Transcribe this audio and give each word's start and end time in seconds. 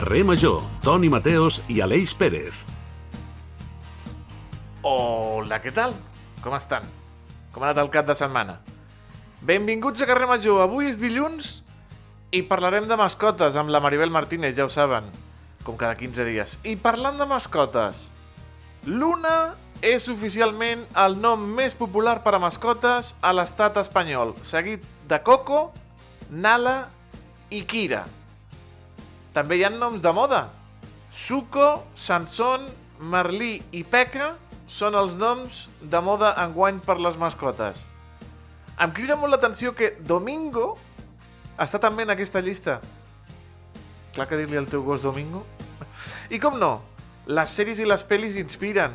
Carrer 0.00 0.24
Major, 0.24 0.62
Toni 0.80 1.10
Mateos 1.12 1.58
i 1.68 1.82
Aleix 1.84 2.14
Pérez. 2.16 2.62
Hola, 4.80 5.58
què 5.60 5.74
tal? 5.76 5.92
Com 6.40 6.54
estan? 6.56 6.86
Com 7.52 7.60
ha 7.60 7.66
anat 7.68 7.82
el 7.82 7.90
cap 7.92 8.06
de 8.08 8.14
setmana? 8.16 8.54
Benvinguts 9.44 10.00
a 10.00 10.06
Carrer 10.08 10.24
Major. 10.30 10.62
Avui 10.64 10.88
és 10.88 10.96
dilluns 10.96 11.50
i 12.32 12.40
parlarem 12.48 12.86
de 12.88 12.96
mascotes 12.96 13.58
amb 13.60 13.68
la 13.68 13.82
Maribel 13.84 14.08
Martínez, 14.14 14.54
ja 14.56 14.64
ho 14.64 14.72
saben, 14.72 15.04
com 15.66 15.76
cada 15.76 15.98
15 16.00 16.24
dies. 16.30 16.56
I 16.64 16.78
parlant 16.80 17.20
de 17.20 17.26
mascotes, 17.28 18.06
Luna 18.88 19.52
és 19.84 20.08
oficialment 20.08 20.86
el 21.04 21.18
nom 21.20 21.44
més 21.58 21.76
popular 21.76 22.22
per 22.24 22.38
a 22.38 22.40
mascotes 22.40 23.12
a 23.20 23.34
l'estat 23.36 23.76
espanyol, 23.84 24.32
seguit 24.40 24.88
de 25.12 25.20
Coco, 25.20 25.66
Nala 26.30 26.86
i 27.52 27.60
Kira. 27.68 28.06
També 29.34 29.58
hi 29.58 29.64
ha 29.64 29.70
noms 29.70 30.02
de 30.02 30.12
moda. 30.12 30.48
Suco, 31.10 31.84
Sansón, 31.94 32.66
Merlí 33.00 33.58
i 33.72 33.82
Peca 33.86 34.34
són 34.70 34.94
els 34.98 35.16
noms 35.18 35.64
de 35.80 36.00
moda 36.02 36.34
enguany 36.44 36.78
per 36.84 36.98
les 37.02 37.18
mascotes. 37.18 37.84
Em 38.80 38.92
crida 38.96 39.16
molt 39.18 39.34
l'atenció 39.34 39.74
que 39.76 39.92
Domingo 40.06 40.72
està 41.60 41.80
també 41.82 42.06
en 42.06 42.14
aquesta 42.14 42.40
llista. 42.40 42.78
Clar 44.14 44.26
que 44.26 44.38
dir-li 44.40 44.58
al 44.58 44.68
teu 44.70 44.82
gos 44.86 45.02
Domingo. 45.02 45.44
I 46.34 46.38
com 46.42 46.58
no, 46.58 46.78
les 47.26 47.52
sèries 47.54 47.80
i 47.82 47.88
les 47.88 48.04
pel·lis 48.06 48.38
inspiren. 48.40 48.94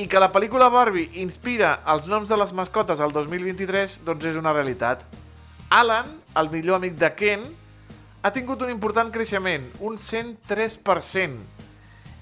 I 0.00 0.06
que 0.08 0.20
la 0.22 0.30
pel·lícula 0.32 0.70
Barbie 0.72 1.10
inspira 1.20 1.80
els 1.92 2.06
noms 2.08 2.30
de 2.30 2.38
les 2.40 2.52
mascotes 2.56 3.00
al 3.00 3.12
2023, 3.12 4.00
doncs 4.06 4.30
és 4.30 4.38
una 4.40 4.54
realitat. 4.56 5.02
Alan, 5.70 6.08
el 6.40 6.48
millor 6.52 6.78
amic 6.78 6.96
de 7.00 7.10
Ken, 7.18 7.42
ha 8.22 8.30
tingut 8.32 8.60
un 8.60 8.70
important 8.70 9.10
creixement, 9.12 9.64
un 9.80 9.96
103%. 9.96 11.40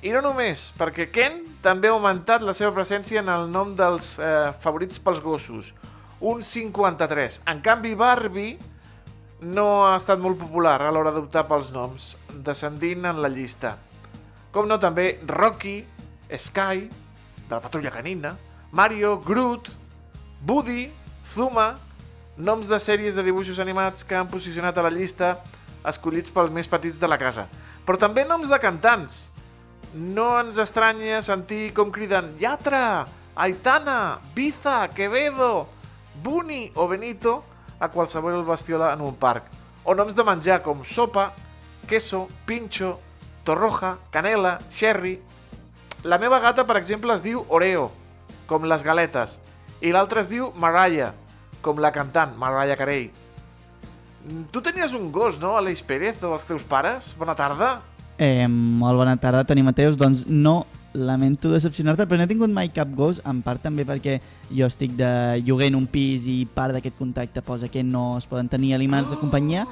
I 0.06 0.12
no 0.14 0.22
només, 0.22 0.68
perquè 0.78 1.08
Ken 1.10 1.41
també 1.62 1.91
ha 1.91 1.96
augmentat 1.96 2.44
la 2.46 2.54
seva 2.54 2.70
presència 2.77 3.18
en 3.18 3.30
el 3.32 3.48
nom 3.50 3.74
dels 3.78 4.12
eh, 4.22 4.52
favorits 4.62 5.02
pels 5.02 5.19
gossos, 5.24 5.72
un 6.20 6.44
53. 6.46 7.41
En 7.50 7.62
canvi, 7.64 7.96
Barbie 7.98 8.54
no 9.42 9.88
ha 9.88 9.96
estat 9.98 10.22
molt 10.22 10.38
popular 10.38 10.78
a 10.82 10.92
l'hora 10.94 11.10
d'optar 11.14 11.44
pels 11.50 11.72
noms, 11.74 12.12
descendint 12.46 13.10
en 13.10 13.19
la 13.22 13.30
llista. 13.30 13.74
Com 14.54 14.70
no, 14.70 14.78
també 14.78 15.16
Rocky, 15.26 15.80
Sky, 16.30 16.86
de 17.48 17.50
la 17.50 17.60
Patrulla 17.64 17.91
Canina, 17.91 18.36
Mario, 18.70 19.16
Groot, 19.19 19.70
Woody, 20.46 20.88
Zuma, 21.26 21.72
noms 22.38 22.70
de 22.70 22.78
sèries 22.78 23.19
de 23.19 23.26
dibuixos 23.26 23.58
animats 23.58 24.06
que 24.06 24.14
han 24.14 24.30
posicionat 24.30 24.78
a 24.78 24.86
la 24.86 24.94
llista 24.94 25.41
escollits 25.86 26.32
pels 26.34 26.50
més 26.54 26.68
petits 26.70 26.98
de 26.98 27.10
la 27.10 27.18
casa. 27.20 27.46
Però 27.86 27.98
també 28.00 28.24
noms 28.26 28.50
de 28.50 28.58
cantants. 28.62 29.28
No 29.94 30.30
ens 30.40 30.58
estranya 30.60 31.22
sentir 31.24 31.72
com 31.76 31.92
criden 31.94 32.34
Yatra, 32.40 33.06
Aitana, 33.38 34.18
Biza, 34.34 34.88
Quevedo, 34.94 35.68
Buni 36.22 36.72
o 36.74 36.88
Benito 36.88 37.38
a 37.78 37.88
qualsevol 37.88 38.44
bestiola 38.44 38.92
en 38.92 39.04
un 39.06 39.14
parc. 39.16 39.46
O 39.84 39.94
noms 39.94 40.16
de 40.18 40.24
menjar 40.26 40.60
com 40.62 40.82
sopa, 40.84 41.30
queso, 41.88 42.26
pincho, 42.46 42.98
torroja, 43.44 43.96
canela, 44.10 44.58
sherry... 44.74 45.18
La 46.04 46.18
meva 46.18 46.38
gata, 46.38 46.62
per 46.62 46.76
exemple, 46.78 47.10
es 47.14 47.24
diu 47.24 47.40
Oreo, 47.50 47.88
com 48.46 48.66
les 48.70 48.84
galetes, 48.86 49.41
i 49.82 49.91
l'altra 49.91 50.22
es 50.22 50.28
diu 50.30 50.53
Mariah, 50.54 51.10
com 51.62 51.80
la 51.82 51.91
cantant, 51.91 52.36
Mariah 52.38 52.76
Carey. 52.78 53.08
Tu 54.50 54.60
tenies 54.60 54.92
un 54.92 55.10
gos, 55.12 55.38
no, 55.40 55.56
Aleix 55.56 55.82
Pérez, 55.86 56.20
o 56.22 56.34
els 56.34 56.44
teus 56.44 56.64
pares? 56.66 57.14
Bona 57.18 57.34
tarda. 57.38 57.78
Eh, 58.18 58.46
molt 58.50 58.96
bona 58.98 59.16
tarda, 59.16 59.44
Toni 59.46 59.62
Mateus. 59.62 59.96
Doncs 59.96 60.24
no, 60.26 60.66
lamento 60.92 61.52
decepcionar-te, 61.52 62.04
però 62.10 62.18
no 62.18 62.24
he 62.26 62.30
tingut 62.32 62.50
mai 62.50 62.68
cap 62.74 62.90
gos, 62.98 63.22
en 63.24 63.40
part 63.46 63.62
també 63.62 63.86
perquè 63.86 64.18
jo 64.50 64.66
estic 64.66 64.96
de 64.98 65.40
lloguer 65.46 65.68
en 65.70 65.76
un 65.78 65.86
pis 65.86 66.26
i 66.26 66.40
part 66.52 66.74
d'aquest 66.74 66.98
contracte 66.98 67.42
posa 67.46 67.68
que 67.70 67.84
no 67.86 68.18
es 68.18 68.26
poden 68.26 68.48
tenir 68.50 68.74
aliments 68.74 69.10
de 69.10 69.16
companyia. 69.20 69.66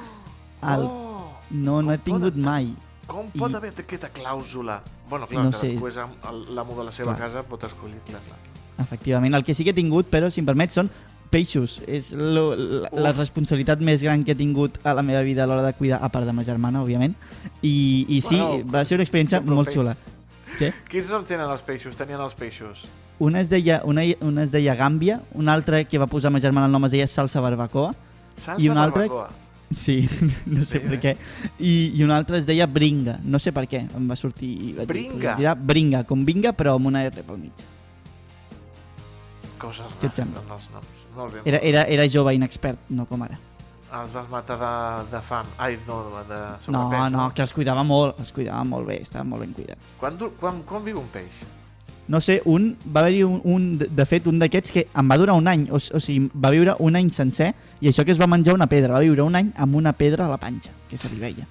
El... 0.63 0.87
Oh! 0.87 1.03
No, 1.51 1.81
no 1.81 1.93
he 1.93 1.97
tingut 1.97 2.33
poden- 2.33 2.43
mai. 2.43 2.73
Com 3.07 3.29
I- 3.33 3.39
pot 3.39 3.53
haver 3.55 3.71
aquesta 3.71 4.09
clàusula? 4.11 4.81
Bueno, 5.09 5.27
clar, 5.27 5.43
No 5.45 5.51
no 5.51 5.57
sé. 5.57 5.75
cadascú 5.77 5.87
és 5.87 6.49
l'amo 6.55 6.75
de 6.75 6.83
la 6.83 6.91
seva 6.91 7.13
Clar. 7.15 7.27
casa, 7.29 7.43
pot 7.47 7.63
escollir, 7.63 7.99
clar, 8.07 8.19
clar. 8.25 8.35
Efectivament, 8.83 9.33
el 9.33 9.43
que 9.45 9.53
sí 9.55 9.63
que 9.63 9.69
he 9.71 9.73
tingut, 9.73 10.09
però, 10.11 10.29
si 10.29 10.41
em 10.41 10.45
permets, 10.45 10.75
són 10.75 10.89
peixos. 11.31 11.77
És 11.87 12.11
lo, 12.13 12.49
la, 12.55 12.89
la 12.91 13.11
responsabilitat 13.15 13.81
més 13.83 14.01
gran 14.05 14.23
que 14.23 14.31
he 14.33 14.39
tingut 14.39 14.77
a 14.83 14.93
la 14.97 15.03
meva 15.05 15.21
vida 15.25 15.43
a 15.43 15.47
l'hora 15.49 15.63
de 15.65 15.73
cuidar, 15.77 15.99
a 16.03 16.09
part 16.13 16.25
de 16.25 16.33
ma 16.33 16.43
germana, 16.47 16.83
òbviament. 16.83 17.15
I, 17.61 18.05
i 18.09 18.21
sí, 18.21 18.35
Bueno, 18.39 18.63
va 18.73 18.85
ser 18.85 18.97
una 18.99 19.03
experiència 19.07 19.41
un 19.43 19.53
molt 19.55 19.69
peix. 19.71 19.77
xula. 19.79 19.95
Què? 20.57 20.71
Quins 20.89 21.09
noms 21.11 21.27
tenen 21.29 21.49
els 21.51 21.61
peixos? 21.61 21.97
Tenien 21.99 22.21
els 22.23 22.33
peixos. 22.33 22.85
Una 23.19 23.41
es 23.41 23.49
deia, 23.49 23.81
una, 23.85 24.03
una 24.21 24.43
es 24.43 24.51
deia 24.53 24.75
Gàmbia, 24.77 25.19
una 25.33 25.53
altra 25.53 25.83
que 25.83 25.97
va 25.97 26.05
posar 26.07 26.29
ma 26.31 26.39
germana 26.39 26.67
el 26.69 26.71
nom 26.71 26.85
es 26.85 26.91
deia 26.93 27.07
Salsa 27.07 27.41
Barbacoa. 27.41 27.91
Salsa 28.37 28.61
I 28.61 28.69
un 28.69 28.77
altre- 28.77 29.07
barbacoa. 29.09 29.45
Sí, 29.75 30.07
no 30.45 30.63
sé 30.63 30.79
Bé, 30.79 30.93
per 30.95 30.99
què. 31.03 31.11
I, 31.59 31.91
I 31.99 32.03
una 32.05 32.15
altra 32.15 32.37
es 32.37 32.45
deia 32.47 32.65
Bringa, 32.71 33.17
no 33.25 33.37
sé 33.37 33.51
per 33.51 33.65
què, 33.67 33.81
em 33.97 34.05
va 34.07 34.15
sortir... 34.15 34.47
i 34.47 34.69
vaig 34.77 34.85
dir, 34.85 34.93
Bringa? 34.93 35.17
"Pues 35.17 35.31
es 35.33 35.41
dirà 35.41 35.55
Bringa, 35.59 36.03
com 36.07 36.23
Vinga, 36.23 36.53
però 36.55 36.77
amb 36.77 36.87
una 36.87 37.01
R 37.03 37.23
pel 37.27 37.37
mig. 37.41 37.65
Coses 39.57 39.91
rares 39.99 40.19
amb 40.23 40.53
els 40.55 40.69
noms. 40.71 40.96
Molt 41.17 41.33
bé. 41.33 41.41
Era, 41.49 41.59
era, 41.65 41.83
era 41.97 42.07
jove 42.09 42.33
inexpert, 42.37 42.79
no 42.93 43.05
com 43.09 43.23
ara. 43.25 43.37
Els 43.97 44.11
vas 44.13 44.25
matar 44.29 44.57
de, 44.59 44.71
de 45.13 45.21
fam. 45.23 45.45
Ai, 45.63 45.77
no, 45.87 46.01
de 46.27 46.37
No, 46.37 46.57
sobrepès. 46.59 47.11
no, 47.13 47.29
que 47.33 47.41
els 47.45 47.53
cuidava 47.55 47.83
molt, 47.87 48.19
els 48.19 48.33
cuidava 48.35 48.63
molt 48.67 48.85
bé, 48.89 48.99
estaven 49.01 49.29
molt 49.31 49.41
ben 49.45 49.53
cuidats. 49.55 49.95
Quan, 49.99 50.17
quan, 50.39 50.61
quan 50.67 50.83
viu 50.85 50.99
un 50.99 51.07
peix? 51.13 51.45
No 52.07 52.19
sé, 52.23 52.37
un, 52.45 52.69
va 52.95 53.01
haver-hi 53.01 53.23
un, 53.27 53.41
un, 53.43 53.63
de 53.79 53.87
de 53.91 54.05
fet, 54.07 54.27
un 54.31 54.37
d'aquests 54.39 54.71
que 54.71 54.85
em 54.95 55.09
va 55.11 55.17
durar 55.19 55.33
un 55.35 55.47
any, 55.51 55.65
o, 55.71 55.75
o 55.75 55.99
sigui, 56.03 56.29
va 56.35 56.51
viure 56.55 56.75
un 56.79 56.95
any 56.95 57.09
sencer, 57.11 57.49
i 57.81 57.89
això 57.89 58.05
que 58.07 58.13
es 58.15 58.19
va 58.21 58.27
menjar 58.31 58.53
una 58.55 58.67
pedra, 58.71 58.93
va 58.93 59.01
viure 59.03 59.23
un 59.27 59.35
any 59.35 59.49
amb 59.57 59.75
una 59.75 59.91
pedra 59.93 60.25
a 60.25 60.29
la 60.31 60.37
panxa, 60.39 60.71
que 60.89 60.97
se 60.97 61.09
li 61.11 61.19
veia. 61.19 61.47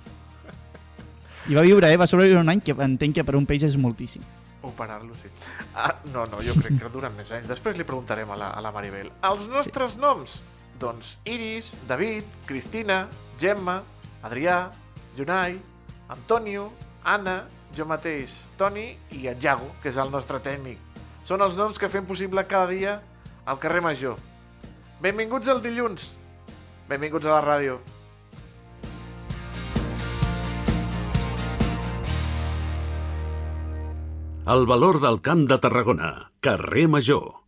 I 1.48 1.54
va 1.54 1.62
viure, 1.62 1.90
eh? 1.92 1.96
Va 2.00 2.06
sobreviure 2.08 2.40
un 2.40 2.48
any, 2.48 2.60
que 2.64 2.72
entenc 2.72 3.14
que 3.20 3.24
per 3.24 3.36
un 3.36 3.44
peix 3.46 3.62
és 3.68 3.76
moltíssim. 3.76 4.22
Operar-lo, 4.62 5.14
sí. 5.14 5.28
Ah, 5.74 5.94
no, 6.12 6.24
no, 6.30 6.40
jo 6.42 6.56
crec 6.58 6.78
que 6.80 6.90
duren 6.92 7.14
més 7.16 7.30
anys. 7.34 7.48
Després 7.50 7.76
li 7.76 7.84
preguntarem 7.86 8.30
a 8.32 8.38
la, 8.40 8.50
a 8.56 8.62
la 8.64 8.72
Maribel. 8.74 9.12
Els 9.28 9.46
nostres 9.52 9.94
sí. 9.94 10.02
noms? 10.02 10.40
Doncs 10.80 11.16
Iris, 11.24 11.74
David, 11.88 12.24
Cristina, 12.48 13.06
Gemma, 13.40 13.78
Adrià, 14.26 14.66
Junai, 15.16 15.56
Antonio, 16.12 16.70
Anna, 17.04 17.44
jo 17.76 17.86
mateix, 17.88 18.46
Toni 18.58 18.90
i 19.16 19.26
en 19.30 19.40
Jago, 19.40 19.68
que 19.82 19.90
és 19.92 19.98
el 20.00 20.10
nostre 20.12 20.40
tècnic. 20.42 20.80
Són 21.26 21.42
els 21.42 21.56
noms 21.58 21.78
que 21.78 21.90
fem 21.90 22.06
possible 22.06 22.44
cada 22.48 22.70
dia 22.70 23.00
al 23.46 23.60
carrer 23.62 23.82
Major. 23.84 24.18
Benvinguts 25.02 25.48
al 25.52 25.62
dilluns. 25.62 26.14
Benvinguts 26.88 27.26
a 27.26 27.36
la 27.36 27.42
ràdio. 27.44 27.80
El 34.54 34.64
valor 34.70 35.00
del 35.02 35.16
camp 35.26 35.40
de 35.50 35.56
Tarragona. 35.58 36.08
Carrer 36.46 36.86
Major. 36.92 37.45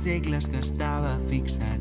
Segles 0.00 0.48
que 0.48 0.56
estava 0.64 1.18
fixat 1.28 1.80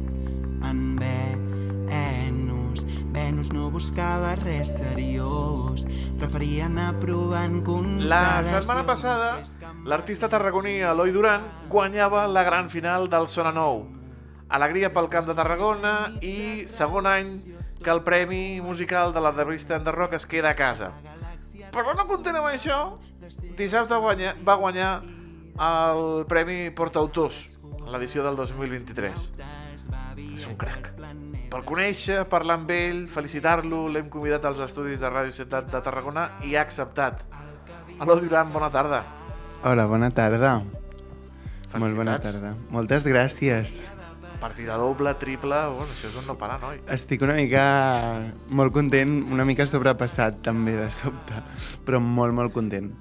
en 0.67 0.79
Venus. 0.99 2.83
Venus 3.15 3.47
no 3.55 3.69
buscava 3.71 4.33
res 4.41 4.73
seriós, 4.75 5.85
preferia 6.19 6.65
anar 6.67 6.97
provant. 6.99 7.61
La 8.11 8.43
setmana 8.43 8.83
passada, 8.83 9.37
l'artista 9.87 10.27
tarragoní 10.27 10.81
Eloi 10.83 11.13
Duran 11.15 11.45
guanyava 11.71 12.25
la 12.27 12.43
gran 12.43 12.67
final 12.69 13.07
del 13.07 13.29
Sona 13.31 13.53
Nou. 13.55 13.85
Alegria 14.49 14.91
pel 14.91 15.07
Camp 15.07 15.29
de 15.29 15.35
Tarragona 15.37 15.93
i 16.19 16.65
segon 16.67 17.07
any 17.07 17.29
que 17.79 17.93
el 17.93 18.03
Premi 18.03 18.59
Musical 18.59 19.13
de 19.13 19.23
la 19.23 19.31
revista 19.31 19.77
Enderroc 19.77 20.17
es 20.19 20.25
queda 20.27 20.51
a 20.51 20.57
casa. 20.59 20.91
Però 21.71 21.95
no 21.95 22.03
content 22.09 22.35
amb 22.35 22.51
això, 22.51 22.99
dissabte 23.55 23.95
guanya, 23.95 24.35
va 24.43 24.59
guanyar 24.59 24.91
el 25.59 26.25
Premi 26.27 26.69
Portautors, 26.75 27.58
l'edició 27.93 28.23
del 28.25 28.39
2023. 28.39 29.29
És 30.37 30.47
un 30.47 30.57
crac. 30.59 30.91
Per 31.49 31.61
conèixer, 31.65 32.23
parlar 32.29 32.59
amb 32.59 32.73
ell, 32.73 33.05
felicitar-lo, 33.09 33.87
l'hem 33.89 34.09
convidat 34.13 34.45
als 34.45 34.61
estudis 34.65 34.99
de 35.01 35.09
Ràdio 35.09 35.33
Ciutat 35.35 35.71
de 35.73 35.81
Tarragona 35.85 36.29
i 36.45 36.55
ha 36.55 36.65
acceptat. 36.65 37.23
Aló, 37.99 38.19
Duran, 38.19 38.53
bona 38.53 38.69
tarda. 38.71 39.03
Hola, 39.63 39.87
bona 39.91 40.11
tarda. 40.15 40.59
Molt 41.77 41.97
bona 41.97 42.15
tarda. 42.21 42.53
Moltes 42.73 43.05
gràcies. 43.05 43.81
Partida 44.39 44.77
doble, 44.79 45.11
triple, 45.19 45.57
bueno, 45.73 45.91
això 45.91 46.07
és 46.07 46.15
un 46.15 46.25
no 46.29 46.37
parar, 46.39 46.61
noi. 46.61 46.79
Estic 46.95 47.25
una 47.25 47.35
mica 47.35 47.63
molt 48.47 48.71
content, 48.73 49.17
una 49.35 49.43
mica 49.45 49.67
sobrepassat 49.67 50.39
també 50.45 50.77
de 50.77 50.87
sobte, 50.95 51.43
però 51.85 51.99
molt, 51.99 52.33
molt 52.37 52.55
content. 52.55 52.93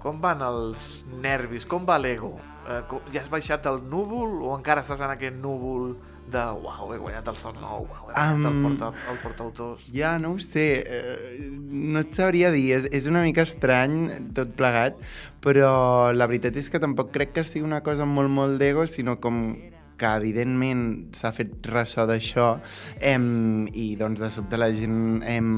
Com 0.00 0.22
van 0.24 0.40
els 0.46 1.02
nervis? 1.20 1.68
Com 1.68 1.84
va 1.84 1.98
l'ego? 2.00 2.32
Eh, 2.68 2.82
ja 3.14 3.22
has 3.22 3.30
baixat 3.32 3.64
del 3.64 3.80
núvol 3.88 4.42
o 4.44 4.52
encara 4.58 4.82
estàs 4.84 5.00
en 5.00 5.12
aquest 5.14 5.38
núvol 5.40 5.94
de 6.28 6.42
uau, 6.60 6.90
he 6.92 6.98
guanyat 7.00 7.30
el 7.32 7.36
son 7.40 7.56
nou, 7.62 7.86
uau, 7.88 8.10
he 8.10 8.12
guanyat 8.12 8.34
el, 8.34 8.44
Am, 8.50 8.58
porta, 8.66 8.90
el 9.08 9.20
portautors? 9.22 9.86
Ja, 9.94 10.10
no 10.20 10.34
ho 10.34 10.42
sé, 10.42 10.66
eh, 10.84 11.48
no 11.56 12.02
et 12.04 12.12
sabria 12.18 12.50
dir, 12.52 12.66
és, 12.76 12.90
és 12.92 13.08
una 13.08 13.22
mica 13.24 13.46
estrany 13.48 13.96
tot 14.36 14.52
plegat, 14.58 15.00
però 15.44 16.12
la 16.12 16.28
veritat 16.28 16.60
és 16.60 16.68
que 16.68 16.82
tampoc 16.82 17.14
crec 17.16 17.32
que 17.38 17.46
sigui 17.48 17.64
una 17.64 17.80
cosa 17.86 18.04
molt, 18.04 18.28
molt 18.28 18.60
d'ego, 18.60 18.84
sinó 18.84 19.16
com 19.22 19.56
que 19.98 20.12
evidentment 20.20 20.84
s'ha 21.16 21.32
fet 21.34 21.56
ressò 21.72 22.04
d'això 22.06 22.52
em, 23.00 23.66
i 23.72 23.94
doncs 23.98 24.20
de 24.22 24.30
sobte 24.30 24.60
la 24.60 24.68
gent 24.76 25.24
em, 25.26 25.48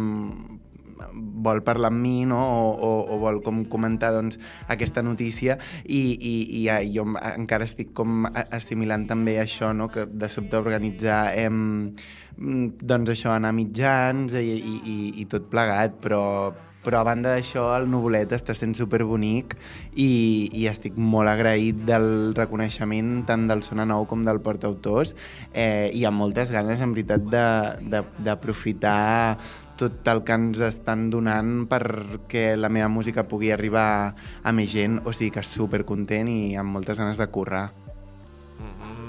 vol 1.15 1.63
parlar 1.67 1.91
amb 1.93 2.01
mi 2.03 2.25
no? 2.29 2.41
o, 2.41 2.71
o, 2.75 2.91
o 3.15 3.19
vol 3.23 3.41
com 3.45 3.65
comentar 3.71 4.13
doncs, 4.15 4.39
aquesta 4.69 5.03
notícia 5.03 5.59
i, 5.85 6.01
i, 6.15 6.35
i 6.61 6.65
ja, 6.67 6.81
jo 6.85 7.07
encara 7.35 7.69
estic 7.69 7.93
com 7.97 8.27
assimilant 8.31 9.07
també 9.11 9.39
això, 9.43 9.75
no? 9.77 9.91
que 9.93 10.07
de 10.07 10.31
sobte 10.33 10.59
organitzar 10.61 11.23
em, 11.39 11.61
mm, 12.37 12.81
doncs 12.83 13.15
això, 13.17 13.35
anar 13.35 13.55
a 13.55 13.57
mitjans 13.57 14.35
i, 14.39 14.49
i, 14.57 14.75
i, 14.81 14.99
i 15.23 15.29
tot 15.31 15.51
plegat, 15.53 15.99
però, 16.03 16.25
però 16.85 17.01
a 17.01 17.05
banda 17.05 17.35
d'això 17.35 17.67
el 17.77 17.89
nuvolet 17.93 18.33
està 18.33 18.55
sent 18.57 18.73
superbonic 18.79 19.57
i, 19.95 20.49
i 20.57 20.67
estic 20.71 20.97
molt 20.97 21.29
agraït 21.33 21.83
del 21.89 22.33
reconeixement 22.37 23.21
tant 23.29 23.47
del 23.51 23.65
Sona 23.67 23.87
Nou 23.89 24.07
com 24.11 24.25
del 24.27 24.41
Portautors 24.45 25.15
eh, 25.53 25.91
i 25.93 26.07
amb 26.09 26.23
moltes 26.23 26.53
ganes 26.55 26.81
en 26.81 26.95
veritat 26.97 27.27
d'aprofitar 28.25 29.01
tot 29.81 30.09
el 30.13 30.23
que 30.29 30.37
ens 30.37 30.61
estan 30.65 31.09
donant 31.13 31.65
perquè 31.71 32.55
la 32.59 32.71
meva 32.73 32.89
música 32.93 33.25
pugui 33.29 33.53
arribar 33.55 34.13
a 34.45 34.53
més 34.57 34.73
gent, 34.73 35.01
o 35.05 35.15
sigui 35.17 35.33
que 35.35 35.45
supercontent 35.47 36.29
i 36.29 36.57
amb 36.61 36.77
moltes 36.77 37.01
ganes 37.01 37.21
de 37.21 37.29
currar. 37.33 37.69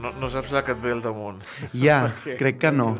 No, 0.02 0.14
no 0.18 0.30
saps 0.34 0.54
la 0.56 0.64
que 0.66 0.74
et 0.74 0.82
ve 0.82 0.96
al 0.96 1.04
damunt. 1.04 1.42
Ja, 1.78 2.06
crec 2.40 2.62
que 2.64 2.72
no. 2.74 2.96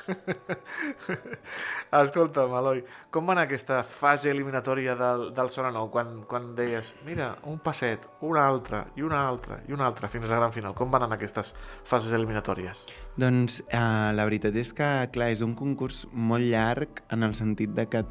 Escolta'm, 1.90 2.52
Eloi, 2.54 2.84
com 3.10 3.26
va 3.26 3.34
anar 3.34 3.48
aquesta 3.48 3.80
fase 3.82 4.30
eliminatòria 4.30 4.94
del, 4.94 5.24
del 5.34 5.50
Sona 5.50 5.72
Nou? 5.74 5.88
Quan, 5.90 6.20
quan 6.30 6.52
deies, 6.54 6.92
mira, 7.06 7.32
un 7.50 7.58
passet, 7.64 8.06
un 8.22 8.38
altre, 8.38 8.84
i 8.94 9.02
un 9.02 9.14
altre, 9.16 9.58
i 9.66 9.74
un 9.74 9.82
altre, 9.82 10.10
fins 10.12 10.28
a 10.28 10.30
la 10.30 10.38
gran 10.38 10.54
final. 10.54 10.76
Com 10.78 10.92
van 10.94 11.08
anar 11.08 11.18
aquestes 11.18 11.50
fases 11.82 12.14
eliminatòries? 12.14 12.84
Doncs 13.18 13.58
eh, 13.66 13.82
la 14.14 14.28
veritat 14.28 14.54
és 14.62 14.70
que, 14.76 14.90
clar, 15.10 15.32
és 15.34 15.42
un 15.42 15.56
concurs 15.58 16.04
molt 16.12 16.46
llarg 16.46 17.02
en 17.10 17.26
el 17.26 17.34
sentit 17.38 17.74
de 17.74 17.88
que 17.90 18.04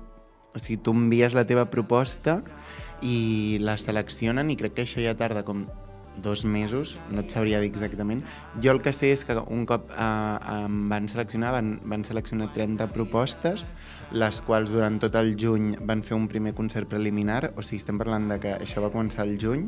o 0.50 0.60
sigui, 0.60 0.82
tu 0.84 0.92
envies 0.92 1.36
la 1.38 1.46
teva 1.48 1.70
proposta 1.72 2.40
i 3.06 3.60
la 3.64 3.78
seleccionen 3.80 4.50
i 4.52 4.58
crec 4.60 4.76
que 4.76 4.88
això 4.88 5.00
ja 5.00 5.16
tarda 5.16 5.46
com 5.48 5.68
dos 6.24 6.46
mesos, 6.46 6.98
no 7.12 7.24
et 7.24 7.32
sabria 7.34 7.62
dir 7.62 7.70
exactament. 7.72 8.24
Jo 8.64 8.74
el 8.76 8.82
que 8.86 8.94
sé 8.96 9.12
és 9.14 9.24
que 9.28 9.38
un 9.40 9.66
cop 9.70 9.92
eh, 9.92 10.56
em 10.56 10.82
van 10.92 11.08
seleccionar, 11.12 11.54
van, 11.56 11.78
van 11.90 12.04
seleccionar 12.08 12.52
30 12.56 12.90
propostes, 12.96 13.68
les 14.12 14.42
quals 14.42 14.72
durant 14.74 14.98
tot 15.02 15.16
el 15.20 15.36
juny 15.38 15.76
van 15.86 16.02
fer 16.06 16.18
un 16.18 16.28
primer 16.32 16.56
concert 16.58 16.90
preliminar, 16.90 17.52
o 17.56 17.64
sigui, 17.66 17.82
estem 17.84 18.00
parlant 18.02 18.28
de 18.32 18.40
que 18.42 18.56
això 18.58 18.82
va 18.82 18.92
començar 18.94 19.26
el 19.28 19.38
juny, 19.42 19.68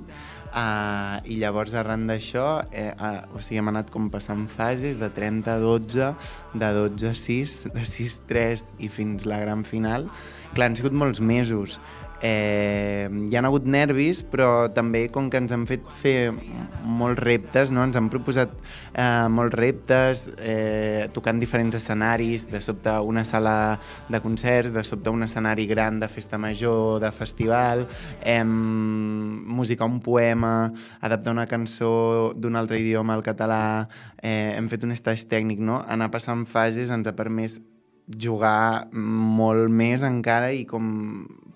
eh, 0.51 1.17
i 1.31 1.37
llavors 1.41 1.75
arran 1.77 2.07
d'això, 2.09 2.47
eh, 2.71 2.89
eh, 2.91 3.13
o 3.35 3.41
sigui, 3.41 3.61
hem 3.61 3.71
anat 3.71 3.91
com 3.93 4.09
passant 4.13 4.47
fases 4.51 4.99
de 5.01 5.09
30 5.13 5.55
a 5.55 5.59
12, 5.61 6.11
de 6.53 6.73
12 6.79 7.09
a 7.11 7.15
6, 7.15 7.57
de 7.75 7.85
6 7.85 8.19
a 8.19 8.27
3 8.33 8.67
i 8.79 8.89
fins 8.89 9.25
la 9.29 9.39
gran 9.43 9.63
final. 9.63 10.09
Clar, 10.55 10.67
han 10.67 10.75
sigut 10.75 10.91
molts 10.91 11.21
mesos, 11.23 11.79
eh, 12.21 13.09
hi 13.29 13.35
han 13.35 13.45
hagut 13.45 13.65
nervis, 13.65 14.21
però 14.23 14.69
també 14.73 15.07
com 15.13 15.29
que 15.29 15.39
ens 15.41 15.51
han 15.51 15.65
fet 15.69 15.87
fer 16.01 16.31
molts 16.85 17.19
reptes, 17.21 17.71
no? 17.73 17.83
ens 17.83 17.97
han 17.97 18.09
proposat 18.13 18.53
eh, 18.93 19.27
molts 19.33 19.57
reptes, 19.57 20.27
eh, 20.37 21.09
tocant 21.15 21.41
diferents 21.41 21.75
escenaris, 21.79 22.47
de 22.51 22.61
sobte 22.61 22.93
una 23.01 23.25
sala 23.25 23.79
de 24.09 24.21
concerts, 24.21 24.73
de 24.73 24.85
sobte 24.85 25.09
un 25.09 25.25
escenari 25.25 25.65
gran 25.67 25.99
de 25.99 26.09
festa 26.11 26.37
major, 26.37 26.99
de 27.01 27.11
festival, 27.11 27.87
eh, 28.21 28.43
musicar 28.45 29.89
un 29.89 29.99
poema, 29.99 30.71
adaptar 31.01 31.33
una 31.33 31.47
cançó 31.47 32.33
d'un 32.35 32.55
altre 32.55 32.79
idioma 32.79 33.17
al 33.17 33.25
català, 33.25 33.89
eh, 34.21 34.53
hem 34.55 34.69
fet 34.69 34.85
un 34.85 34.93
estatge 34.93 35.27
tècnic, 35.27 35.59
no? 35.59 35.81
anar 35.87 36.11
passant 36.13 36.45
fases 36.45 36.93
ens 36.93 37.07
ha 37.07 37.17
permès 37.17 37.59
jugar 38.17 38.89
molt 38.91 39.69
més 39.71 40.03
encara 40.03 40.51
i 40.51 40.65
com 40.67 40.91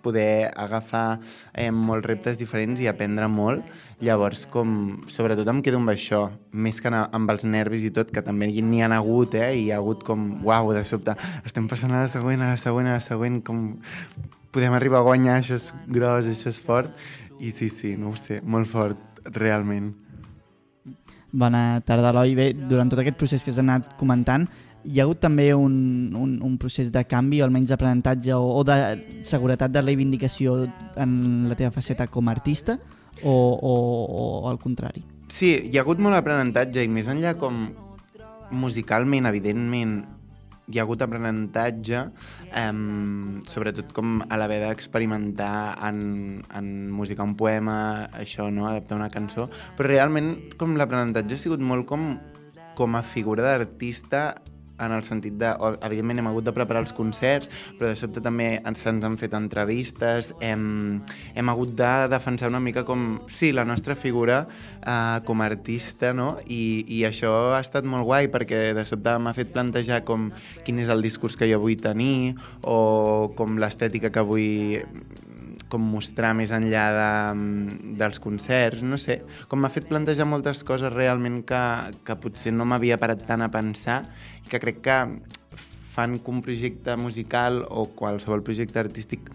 poder 0.05 0.51
agafar 0.53 1.19
eh, 1.51 1.71
molts 1.73 2.05
reptes 2.05 2.37
diferents 2.37 2.81
i 2.83 2.89
aprendre 2.91 3.27
molt. 3.31 3.65
Llavors, 4.05 4.45
com, 4.51 4.69
sobretot 5.09 5.49
em 5.49 5.61
quedo 5.65 5.79
amb 5.81 5.93
això, 5.93 6.21
més 6.51 6.81
que 6.83 6.91
amb 6.93 7.33
els 7.33 7.47
nervis 7.47 7.87
i 7.87 7.91
tot, 7.95 8.11
que 8.13 8.23
també 8.25 8.51
n'hi 8.51 8.83
ha 8.83 8.91
hagut, 8.99 9.35
eh? 9.39 9.53
I 9.55 9.65
hi 9.65 9.73
ha 9.73 9.81
hagut 9.81 10.03
com, 10.07 10.27
uau, 10.45 10.73
de 10.75 10.85
sobte, 10.85 11.15
estem 11.47 11.69
passant 11.71 11.95
a 11.95 12.03
la 12.03 12.11
següent, 12.11 12.43
a 12.43 12.53
la 12.53 12.61
següent, 12.61 12.91
a 12.91 12.99
la 12.99 13.03
següent, 13.03 13.41
com 13.45 13.67
podem 14.55 14.75
arribar 14.75 15.01
a 15.01 15.07
guanyar, 15.07 15.41
això 15.41 15.57
és 15.59 15.71
gros, 15.91 16.27
això 16.31 16.51
és 16.51 16.61
fort. 16.63 17.05
I 17.39 17.51
sí, 17.51 17.69
sí, 17.71 17.95
no 17.99 18.13
ho 18.13 18.19
sé, 18.19 18.41
molt 18.43 18.69
fort, 18.71 19.23
realment. 19.35 19.93
Bona 21.35 21.81
tarda, 21.83 22.13
Eloi. 22.13 22.35
Bé, 22.37 22.45
durant 22.55 22.87
tot 22.91 23.01
aquest 23.01 23.17
procés 23.19 23.43
que 23.43 23.51
has 23.51 23.59
anat 23.59 23.97
comentant, 23.99 24.45
hi 24.85 24.99
ha 24.99 25.05
hagut 25.05 25.19
també 25.23 25.49
un, 25.57 26.13
un, 26.15 26.37
un 26.45 26.57
procés 26.61 26.91
de 26.93 27.03
canvi, 27.09 27.41
o 27.41 27.47
almenys 27.47 27.73
d'aprenentatge 27.73 28.35
o, 28.37 28.51
o 28.59 28.63
de 28.67 28.77
seguretat 29.25 29.73
de 29.73 29.81
reivindicació 29.81 30.61
en 31.01 31.49
la 31.49 31.57
teva 31.57 31.73
faceta 31.75 32.07
com 32.11 32.29
a 32.29 32.35
artista, 32.35 32.77
o, 33.23 33.33
o, 33.33 33.73
o 34.05 34.49
al 34.49 34.59
contrari? 34.61 35.03
Sí, 35.31 35.55
hi 35.71 35.77
ha 35.77 35.85
hagut 35.85 36.01
molt 36.03 36.17
aprenentatge 36.17 36.83
i 36.85 36.91
més 36.91 37.09
enllà 37.09 37.33
com 37.41 37.65
musicalment, 38.53 39.25
evidentment, 39.25 39.97
hi 40.69 40.79
ha 40.79 40.85
hagut 40.85 41.01
aprenentatge, 41.05 42.01
eh, 42.53 42.71
sobretot 43.49 43.91
com 43.93 44.19
a 44.25 44.37
l'haver 44.37 44.61
d'experimentar 44.63 45.77
en, 45.89 45.99
en 46.53 46.71
musicar 46.93 47.25
un 47.25 47.35
poema, 47.37 47.77
això, 48.13 48.49
no? 48.53 48.69
adaptar 48.69 48.97
una 48.97 49.11
cançó, 49.13 49.49
però 49.77 49.89
realment 49.91 50.33
com 50.61 50.77
l'aprenentatge 50.77 51.37
ha 51.37 51.45
sigut 51.47 51.61
molt 51.61 51.89
com, 51.89 52.15
com 52.77 52.97
a 52.97 53.03
figura 53.05 53.45
d'artista 53.45 54.27
en 54.79 54.95
el 54.95 55.03
sentit 55.07 55.37
de, 55.39 55.51
evidentment 55.85 56.21
hem 56.21 56.29
hagut 56.31 56.47
de 56.47 56.53
preparar 56.55 56.83
els 56.85 56.93
concerts, 56.95 57.51
però 57.79 57.91
de 57.91 57.99
sobte 57.99 58.23
també 58.23 58.55
ens, 58.57 58.83
se'ns 58.85 59.05
han 59.07 59.17
fet 59.19 59.35
entrevistes, 59.37 60.33
hem, 60.43 61.01
hem 61.35 61.51
hagut 61.53 61.75
de 61.77 61.91
defensar 62.11 62.51
una 62.51 62.61
mica 62.63 62.85
com, 62.87 63.21
sí, 63.31 63.51
la 63.55 63.65
nostra 63.67 63.95
figura 63.95 64.45
eh, 64.81 65.19
com 65.25 65.41
a 65.41 65.49
artista, 65.49 66.13
no? 66.13 66.35
I, 66.45 66.85
I 66.97 67.03
això 67.09 67.33
ha 67.55 67.61
estat 67.63 67.87
molt 67.87 68.07
guai 68.07 68.29
perquè 68.33 68.67
de 68.77 68.85
sobte 68.87 69.15
m'ha 69.19 69.35
fet 69.37 69.53
plantejar 69.55 70.03
com 70.07 70.29
quin 70.65 70.81
és 70.83 70.91
el 70.91 71.05
discurs 71.05 71.37
que 71.39 71.49
jo 71.49 71.61
vull 71.63 71.79
tenir 71.81 72.35
o 72.61 73.31
com 73.37 73.59
l'estètica 73.61 74.11
que 74.13 74.25
vull 74.25 74.75
com 75.75 75.83
mostrar 75.91 76.31
més 76.37 76.53
enllà 76.55 76.85
de, 76.95 77.09
dels 77.99 78.21
concerts, 78.23 78.85
no 78.87 78.95
sé, 79.01 79.19
com 79.51 79.59
m'ha 79.59 79.71
fet 79.73 79.89
plantejar 79.91 80.27
moltes 80.31 80.63
coses 80.63 80.93
realment 80.93 81.41
que, 81.47 81.63
que 82.07 82.15
potser 82.23 82.55
no 82.55 82.67
m'havia 82.69 82.99
parat 83.01 83.25
tant 83.27 83.43
a 83.43 83.51
pensar 83.51 84.05
i 84.45 84.47
que 84.47 84.61
crec 84.63 84.79
que 84.85 85.01
fan 85.95 86.15
que 86.19 86.31
un 86.31 86.41
projecte 86.43 86.95
musical 86.99 87.65
o 87.67 87.89
qualsevol 87.95 88.43
projecte 88.47 88.79
artístic 88.79 89.27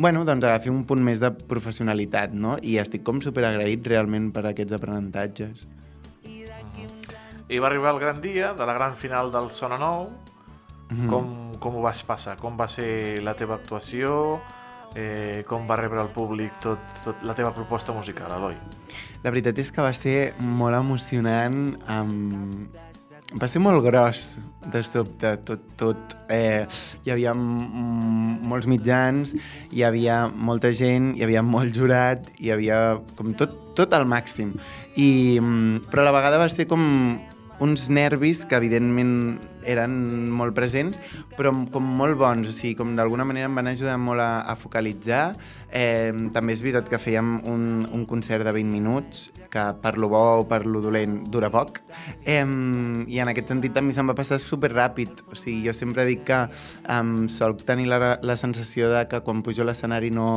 bueno, 0.00 0.22
doncs 0.24 0.46
agafi 0.46 0.70
un 0.72 0.86
punt 0.88 1.02
més 1.04 1.20
de 1.20 1.28
professionalitat, 1.50 2.32
no? 2.32 2.54
I 2.64 2.78
estic 2.80 3.02
com 3.04 3.18
superagraït 3.20 3.84
realment 3.90 4.30
per 4.32 4.46
aquests 4.48 4.72
aprenentatges. 4.78 5.66
I 7.50 7.58
va 7.58 7.68
arribar 7.68 7.92
el 7.92 8.00
gran 8.00 8.22
dia 8.22 8.54
de 8.56 8.64
la 8.64 8.76
gran 8.78 8.94
final 8.96 9.28
del 9.34 9.50
Sona 9.50 9.76
Nou. 9.82 10.06
Mhm. 10.88 11.10
Com, 11.10 11.28
com 11.60 11.76
ho 11.76 11.82
vas 11.82 12.00
passar? 12.06 12.38
Com 12.38 12.56
va 12.56 12.68
ser 12.68 13.20
la 13.26 13.34
teva 13.34 13.58
actuació? 13.58 14.40
Eh, 14.98 15.44
com 15.46 15.68
va 15.70 15.76
rebre 15.78 16.00
el 16.02 16.10
públic 16.10 16.56
tot, 16.62 16.82
tot 17.04 17.20
la 17.22 17.36
teva 17.38 17.52
proposta 17.54 17.94
musical, 17.94 18.32
Eloi? 18.34 18.56
La 19.22 19.30
veritat 19.30 19.58
és 19.62 19.70
que 19.70 19.84
va 19.84 19.92
ser 19.94 20.32
molt 20.40 20.74
emocionant, 20.74 21.76
um, 21.94 22.66
va 23.38 23.46
ser 23.46 23.62
molt 23.62 23.84
gros, 23.84 24.40
de 24.72 24.82
sobte, 24.82 25.36
tot. 25.46 25.62
tot. 25.78 26.16
Eh, 26.28 26.66
hi 27.04 27.12
havia 27.14 27.34
molts 27.34 28.66
mitjans, 28.66 29.36
hi 29.70 29.84
havia 29.86 30.24
molta 30.26 30.72
gent, 30.74 31.12
hi 31.16 31.22
havia 31.26 31.42
molt 31.46 31.76
jurat, 31.76 32.26
hi 32.38 32.50
havia 32.50 32.98
com 33.16 33.30
tot, 33.38 33.54
tot 33.78 33.94
al 33.94 34.08
màxim. 34.10 34.56
I, 34.96 35.38
mm, 35.38 35.86
però 35.92 36.02
a 36.02 36.10
la 36.10 36.16
vegada 36.18 36.42
va 36.42 36.50
ser 36.50 36.66
com 36.66 36.82
uns 37.60 37.88
nervis 37.92 38.46
que 38.48 38.56
evidentment 38.56 39.38
eren 39.68 39.92
molt 40.32 40.54
presents, 40.56 40.98
però 41.36 41.52
com 41.72 41.84
molt 42.00 42.16
bons, 42.18 42.48
o 42.48 42.54
sigui, 42.56 42.72
com 42.78 42.94
d'alguna 42.96 43.26
manera 43.28 43.50
em 43.50 43.58
van 43.58 43.68
ajudar 43.68 43.98
molt 44.00 44.24
a, 44.24 44.30
a 44.48 44.56
focalitzar. 44.56 45.34
Eh, 45.68 46.10
també 46.34 46.56
és 46.56 46.64
veritat 46.64 46.88
que 46.90 46.98
fèiem 46.98 47.36
un, 47.46 47.84
un 47.92 48.06
concert 48.08 48.46
de 48.48 48.54
20 48.56 48.72
minuts, 48.72 49.28
que 49.52 49.66
per 49.82 49.96
lo 50.00 50.08
bo 50.10 50.24
o 50.40 50.46
per 50.48 50.64
lo 50.66 50.80
dolent 50.80 51.20
dura 51.30 51.50
poc, 51.52 51.82
eh, 52.24 52.40
i 52.40 53.20
en 53.20 53.32
aquest 53.32 53.52
sentit 53.52 53.76
també 53.76 53.94
se'm 53.94 54.08
va 54.10 54.16
passar 54.18 54.40
super 54.40 54.72
ràpid. 54.72 55.26
O 55.28 55.36
sigui, 55.36 55.60
jo 55.68 55.76
sempre 55.76 56.08
dic 56.08 56.24
que 56.30 56.44
um, 56.88 57.28
solc 57.28 57.66
tenir 57.68 57.90
la, 57.92 58.16
la 58.22 58.38
sensació 58.40 58.88
de 58.92 59.04
que 59.10 59.20
quan 59.26 59.44
pujo 59.44 59.66
a 59.66 59.70
l'escenari 59.70 60.10
no 60.14 60.30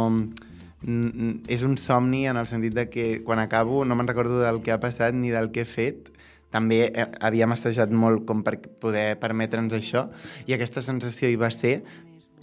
és 0.84 1.64
un 1.64 1.78
somni 1.80 2.26
en 2.28 2.36
el 2.36 2.48
sentit 2.48 2.74
de 2.76 2.90
que 2.92 3.24
quan 3.24 3.40
acabo 3.40 3.86
no 3.88 3.96
me'n 3.96 4.10
recordo 4.10 4.42
del 4.42 4.60
que 4.62 4.74
ha 4.74 4.82
passat 4.84 5.16
ni 5.16 5.32
del 5.32 5.48
que 5.56 5.64
he 5.64 5.70
fet 5.70 6.12
també 6.54 6.86
eh, 6.92 7.10
havíem 7.26 7.52
assajat 7.56 7.92
molt 7.92 8.28
com 8.30 8.44
per 8.46 8.60
poder 8.84 9.14
permetre'ns 9.22 9.74
això 9.74 10.08
i 10.48 10.54
aquesta 10.56 10.84
sensació 10.86 11.32
hi 11.32 11.40
va 11.40 11.50
ser 11.52 11.80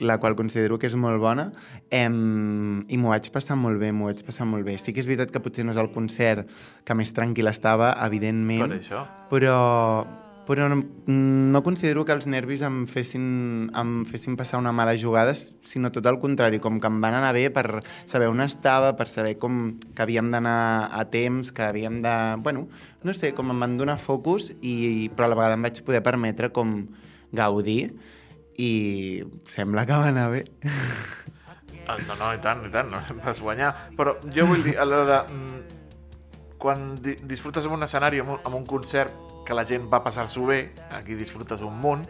la 0.00 0.16
qual 0.16 0.32
considero 0.34 0.78
que 0.80 0.88
és 0.88 0.94
molt 0.96 1.20
bona 1.20 1.50
em, 1.92 2.80
i 2.88 2.96
m'ho 2.96 3.10
vaig 3.12 3.28
passar 3.34 3.56
molt 3.60 3.76
bé, 3.82 3.90
m'ho 3.92 4.08
vaig 4.08 4.22
passar 4.24 4.46
molt 4.48 4.64
bé. 4.64 4.78
Sí 4.80 4.94
que 4.96 5.02
és 5.02 5.08
veritat 5.10 5.28
que 5.34 5.42
potser 5.44 5.66
no 5.66 5.74
és 5.74 5.80
el 5.80 5.90
concert 5.92 6.48
que 6.88 6.96
més 6.96 7.12
tranquil 7.12 7.50
estava, 7.52 7.92
evidentment, 8.06 8.64
Per 8.64 8.78
això. 8.78 9.02
però, 9.28 9.58
però 10.50 10.66
no, 10.66 10.80
no 11.06 11.60
considero 11.62 12.02
que 12.02 12.10
els 12.10 12.26
nervis 12.26 12.64
em 12.66 12.80
fessin, 12.90 13.68
em 13.70 13.90
fessin 14.10 14.34
passar 14.34 14.58
una 14.58 14.72
mala 14.74 14.96
jugada, 14.98 15.30
sinó 15.38 15.92
tot 15.94 16.08
el 16.10 16.18
contrari, 16.18 16.58
com 16.58 16.80
que 16.82 16.90
em 16.90 16.96
van 16.98 17.14
anar 17.14 17.30
bé 17.36 17.44
per 17.54 17.84
saber 18.02 18.26
on 18.32 18.42
estava, 18.42 18.96
per 18.98 19.06
saber 19.06 19.36
com 19.38 19.76
que 19.94 20.02
havíem 20.02 20.32
d'anar 20.34 20.88
a 20.90 21.04
temps, 21.12 21.52
que 21.54 21.68
havíem 21.68 22.00
de... 22.02 22.16
Bueno, 22.42 22.66
no 23.06 23.14
sé, 23.14 23.30
com 23.38 23.54
em 23.54 23.62
van 23.62 23.78
donar 23.78 24.00
focus, 24.02 24.50
i, 24.58 25.06
però 25.14 25.28
a 25.28 25.32
la 25.36 25.38
vegada 25.38 25.60
em 25.60 25.68
vaig 25.68 25.80
poder 25.86 26.02
permetre 26.02 26.50
com 26.50 26.80
gaudir 27.30 27.92
i 28.58 29.22
sembla 29.46 29.86
que 29.86 30.02
va 30.02 30.10
anar 30.10 30.28
bé. 30.34 30.44
Ah, 31.86 31.94
No, 32.10 32.18
no, 32.18 32.34
i 32.34 32.42
tant, 32.42 32.66
i 32.66 32.74
tant, 32.74 32.90
no 32.90 32.98
vas 33.22 33.38
guanyar. 33.38 33.70
Però 33.94 34.18
jo 34.34 34.50
vull 34.50 34.66
dir, 34.66 34.74
a 34.78 34.84
l'hora 34.86 35.06
de... 35.14 35.22
mm, 35.30 35.78
Quan 36.60 36.98
di 37.00 37.14
disfrutes 37.24 37.64
en 37.64 37.72
un 37.72 37.86
escenari, 37.86 38.18
en 38.20 38.34
un, 38.34 38.54
un 38.58 38.66
concert, 38.68 39.14
que 39.46 39.54
la 39.54 39.64
gent 39.64 39.88
va 39.92 40.02
passar-s'ho 40.04 40.46
bé, 40.46 40.60
aquí 40.92 41.14
disfrutes 41.18 41.62
un 41.66 41.78
munt, 41.80 42.04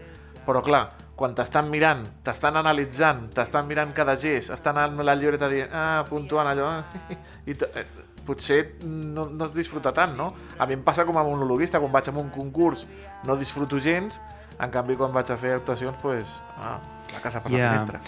però 0.46 0.62
clar, 0.64 0.84
quan 1.16 1.34
t'estan 1.36 1.68
mirant, 1.70 2.06
t'estan 2.24 2.56
analitzant, 2.56 3.26
t'estan 3.36 3.66
mirant 3.68 3.92
cada 3.96 4.16
gest, 4.16 4.50
estan 4.54 4.78
amb 4.80 5.00
la 5.04 5.14
llibreta 5.14 5.48
dient, 5.52 5.68
ah, 5.72 6.04
puntuant 6.08 6.48
allò, 6.48 6.70
i 7.50 7.54
t- 7.54 7.68
eh, 7.76 7.86
potser 8.26 8.76
no, 8.84 9.26
no 9.32 9.44
es 9.46 9.54
disfruta 9.54 9.92
tant, 9.96 10.14
no? 10.16 10.30
A 10.58 10.66
mi 10.66 10.74
em 10.78 10.82
passa 10.84 11.04
com 11.08 11.16
a 11.18 11.24
monologuista, 11.24 11.80
quan 11.80 11.92
vaig 11.92 12.08
a 12.08 12.14
un 12.16 12.30
concurs 12.30 12.86
no 13.26 13.36
disfruto 13.36 13.78
gens, 13.80 14.20
en 14.60 14.70
canvi 14.70 14.96
quan 14.96 15.12
vaig 15.12 15.30
a 15.32 15.36
fer 15.40 15.54
actuacions, 15.56 15.96
pues, 16.02 16.28
ah, 16.60 16.78
la 17.12 17.20
casa 17.24 17.40
per 17.42 17.50
la 17.52 17.58
Ja. 17.58 17.70
finestra. 17.70 18.00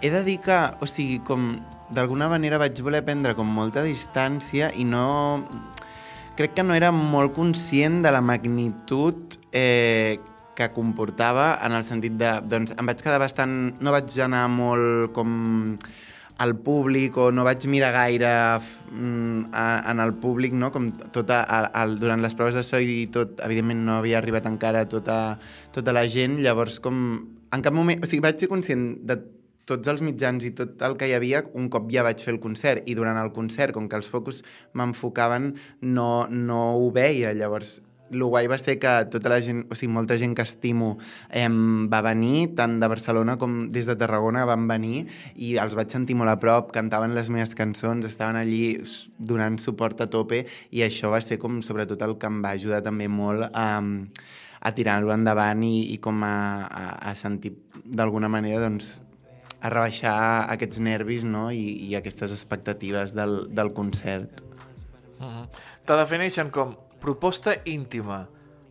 He 0.00 0.10
de 0.10 0.22
dir 0.26 0.38
que, 0.40 0.56
o 0.80 0.86
sigui, 0.86 1.20
com 1.26 1.60
d'alguna 1.90 2.28
manera 2.28 2.58
vaig 2.58 2.78
voler 2.82 3.02
prendre 3.04 3.34
com 3.34 3.46
molta 3.46 3.82
distància 3.82 4.72
i 4.74 4.84
no... 4.84 5.44
Crec 6.40 6.54
que 6.56 6.62
no 6.64 6.72
era 6.72 6.88
molt 6.88 7.34
conscient 7.36 7.98
de 8.00 8.10
la 8.14 8.22
magnitud 8.24 9.34
eh, 9.52 10.16
que 10.56 10.70
comportava 10.72 11.58
en 11.60 11.74
el 11.76 11.82
sentit 11.84 12.14
de... 12.16 12.30
Doncs 12.48 12.72
em 12.80 12.88
vaig 12.88 13.02
quedar 13.04 13.18
bastant... 13.20 13.52
No 13.84 13.92
vaig 13.92 14.14
anar 14.24 14.46
molt 14.48 15.12
com 15.12 15.34
al 16.40 16.54
públic 16.64 17.18
o 17.20 17.26
no 17.28 17.44
vaig 17.44 17.66
mirar 17.68 17.90
gaire 17.92 18.30
mm, 18.56 19.50
a, 19.52 19.66
en 19.92 20.00
el 20.00 20.14
públic, 20.22 20.56
no? 20.56 20.70
com 20.72 20.88
tota, 21.12 21.42
a, 21.44 21.58
a, 21.76 21.84
durant 22.00 22.24
les 22.24 22.38
proves 22.38 22.56
de 22.56 22.64
so 22.64 22.80
i 22.80 23.02
tot, 23.12 23.36
evidentment 23.44 23.84
no 23.90 23.98
havia 23.98 24.16
arribat 24.22 24.48
encara 24.48 24.86
tota, 24.88 25.18
tota 25.76 25.92
la 25.92 26.06
gent, 26.08 26.40
llavors 26.40 26.80
com 26.80 27.04
en 27.52 27.68
cap 27.68 27.76
moment, 27.76 28.00
o 28.00 28.08
sigui, 28.08 28.24
vaig 28.24 28.40
ser 28.40 28.48
conscient 28.48 28.94
de 29.04 29.20
tots 29.70 29.92
els 29.92 30.02
mitjans 30.06 30.46
i 30.46 30.54
tot 30.56 30.82
el 30.86 30.96
que 31.00 31.08
hi 31.08 31.14
havia 31.16 31.44
un 31.54 31.70
cop 31.72 31.90
ja 31.94 32.04
vaig 32.06 32.22
fer 32.24 32.34
el 32.34 32.42
concert. 32.42 32.88
I 32.90 32.96
durant 32.98 33.20
el 33.20 33.30
concert, 33.36 33.74
com 33.76 33.88
que 33.88 34.00
els 34.00 34.10
focus 34.10 34.42
m'enfocaven, 34.74 35.54
no, 35.80 36.10
no 36.30 36.64
ho 36.80 36.90
veia, 36.94 37.32
llavors 37.36 37.78
el 38.10 38.24
guai 38.24 38.48
va 38.50 38.58
ser 38.58 38.76
que 38.82 38.90
tota 39.10 39.30
la 39.30 39.38
gent, 39.44 39.64
o 39.70 39.76
sigui, 39.78 39.92
molta 39.94 40.16
gent 40.18 40.34
que 40.34 40.42
estimo 40.42 40.90
em, 41.30 41.86
va 41.92 42.00
venir, 42.04 42.50
tant 42.58 42.78
de 42.82 42.88
Barcelona 42.90 43.36
com 43.38 43.68
des 43.72 43.86
de 43.86 43.96
Tarragona 43.98 44.44
van 44.48 44.66
venir 44.70 45.04
i 45.36 45.54
els 45.62 45.76
vaig 45.78 45.92
sentir 45.94 46.16
molt 46.18 46.32
a 46.32 46.38
prop, 46.42 46.72
cantaven 46.74 47.14
les 47.14 47.30
meves 47.30 47.54
cançons, 47.58 48.06
estaven 48.06 48.38
allí 48.40 48.80
donant 49.18 49.60
suport 49.62 50.02
a 50.02 50.08
tope 50.10 50.44
i 50.70 50.84
això 50.86 51.12
va 51.14 51.22
ser 51.24 51.38
com 51.38 51.60
sobretot 51.62 52.02
el 52.06 52.16
que 52.18 52.30
em 52.30 52.40
va 52.42 52.54
ajudar 52.58 52.82
també 52.86 53.08
molt 53.08 53.46
a, 53.52 53.68
a 54.60 54.74
tirar-ho 54.74 55.14
endavant 55.14 55.62
i, 55.66 55.92
i 55.94 56.00
com 56.02 56.24
a, 56.26 56.34
a, 56.66 56.84
a 57.12 57.14
sentir 57.14 57.54
d'alguna 57.84 58.28
manera 58.32 58.60
doncs, 58.66 58.98
a 59.60 59.68
rebaixar 59.68 60.46
aquests 60.52 60.80
nervis 60.80 61.24
no? 61.24 61.50
I, 61.52 61.64
i 61.88 61.94
aquestes 61.98 62.32
expectatives 62.32 63.14
del, 63.14 63.46
del 63.54 63.72
concert. 63.76 64.42
Mhm. 65.20 65.48
Te 65.84 65.96
defineixen 65.98 66.50
com 66.54 66.76
proposta 67.00 67.56
íntima, 67.68 68.26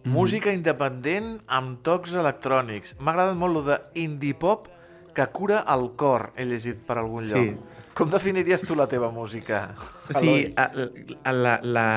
música 0.05 0.53
independent 0.53 1.39
amb 1.47 1.81
tocs 1.85 2.13
electrònics. 2.17 2.95
M'ha 2.99 3.11
agradat 3.13 3.37
molt 3.37 3.53
lo 3.53 3.63
de 3.67 3.79
indie 4.01 4.33
pop 4.33 4.67
que 5.13 5.25
cura 5.33 5.63
el 5.67 5.91
cor, 5.99 6.31
he 6.37 6.45
llegit 6.45 6.79
per 6.87 6.97
algun 7.01 7.25
Sí. 7.27 7.33
lloc. 7.33 7.68
Com 7.99 8.07
definiries 8.07 8.61
tu 8.63 8.77
la 8.79 8.85
teva 8.87 9.09
música? 9.11 9.73
O 10.07 10.13
sigui, 10.15 10.53
a, 10.55 10.69
a, 11.27 11.33
la, 11.35 11.55
la, 11.63 11.87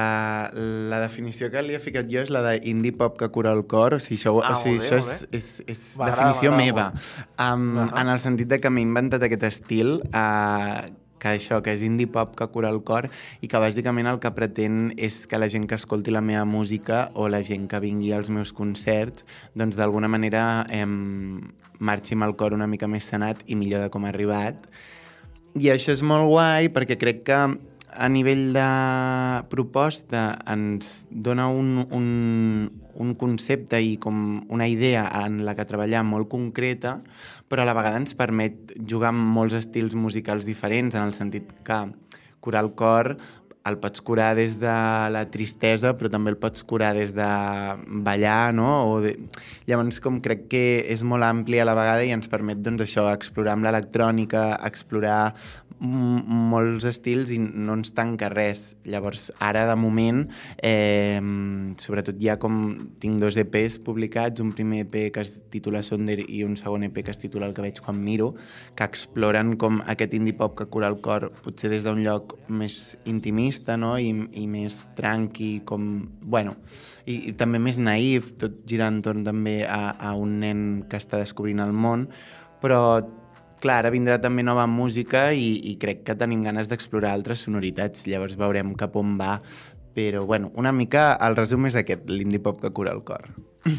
la 0.90 0.98
definició 1.04 1.46
que 1.52 1.62
li 1.62 1.76
he 1.76 1.82
ficat 1.82 2.08
jo 2.10 2.24
és 2.24 2.32
la 2.34 2.42
d'indie 2.48 2.96
pop 2.98 3.14
que 3.20 3.28
cura 3.30 3.52
el 3.54 3.62
cor, 3.70 3.94
o 3.94 4.00
sigui, 4.02 4.18
això, 4.18 4.32
Ah, 4.42 4.56
o 4.56 4.58
sigui, 4.58 4.80
bé, 4.80 4.82
això 4.82 4.98
és, 4.98 5.12
és, 5.30 5.50
és 5.70 5.84
definició 6.00 6.50
meva. 6.56 6.88
Um, 7.36 7.68
Ahà. 7.84 8.02
en 8.02 8.10
el 8.16 8.18
sentit 8.24 8.50
de 8.50 8.58
que 8.58 8.72
m'he 8.72 8.82
inventat 8.82 9.22
aquest 9.22 9.46
estil 9.46 10.00
uh, 10.10 10.90
que 11.22 11.36
això, 11.36 11.60
que 11.62 11.76
és 11.76 11.84
indie 11.86 12.10
pop 12.10 12.34
que 12.34 12.48
cura 12.50 12.72
el 12.74 12.80
cor 12.82 13.06
i 13.38 13.46
que 13.46 13.60
bàsicament 13.62 14.10
el 14.10 14.18
que 14.18 14.32
pretén 14.34 14.96
és 14.98 15.22
que 15.30 15.38
la 15.38 15.46
gent 15.52 15.68
que 15.70 15.78
escolti 15.78 16.10
la 16.10 16.24
meva 16.24 16.42
música 16.42 17.04
o 17.14 17.28
la 17.30 17.44
gent 17.46 17.68
que 17.70 17.78
vingui 17.84 18.10
als 18.16 18.32
meus 18.34 18.50
concerts 18.50 19.22
doncs 19.54 19.78
d'alguna 19.78 20.10
manera 20.10 20.66
em, 20.66 21.38
marxi 21.78 22.18
amb 22.18 22.26
el 22.26 22.34
cor 22.34 22.58
una 22.58 22.66
mica 22.66 22.90
més 22.90 23.06
sanat 23.06 23.46
i 23.46 23.54
millor 23.54 23.86
de 23.86 23.92
com 23.94 24.02
ha 24.02 24.10
arribat 24.10 24.66
i 25.60 25.68
això 25.72 25.92
és 25.92 26.02
molt 26.06 26.28
guai 26.30 26.70
perquè 26.72 26.96
crec 27.00 27.22
que 27.26 27.40
a 27.92 28.08
nivell 28.08 28.54
de 28.56 28.68
proposta 29.52 30.38
ens 30.48 31.04
dona 31.10 31.48
un, 31.52 31.82
un, 31.92 32.06
un 32.96 33.14
concepte 33.20 33.80
i 33.84 33.98
com 34.00 34.46
una 34.48 34.68
idea 34.68 35.04
en 35.20 35.42
la 35.44 35.54
que 35.58 35.68
treballar 35.68 36.00
molt 36.08 36.30
concreta, 36.32 36.96
però 37.52 37.62
a 37.62 37.68
la 37.68 37.76
vegada 37.76 38.00
ens 38.00 38.16
permet 38.16 38.72
jugar 38.88 39.12
amb 39.12 39.28
molts 39.36 39.58
estils 39.60 39.94
musicals 39.94 40.48
diferents, 40.48 40.96
en 40.96 41.04
el 41.04 41.12
sentit 41.12 41.52
que 41.66 41.82
curar 42.42 42.64
el 42.64 42.72
cor 42.74 43.12
el 43.68 43.78
pots 43.78 44.02
curar 44.02 44.32
des 44.34 44.56
de 44.58 44.74
la 45.14 45.22
tristesa, 45.30 45.92
però 45.98 46.10
també 46.10 46.32
el 46.32 46.38
pots 46.40 46.64
curar 46.66 46.92
des 46.96 47.12
de 47.14 47.28
ballar, 48.06 48.52
no? 48.54 48.70
O 48.90 49.00
de... 49.04 49.14
Llavors, 49.68 50.00
com 50.02 50.18
crec 50.24 50.48
que 50.50 50.62
és 50.90 51.04
molt 51.06 51.22
ampli 51.26 51.60
a 51.62 51.66
la 51.68 51.76
vegada 51.78 52.02
i 52.02 52.10
ens 52.14 52.30
permet, 52.32 52.58
doncs, 52.64 52.82
això, 52.86 53.06
explorar 53.12 53.54
amb 53.56 53.68
l'electrònica, 53.68 54.48
explorar 54.66 55.34
molts 55.82 56.84
estils 56.86 57.32
i 57.34 57.38
no 57.42 57.74
ens 57.74 57.90
tanca 57.96 58.28
res. 58.30 58.76
Llavors, 58.86 59.30
ara, 59.42 59.64
de 59.66 59.74
moment, 59.78 60.22
eh, 60.62 61.18
sobretot 61.82 62.20
ja 62.22 62.36
com 62.42 62.60
tinc 63.02 63.18
dos 63.20 63.36
EPs 63.40 63.80
publicats, 63.82 64.40
un 64.40 64.52
primer 64.54 64.84
EP 64.86 65.10
que 65.12 65.24
es 65.24 65.40
titula 65.50 65.82
Sonder 65.82 66.20
i 66.22 66.44
un 66.46 66.56
segon 66.56 66.86
EP 66.86 67.02
que 67.02 67.10
es 67.10 67.18
titula 67.18 67.48
El 67.48 67.54
que 67.54 67.64
veig 67.64 67.80
quan 67.82 67.98
miro, 68.02 68.34
que 68.76 68.86
exploren 68.86 69.56
com 69.56 69.80
aquest 69.86 70.14
indie 70.14 70.36
pop 70.38 70.54
que 70.58 70.68
cura 70.70 70.90
el 70.92 71.00
cor, 71.02 71.30
potser 71.42 71.72
des 71.72 71.84
d'un 71.84 72.02
lloc 72.04 72.36
més 72.48 72.96
intimista, 73.04 73.76
no? 73.76 73.96
I, 73.98 74.12
i 74.38 74.46
més 74.46 74.86
tranqui, 74.98 75.62
com... 75.66 76.06
Bueno, 76.22 76.56
i, 77.06 77.32
i 77.32 77.34
també 77.38 77.58
més 77.58 77.80
naïf, 77.82 78.36
tot 78.38 78.62
girant 78.70 79.00
entorn 79.00 79.24
també 79.26 79.62
a, 79.66 79.96
a 79.98 80.14
un 80.14 80.38
nen 80.42 80.62
que 80.88 81.00
està 81.00 81.18
descobrint 81.18 81.62
el 81.64 81.74
món, 81.74 82.06
però 82.62 82.82
clar, 83.62 83.82
ara 83.82 83.92
vindrà 83.94 84.18
també 84.22 84.44
nova 84.44 84.66
música 84.66 85.30
i, 85.32 85.54
i 85.70 85.76
crec 85.80 86.02
que 86.06 86.18
tenim 86.18 86.42
ganes 86.44 86.68
d'explorar 86.70 87.14
altres 87.14 87.46
sonoritats, 87.46 88.08
llavors 88.10 88.36
veurem 88.40 88.74
cap 88.78 88.98
on 88.98 89.14
va, 89.20 89.38
però 89.94 90.24
bueno, 90.26 90.50
una 90.56 90.72
mica 90.72 91.12
el 91.22 91.36
resum 91.36 91.68
és 91.68 91.78
aquest, 91.78 92.08
l'indie 92.10 92.42
pop 92.42 92.60
que 92.60 92.72
cura 92.74 92.92
el 92.96 93.02
cor. 93.06 93.28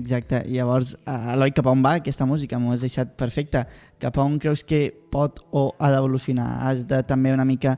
Exacte. 0.00 0.40
I 0.48 0.56
llavors, 0.60 0.94
eh, 1.04 1.34
Eloi, 1.34 1.52
cap 1.56 1.68
on 1.68 1.82
va 1.84 1.96
aquesta 2.00 2.26
música? 2.26 2.58
M'ho 2.58 2.72
has 2.72 2.84
deixat 2.86 3.12
perfecte. 3.20 3.66
Cap 4.00 4.16
on 4.22 4.38
creus 4.40 4.64
que 4.64 4.88
pot 5.12 5.42
o 5.52 5.68
ha 5.78 5.92
d'evolucionar? 5.92 6.48
Has 6.70 6.86
de 6.88 7.02
també 7.06 7.34
una 7.34 7.44
mica 7.44 7.76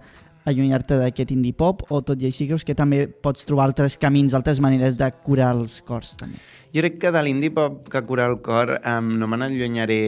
allunyar-te 0.48 0.96
d'aquest 1.00 1.32
indie 1.34 1.56
pop 1.56 1.82
o 1.92 2.00
tot 2.06 2.22
i 2.22 2.28
així 2.30 2.46
creus 2.48 2.64
que 2.64 2.76
també 2.78 3.02
pots 3.08 3.44
trobar 3.48 3.66
altres 3.68 3.98
camins, 4.00 4.36
altres 4.36 4.62
maneres 4.64 4.96
de 4.96 5.10
curar 5.24 5.50
els 5.56 5.82
cors 5.84 6.14
també? 6.20 6.40
Jo 6.72 6.84
crec 6.84 6.98
que 7.02 7.12
de 7.12 7.22
l'indie 7.24 7.52
pop 7.52 7.88
que 7.92 8.02
cura 8.08 8.28
el 8.28 8.38
cor 8.44 8.78
um, 8.78 9.14
no 9.20 9.28
me 9.28 9.38
n'allunyaré 9.40 10.00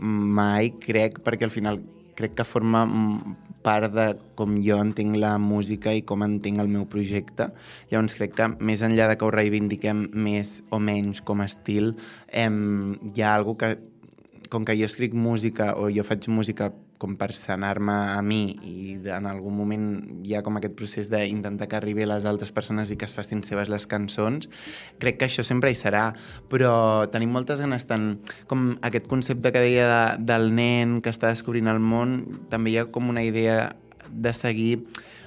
mai, 0.00 0.72
crec, 0.82 1.20
perquè 1.24 1.48
al 1.48 1.54
final 1.54 1.80
crec 2.18 2.34
que 2.38 2.46
forma 2.46 2.84
mm, 2.86 3.36
part 3.62 3.92
de 3.92 4.06
com 4.38 4.56
jo 4.62 4.78
entenc 4.80 5.18
la 5.18 5.36
música 5.42 5.92
i 5.94 6.02
com 6.06 6.24
entenc 6.26 6.62
el 6.62 6.70
meu 6.72 6.86
projecte. 6.90 7.50
Llavors 7.90 8.16
crec 8.18 8.34
que 8.38 8.48
més 8.64 8.82
enllà 8.86 9.08
de 9.10 9.18
que 9.18 9.26
ho 9.26 9.34
reivindiquem 9.34 10.08
més 10.14 10.58
o 10.70 10.80
menys 10.82 11.22
com 11.22 11.42
a 11.42 11.48
estil, 11.50 11.94
em, 12.30 12.96
hi 13.12 13.22
ha 13.22 13.34
alguna 13.34 13.58
que 13.62 13.97
com 14.48 14.64
que 14.64 14.76
jo 14.78 14.86
escric 14.88 15.14
música 15.14 15.74
o 15.76 15.88
jo 15.92 16.04
faig 16.04 16.28
música 16.32 16.70
com 16.98 17.14
per 17.18 17.30
sanar-me 17.36 17.94
a 17.94 18.20
mi 18.22 18.42
i 18.66 18.96
en 19.14 19.28
algun 19.30 19.54
moment 19.54 19.86
hi 20.26 20.34
ha 20.34 20.42
com 20.42 20.58
aquest 20.58 20.74
procés 20.78 21.10
d'intentar 21.12 21.68
que 21.70 21.78
arribi 21.78 22.02
a 22.04 22.10
les 22.10 22.26
altres 22.26 22.52
persones 22.52 22.90
i 22.90 22.96
que 22.98 23.06
es 23.06 23.14
facin 23.14 23.44
seves 23.46 23.70
les 23.70 23.86
cançons, 23.86 24.50
crec 24.98 25.20
que 25.20 25.28
això 25.28 25.44
sempre 25.46 25.70
hi 25.70 25.78
serà, 25.78 26.10
però 26.50 27.06
tenim 27.12 27.30
moltes 27.34 27.62
ganes 27.62 27.86
tant 27.86 28.08
com 28.50 28.72
aquest 28.82 29.06
concepte 29.10 29.52
que 29.54 29.62
deia 29.62 29.88
de, 29.92 30.00
del 30.32 30.50
nen 30.54 30.98
que 31.04 31.12
està 31.14 31.30
descobrint 31.30 31.70
el 31.70 31.78
món, 31.78 32.18
també 32.50 32.74
hi 32.74 32.80
ha 32.82 32.88
com 32.90 33.12
una 33.12 33.22
idea 33.22 33.76
de 34.08 34.32
seguir 34.34 34.72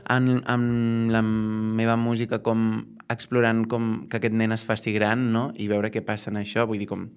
en, 0.09 0.41
en 0.49 1.11
la 1.13 1.21
meva 1.21 1.95
música 1.95 2.41
com 2.43 2.97
explorant 3.11 3.65
com 3.69 3.91
que 4.09 4.19
aquest 4.19 4.35
nen 4.35 4.55
es 4.55 4.63
faci 4.67 4.93
gran, 4.95 5.29
no? 5.31 5.51
I 5.55 5.67
veure 5.71 5.91
què 5.91 6.03
passa 6.05 6.31
en 6.31 6.39
això, 6.41 6.65
vull 6.67 6.81
dir, 6.81 6.89
com 6.89 7.09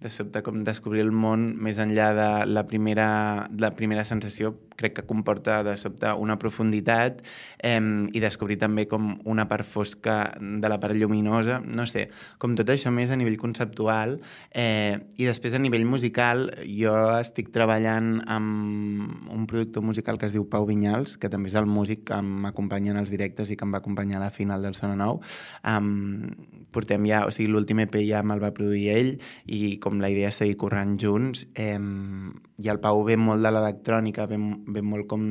de 0.00 0.10
sobte 0.10 0.42
com 0.42 0.64
descobrir 0.64 1.04
el 1.04 1.12
món 1.12 1.54
més 1.60 1.78
enllà 1.82 2.10
de 2.16 2.28
la 2.48 2.64
primera, 2.66 3.48
la 3.60 3.74
primera 3.76 4.06
sensació 4.08 4.54
crec 4.80 4.94
que 4.96 5.04
comporta 5.04 5.60
de 5.62 5.76
sobte 5.76 6.08
una 6.16 6.38
profunditat 6.40 7.20
eh, 7.60 7.80
i 8.16 8.22
descobrir 8.22 8.56
també 8.62 8.86
com 8.88 9.12
una 9.28 9.44
part 9.50 9.68
fosca 9.68 10.32
de 10.40 10.70
la 10.72 10.78
part 10.80 10.96
lluminosa, 10.96 11.60
no 11.60 11.84
sé, 11.90 12.06
com 12.40 12.56
tot 12.56 12.72
això 12.72 12.92
més 12.94 13.12
a 13.12 13.18
nivell 13.20 13.36
conceptual 13.40 14.16
eh, 14.50 14.96
i 15.20 15.28
després 15.28 15.54
a 15.54 15.60
nivell 15.60 15.84
musical 15.84 16.48
jo 16.64 16.94
estic 17.18 17.52
treballant 17.52 18.22
amb 18.24 19.28
un 19.30 19.44
productor 19.50 19.84
musical 19.84 20.18
que 20.18 20.30
es 20.30 20.36
diu 20.36 20.48
Pau 20.48 20.64
Vinyals, 20.68 21.18
que 21.20 21.28
també 21.28 21.52
és 21.52 21.58
el 21.60 21.68
músic 21.68 22.06
que 22.10 22.22
m'acompanya 22.24 22.94
en 22.94 23.02
els 23.02 23.12
directes 23.12 23.52
i 23.52 23.58
que 23.58 23.68
em 23.68 23.76
va 23.76 23.82
acompanyar 23.84 24.20
a 24.20 24.24
la 24.28 24.32
final 24.34 24.64
del 24.64 24.76
Sona 24.78 24.96
Nou. 24.96 25.20
Um, 25.66 26.30
portem 26.70 27.04
ja, 27.08 27.24
o 27.26 27.34
sigui, 27.34 27.50
l'últim 27.50 27.82
EP 27.84 27.96
ja 28.06 28.22
me'l 28.26 28.42
va 28.42 28.52
produir 28.54 28.88
ell 28.94 29.10
i 29.50 29.76
com 29.82 29.89
la 29.98 30.10
idea 30.12 30.30
és 30.30 30.38
seguir 30.38 30.54
corrent 30.60 30.94
junts 31.02 31.42
eh, 31.58 31.74
i 31.76 32.70
el 32.70 32.78
Pau 32.82 33.02
ve 33.08 33.16
molt 33.18 33.42
de 33.42 33.50
l'electrònica, 33.50 34.28
ve, 34.30 34.38
ve 34.70 34.84
molt 34.86 35.08
com 35.10 35.26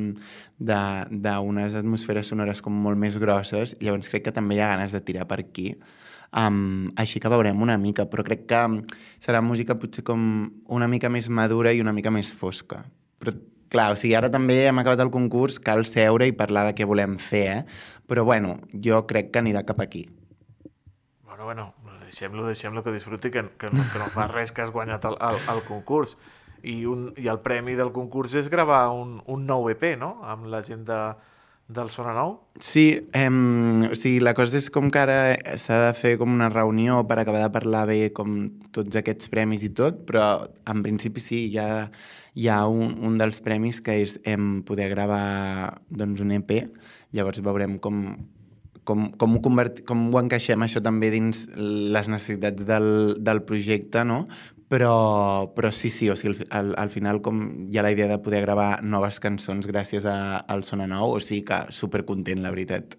d'unes 0.60 1.78
atmosferes 1.80 2.28
sonores 2.28 2.60
com 2.60 2.76
molt 2.76 3.00
més 3.00 3.16
grosses, 3.22 3.72
llavors 3.80 4.12
crec 4.12 4.28
que 4.28 4.36
també 4.36 4.58
hi 4.58 4.62
ha 4.64 4.72
ganes 4.74 4.92
de 4.92 5.00
tirar 5.00 5.26
per 5.30 5.40
aquí. 5.40 5.70
Um, 6.30 6.92
així 7.00 7.18
que 7.18 7.30
veurem 7.32 7.58
una 7.62 7.74
mica, 7.80 8.04
però 8.06 8.22
crec 8.22 8.44
que 8.50 8.60
serà 9.18 9.40
música 9.42 9.74
potser 9.80 10.04
com 10.06 10.20
una 10.70 10.86
mica 10.86 11.10
més 11.10 11.26
madura 11.28 11.72
i 11.74 11.80
una 11.82 11.94
mica 11.96 12.12
més 12.14 12.30
fosca. 12.30 12.84
Però 13.18 13.34
clar, 13.70 13.90
o 13.94 13.98
sigui, 13.98 14.14
ara 14.18 14.30
també 14.30 14.60
hem 14.68 14.78
acabat 14.82 15.02
el 15.02 15.10
concurs, 15.14 15.58
cal 15.62 15.82
seure 15.88 16.28
i 16.28 16.36
parlar 16.36 16.68
de 16.68 16.76
què 16.78 16.86
volem 16.86 17.16
fer, 17.18 17.44
eh? 17.50 17.64
Però 18.10 18.24
bueno, 18.26 18.58
jo 18.84 19.02
crec 19.10 19.30
que 19.34 19.42
anirà 19.42 19.64
cap 19.66 19.82
aquí. 19.82 20.08
Bueno, 21.24 21.44
bueno, 21.44 21.66
deixem-lo, 22.10 22.44
deixem-lo 22.50 22.82
que 22.84 22.92
disfruti, 22.92 23.30
que, 23.30 23.46
que, 23.56 23.70
no, 23.72 23.86
que 23.92 24.02
no 24.02 24.10
fa 24.12 24.26
res 24.30 24.52
que 24.52 24.66
has 24.66 24.74
guanyat 24.74 25.06
el, 25.08 25.16
el, 25.30 25.40
el 25.54 25.64
concurs. 25.68 26.18
I, 26.60 26.82
un, 26.90 27.08
I 27.16 27.30
el 27.32 27.40
premi 27.40 27.78
del 27.78 27.94
concurs 27.94 28.34
és 28.36 28.50
gravar 28.52 28.88
un, 28.92 29.20
un 29.30 29.46
nou 29.48 29.70
EP, 29.72 29.94
no?, 29.96 30.18
amb 30.28 30.50
la 30.52 30.60
gent 30.66 30.82
de, 30.88 31.00
del 31.70 31.88
Sona 31.94 32.12
Nou? 32.16 32.34
Sí, 32.60 33.06
em, 33.16 33.86
o 33.88 33.96
sigui, 33.96 34.18
la 34.20 34.34
cosa 34.36 34.58
és 34.58 34.68
com 34.74 34.90
que 34.92 35.00
ara 35.00 35.20
s'ha 35.60 35.78
de 35.86 35.92
fer 35.96 36.16
com 36.20 36.32
una 36.34 36.50
reunió 36.52 37.00
per 37.08 37.20
acabar 37.22 37.44
de 37.46 37.52
parlar 37.54 37.86
bé 37.88 38.00
com 38.16 38.42
tots 38.74 38.98
aquests 39.00 39.30
premis 39.32 39.64
i 39.64 39.70
tot, 39.72 40.02
però 40.08 40.26
en 40.68 40.82
principi 40.84 41.22
sí, 41.24 41.46
hi 41.48 41.60
ha, 41.62 41.86
hi 42.34 42.50
ha 42.50 42.60
un, 42.68 42.98
un 43.06 43.16
dels 43.22 43.40
premis 43.46 43.80
que 43.86 44.00
és 44.02 44.18
em, 44.28 44.60
poder 44.66 44.90
gravar 44.92 45.80
doncs, 45.88 46.20
un 46.26 46.34
EP, 46.36 46.52
llavors 47.16 47.40
veurem 47.46 47.78
com, 47.80 48.02
com, 48.84 49.10
com, 49.18 49.36
ho 49.36 49.42
convert, 49.44 49.82
com 49.88 50.08
ho 50.10 50.20
encaixem 50.20 50.62
això 50.64 50.82
també 50.84 51.10
dins 51.12 51.46
les 51.56 52.08
necessitats 52.10 52.66
del, 52.66 52.88
del 53.20 53.42
projecte, 53.48 54.04
no? 54.04 54.24
Però, 54.70 55.50
però 55.56 55.72
sí, 55.74 55.90
sí, 55.90 56.06
o 56.12 56.14
sigui, 56.14 56.46
al, 56.54 56.76
al 56.78 56.92
final 56.94 57.18
com 57.26 57.40
hi 57.72 57.78
ha 57.78 57.82
la 57.82 57.90
idea 57.90 58.06
de 58.06 58.20
poder 58.22 58.44
gravar 58.44 58.84
noves 58.86 59.18
cançons 59.22 59.66
gràcies 59.66 60.06
a, 60.06 60.44
al 60.46 60.62
Sona 60.62 60.86
Nou, 60.86 61.16
o 61.16 61.24
sigui 61.24 61.42
que 61.48 61.64
supercontent, 61.74 62.38
la 62.44 62.54
veritat. 62.54 62.94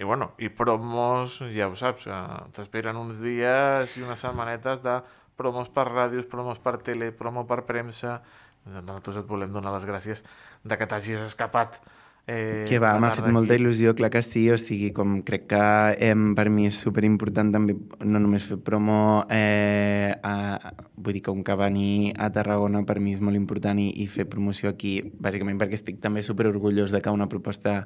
I 0.00 0.06
bueno, 0.08 0.32
i 0.40 0.48
promos, 0.48 1.38
ja 1.54 1.68
ho 1.68 1.76
saps, 1.76 2.08
t'esperen 2.56 2.96
uns 2.96 3.20
dies 3.20 3.96
i 3.98 4.02
unes 4.02 4.22
setmanetes 4.24 4.80
de 4.82 4.96
promos 5.38 5.68
per 5.72 5.86
ràdios, 5.90 6.26
promos 6.26 6.58
per 6.58 6.78
tele, 6.84 7.12
promo 7.12 7.44
per 7.46 7.62
premsa. 7.68 8.18
Nosaltres 8.64 9.20
et 9.22 9.28
volem 9.28 9.52
donar 9.52 9.72
les 9.76 9.86
gràcies 9.88 10.24
de 10.64 10.76
que 10.76 10.88
t'hagis 10.88 11.22
escapat 11.24 11.78
Eh, 12.26 12.64
que 12.68 12.78
va, 12.78 12.92
m'ha 13.00 13.10
fet 13.16 13.26
molta 13.32 13.56
il·lusió, 13.58 13.94
clar 13.98 14.10
que 14.12 14.20
sí, 14.22 14.44
o 14.52 14.56
sigui, 14.60 14.90
com 14.94 15.16
crec 15.26 15.48
que 15.50 15.62
eh, 15.98 16.14
per 16.36 16.46
mi 16.52 16.68
és 16.68 16.76
superimportant 16.78 17.50
també 17.50 17.74
no 18.04 18.20
només 18.22 18.44
fer 18.46 18.58
promo, 18.62 19.24
eh, 19.32 20.12
a, 20.22 20.74
vull 21.00 21.16
dir 21.16 21.22
que 21.26 21.32
un 21.34 21.42
que 21.42 21.56
venir 21.58 22.12
a 22.20 22.28
Tarragona 22.30 22.84
per 22.86 23.00
mi 23.02 23.16
és 23.16 23.22
molt 23.24 23.38
important 23.38 23.80
i, 23.82 23.88
i 24.04 24.06
fer 24.06 24.28
promoció 24.30 24.70
aquí, 24.70 24.98
bàsicament 25.18 25.58
perquè 25.58 25.80
estic 25.80 25.98
també 26.04 26.22
superorgullós 26.22 26.94
de 26.94 27.00
que 27.02 27.14
una 27.14 27.26
proposta 27.32 27.80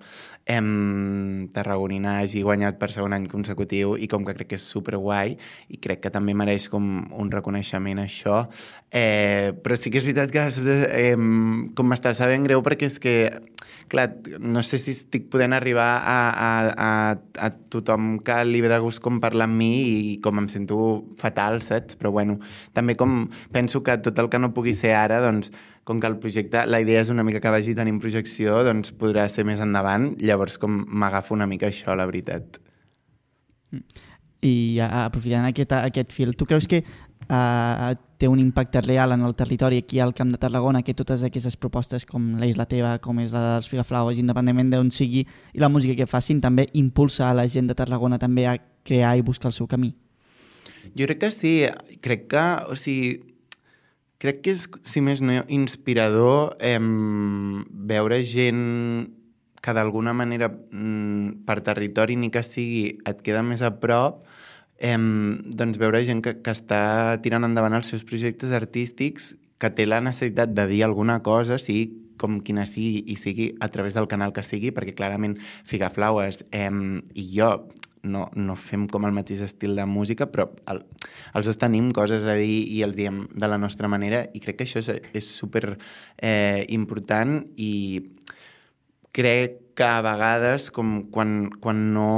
eh, 0.44 0.60
tarragonina 1.54 2.18
hagi 2.20 2.44
guanyat 2.44 2.76
per 2.82 2.90
segon 2.92 3.16
any 3.16 3.30
consecutiu 3.30 3.94
i 3.96 4.10
com 4.10 4.26
que 4.26 4.36
crec 4.36 4.52
que 4.52 4.60
és 4.60 4.68
superguai 4.74 5.38
i 5.70 5.80
crec 5.80 6.04
que 6.04 6.12
també 6.12 6.34
mereix 6.36 6.68
com 6.68 7.06
un 7.14 7.32
reconeixement 7.32 8.02
això, 8.02 8.44
eh, 8.90 9.54
però 9.62 9.78
sí 9.78 9.94
que 9.94 10.02
és 10.02 10.08
veritat 10.10 10.34
que 10.34 10.44
eh, 10.90 11.16
com 11.16 11.88
m'està 11.88 12.12
sabent 12.18 12.44
greu 12.44 12.60
perquè 12.66 12.90
és 12.90 13.00
que, 13.00 13.16
clar, 13.90 14.08
no 14.40 14.62
sé 14.66 14.78
si 14.82 14.92
estic 14.94 15.28
podent 15.32 15.54
arribar 15.56 15.88
a, 16.00 16.16
a, 16.30 16.50
a, 16.86 16.88
a 17.46 17.50
tothom 17.72 18.18
que 18.24 18.38
li 18.48 18.62
ve 18.64 18.70
de 18.72 18.78
gust 18.82 19.02
com 19.04 19.20
parlar 19.22 19.48
amb 19.48 19.58
mi 19.60 19.70
i 19.84 19.98
com 20.24 20.40
em 20.42 20.48
sento 20.52 20.78
fatal, 21.20 21.60
saps? 21.64 21.98
Però 22.00 22.12
bueno, 22.14 22.38
també 22.76 22.96
com 23.00 23.28
penso 23.54 23.82
que 23.86 23.98
tot 24.04 24.18
el 24.22 24.30
que 24.32 24.40
no 24.42 24.54
pugui 24.56 24.74
ser 24.76 24.94
ara, 24.98 25.20
doncs, 25.24 25.52
com 25.84 26.00
que 26.00 26.08
el 26.08 26.16
projecte, 26.18 26.64
la 26.66 26.80
idea 26.80 27.02
és 27.04 27.12
una 27.12 27.24
mica 27.26 27.42
que 27.44 27.52
vagi 27.52 27.76
tenint 27.76 28.00
projecció, 28.00 28.62
doncs 28.64 28.94
podrà 28.96 29.28
ser 29.28 29.44
més 29.44 29.60
endavant, 29.60 30.14
llavors 30.20 30.56
com 30.58 30.80
m'agafo 30.88 31.36
una 31.36 31.46
mica 31.46 31.68
això, 31.68 31.94
la 31.96 32.08
veritat. 32.08 32.58
I 34.44 34.80
aprofitant 34.84 35.46
aquest, 35.48 35.72
aquest 35.76 36.12
fil, 36.12 36.34
tu 36.36 36.48
creus 36.48 36.66
que 36.68 36.82
uh, 37.28 37.94
té 38.18 38.28
un 38.28 38.38
impacte 38.38 38.80
real 38.80 39.12
en 39.12 39.24
el 39.26 39.34
territori 39.34 39.78
aquí 39.82 40.00
al 40.00 40.14
Camp 40.14 40.30
de 40.32 40.38
Tarragona, 40.38 40.82
que 40.82 40.94
totes 40.94 41.24
aquestes 41.24 41.56
propostes 41.56 42.06
com 42.06 42.34
la 42.40 42.46
Isla 42.46 42.66
Teva, 42.70 42.96
com 43.04 43.20
és 43.20 43.34
la 43.34 43.42
dels 43.54 43.68
Figaflaues, 43.68 44.20
independentment 44.20 44.72
d'on 44.72 44.92
sigui, 44.94 45.26
i 45.52 45.62
la 45.62 45.68
música 45.68 45.96
que 45.98 46.08
facin, 46.10 46.40
també 46.40 46.68
impulsa 46.72 47.28
a 47.30 47.34
la 47.36 47.46
gent 47.48 47.68
de 47.68 47.76
Tarragona 47.78 48.18
també 48.18 48.46
a 48.48 48.56
crear 48.84 49.16
i 49.18 49.26
buscar 49.26 49.50
el 49.52 49.56
seu 49.56 49.68
camí? 49.68 49.94
Jo 50.94 51.08
crec 51.08 51.20
que 51.24 51.32
sí. 51.32 51.54
Crec 52.04 52.28
que, 52.32 52.44
o 52.68 52.76
sigui, 52.76 53.34
crec 54.20 54.40
que 54.44 54.54
és, 54.56 54.68
si 54.88 55.02
més 55.04 55.20
no, 55.24 55.42
inspirador 55.52 56.56
eh, 56.60 56.78
veure 56.80 58.22
gent 58.24 59.12
que 59.64 59.72
d'alguna 59.72 60.12
manera 60.12 60.50
mm, 60.52 61.44
per 61.48 61.62
territori 61.64 62.16
ni 62.20 62.30
que 62.32 62.44
sigui 62.44 62.98
et 63.08 63.22
queda 63.24 63.42
més 63.44 63.64
a 63.64 63.72
prop 63.80 64.22
eh, 64.84 64.98
doncs 65.58 65.80
veure 65.80 66.04
gent 66.04 66.20
que, 66.24 66.36
que 66.44 66.54
està 66.54 67.16
tirant 67.24 67.48
endavant 67.48 67.76
els 67.78 67.90
seus 67.90 68.04
projectes 68.04 68.52
artístics, 68.52 69.34
que 69.58 69.70
té 69.72 69.86
la 69.88 70.02
necessitat 70.04 70.52
de 70.52 70.66
dir 70.68 70.82
alguna 70.84 71.22
cosa, 71.24 71.58
sigui 71.58 72.02
com 72.20 72.38
quina 72.46 72.62
sigui 72.68 73.02
i 73.10 73.16
sigui 73.18 73.48
a 73.64 73.68
través 73.74 73.96
del 73.96 74.06
canal 74.10 74.32
que 74.34 74.44
sigui, 74.46 74.70
perquè 74.74 74.94
clarament 74.94 75.38
Figaflaues 75.66 76.44
eh, 76.54 76.70
i 77.14 77.24
jo 77.32 77.50
no, 78.04 78.28
no 78.36 78.54
fem 78.60 78.84
com 78.92 79.06
el 79.08 79.14
mateix 79.16 79.40
estil 79.46 79.74
de 79.78 79.86
música, 79.88 80.28
però 80.30 80.50
el, 80.70 80.82
els 81.34 81.48
dos 81.48 81.58
tenim 81.58 81.90
coses 81.96 82.26
a 82.28 82.36
dir 82.38 82.60
i 82.76 82.82
els 82.86 82.96
diem 82.96 83.24
de 83.32 83.48
la 83.50 83.58
nostra 83.58 83.88
manera 83.90 84.26
i 84.36 84.42
crec 84.44 84.60
que 84.60 84.68
això 84.68 84.82
és, 84.84 84.90
és 85.16 85.30
super 85.40 85.78
eh, 86.20 86.64
important 86.76 87.40
i 87.56 87.72
crec 89.14 89.60
que 89.74 89.86
a 89.88 90.02
vegades 90.04 90.68
com 90.74 91.06
quan, 91.10 91.48
quan 91.62 91.80
no 91.96 92.10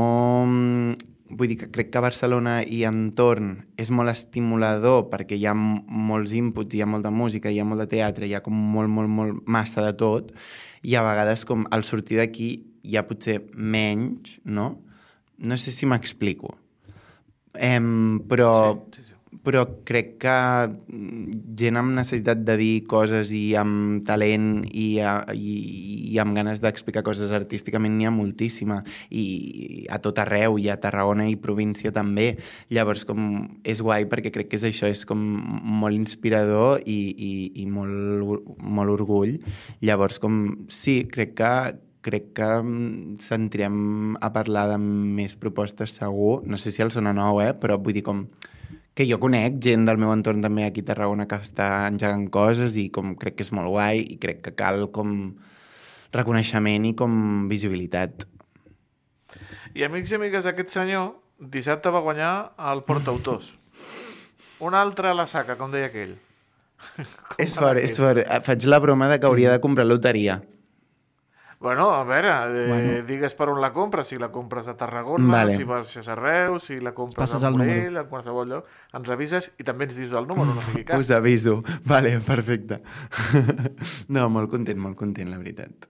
vull 1.28 1.50
dir 1.50 1.58
que 1.60 1.70
crec 1.72 1.90
que 1.92 2.02
Barcelona 2.02 2.60
i 2.62 2.82
entorn 2.88 3.56
és 3.80 3.90
molt 3.94 4.12
estimulador 4.12 5.06
perquè 5.10 5.38
hi 5.38 5.46
ha 5.48 5.54
molts 5.56 6.34
inputs, 6.36 6.74
hi 6.76 6.82
ha 6.84 6.88
molta 6.90 7.10
música, 7.10 7.50
hi 7.50 7.60
ha 7.60 7.66
molt 7.66 7.82
de 7.84 7.88
teatre, 7.96 8.28
hi 8.28 8.36
ha 8.36 8.42
com 8.44 8.54
molt, 8.54 8.90
molt, 8.92 9.10
molt 9.10 9.42
massa 9.50 9.84
de 9.84 9.92
tot, 9.98 10.32
i 10.86 10.94
a 10.94 11.02
vegades 11.06 11.44
com 11.48 11.66
al 11.74 11.84
sortir 11.88 12.20
d'aquí 12.20 12.50
hi 12.86 12.96
ha 12.96 13.06
potser 13.08 13.40
menys, 13.54 14.38
no? 14.44 14.68
No 15.38 15.58
sé 15.58 15.74
si 15.74 15.88
m'explico. 15.90 16.54
Em, 17.56 18.20
però, 18.28 18.52
sí, 18.92 19.00
sí, 19.00 19.10
sí. 19.10 19.15
Però 19.46 19.62
crec 19.86 20.16
que 20.24 20.34
mm, 20.66 21.54
gent 21.58 21.78
amb 21.78 21.94
necessitat 21.94 22.42
de 22.42 22.56
dir 22.58 22.72
coses 22.90 23.30
i 23.30 23.54
amb 23.58 24.02
talent 24.08 24.64
i, 24.66 24.98
a, 24.98 25.20
i, 25.30 25.54
i 26.10 26.18
amb 26.22 26.34
ganes 26.34 26.58
d'explicar 26.64 27.04
coses 27.06 27.30
artísticament 27.36 27.94
n'hi 27.94 28.08
ha 28.08 28.14
moltíssima. 28.14 28.80
I 29.14 29.86
a 29.92 30.00
tot 30.02 30.18
arreu 30.18 30.58
i 30.58 30.66
a 30.72 30.78
Tarragona 30.82 31.28
i 31.30 31.38
província 31.38 31.94
també. 31.94 32.32
Llavors 32.74 33.06
com 33.06 33.22
és 33.62 33.82
guai 33.86 34.08
perquè 34.10 34.34
crec 34.34 34.50
que 34.50 34.58
és 34.58 34.66
això 34.66 34.90
és 34.90 35.04
com 35.06 35.22
molt 35.82 35.94
inspirador 35.94 36.82
i, 36.82 36.98
i, 37.14 37.32
i 37.62 37.68
molt, 37.70 38.50
molt 38.58 38.96
orgull. 38.96 39.38
Llavors 39.86 40.18
com 40.22 40.66
sí, 40.72 41.04
crec 41.12 41.36
que 41.38 41.52
crec 42.06 42.32
que 42.38 42.50
mm, 42.62 43.16
sentirem 43.22 44.18
a 44.22 44.30
parlar 44.34 44.66
de 44.72 44.76
més 44.82 45.38
propostes 45.38 45.96
segur, 45.98 46.40
no 46.46 46.58
sé 46.58 46.74
si 46.74 46.84
el 46.84 46.94
sona 46.94 47.14
nou, 47.16 47.40
eh? 47.42 47.52
però 47.58 47.78
vull 47.82 47.96
dir 47.96 48.04
com 48.06 48.26
que 48.96 49.04
jo 49.04 49.18
conec 49.20 49.58
gent 49.60 49.84
del 49.84 49.98
meu 50.00 50.08
entorn 50.14 50.40
també 50.40 50.64
aquí 50.64 50.80
a 50.80 50.88
Tarragona 50.88 51.26
que 51.28 51.36
està 51.44 51.68
engegant 51.90 52.30
coses 52.32 52.78
i 52.80 52.86
com 52.92 53.12
crec 53.20 53.36
que 53.36 53.44
és 53.44 53.52
molt 53.52 53.68
guai 53.74 54.00
i 54.00 54.16
crec 54.22 54.40
que 54.46 54.54
cal 54.56 54.86
com 54.94 55.12
reconeixement 56.16 56.86
i 56.88 56.94
com 56.96 57.44
visibilitat. 57.50 58.24
I 59.76 59.84
amics 59.84 60.14
i 60.14 60.16
amigues, 60.16 60.48
aquest 60.48 60.72
senyor 60.72 61.10
dissabte 61.36 61.92
va 61.92 62.00
guanyar 62.00 62.32
el 62.72 62.80
portautors. 62.88 63.52
Un 64.64 64.72
altre 64.72 65.12
a 65.12 65.16
la 65.18 65.26
saca, 65.28 65.58
com 65.60 65.68
deia 65.74 65.90
aquell. 65.90 66.16
Com 66.96 67.40
És 67.42 67.54
fort, 67.56 67.80
és 67.80 67.96
fort. 68.00 68.22
Faig 68.44 68.64
la 68.68 68.78
broma 68.80 69.08
de 69.10 69.18
que 69.20 69.28
hauria 69.28 69.52
de 69.52 69.60
comprar 69.60 69.84
loteria. 69.84 70.38
Bueno, 71.58 71.90
a 71.90 72.04
veure, 72.04 72.28
eh, 72.28 72.66
Bueno. 72.68 73.06
digues 73.08 73.34
per 73.34 73.48
on 73.48 73.60
la 73.62 73.72
compres, 73.72 74.08
si 74.08 74.18
la 74.20 74.28
compres 74.30 74.68
a 74.68 74.76
Tarragona, 74.76 75.32
Vale. 75.32 75.56
si 75.56 75.64
vas 75.64 75.96
a 75.96 76.14
Reus, 76.14 76.64
si 76.64 76.80
la 76.80 76.92
compres 76.92 77.32
a 77.34 77.48
el 77.48 77.56
Morell, 77.56 77.96
a 77.96 78.04
qualsevol 78.10 78.48
lloc, 78.48 78.66
ens 78.92 79.08
avises 79.08 79.54
i 79.58 79.64
també 79.64 79.88
ens 79.88 79.96
dius 79.96 80.12
el 80.12 80.26
número, 80.28 80.52
no 80.54 80.60
sigui 80.68 80.84
cas. 80.88 81.00
Us 81.00 81.10
aviso. 81.16 81.62
Vale, 81.84 82.18
perfecte. 82.20 82.82
no, 84.08 84.28
molt 84.28 84.50
content, 84.52 84.78
molt 84.78 84.96
content, 85.00 85.30
la 85.32 85.38
veritat. 85.40 85.88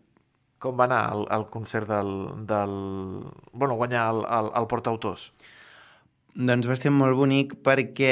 Com 0.62 0.78
va 0.78 0.86
anar 0.88 1.02
el, 1.12 1.26
el 1.36 1.44
concert 1.52 1.88
del, 1.90 2.12
del... 2.46 2.72
Bueno, 3.52 3.74
guanyar 3.76 4.06
el, 4.14 4.22
el, 4.38 4.52
el 4.62 4.66
portautors? 4.70 5.32
Doncs 6.36 6.66
va 6.68 6.74
ser 6.76 6.90
molt 6.92 7.16
bonic 7.16 7.54
perquè 7.64 8.08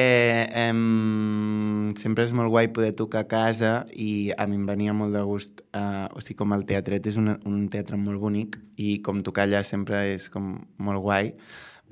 em, 0.56 1.90
sempre 2.00 2.24
és 2.24 2.30
molt 2.32 2.48
guai 2.48 2.70
poder 2.72 2.94
tocar 2.96 3.20
a 3.26 3.28
casa 3.28 3.72
i 3.92 4.32
a 4.32 4.46
mi 4.48 4.56
em 4.56 4.62
venia 4.64 4.94
molt 4.96 5.12
de 5.12 5.20
gust, 5.28 5.60
eh, 5.76 6.06
o 6.08 6.22
sigui, 6.24 6.38
com 6.38 6.54
el 6.56 6.64
teatret 6.64 7.04
és 7.10 7.18
un, 7.20 7.34
un 7.44 7.66
teatre 7.68 7.98
molt 8.00 8.22
bonic 8.22 8.56
i 8.80 8.94
com 9.04 9.20
tocar 9.26 9.44
allà 9.44 9.60
sempre 9.68 10.00
és 10.14 10.30
com 10.32 10.54
molt 10.80 11.04
guai, 11.04 11.34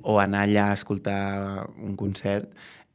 o 0.01 0.17
anar 0.17 0.47
allà 0.47 0.71
a 0.71 0.79
escoltar 0.79 1.19
un 1.77 1.93
concert 2.01 2.49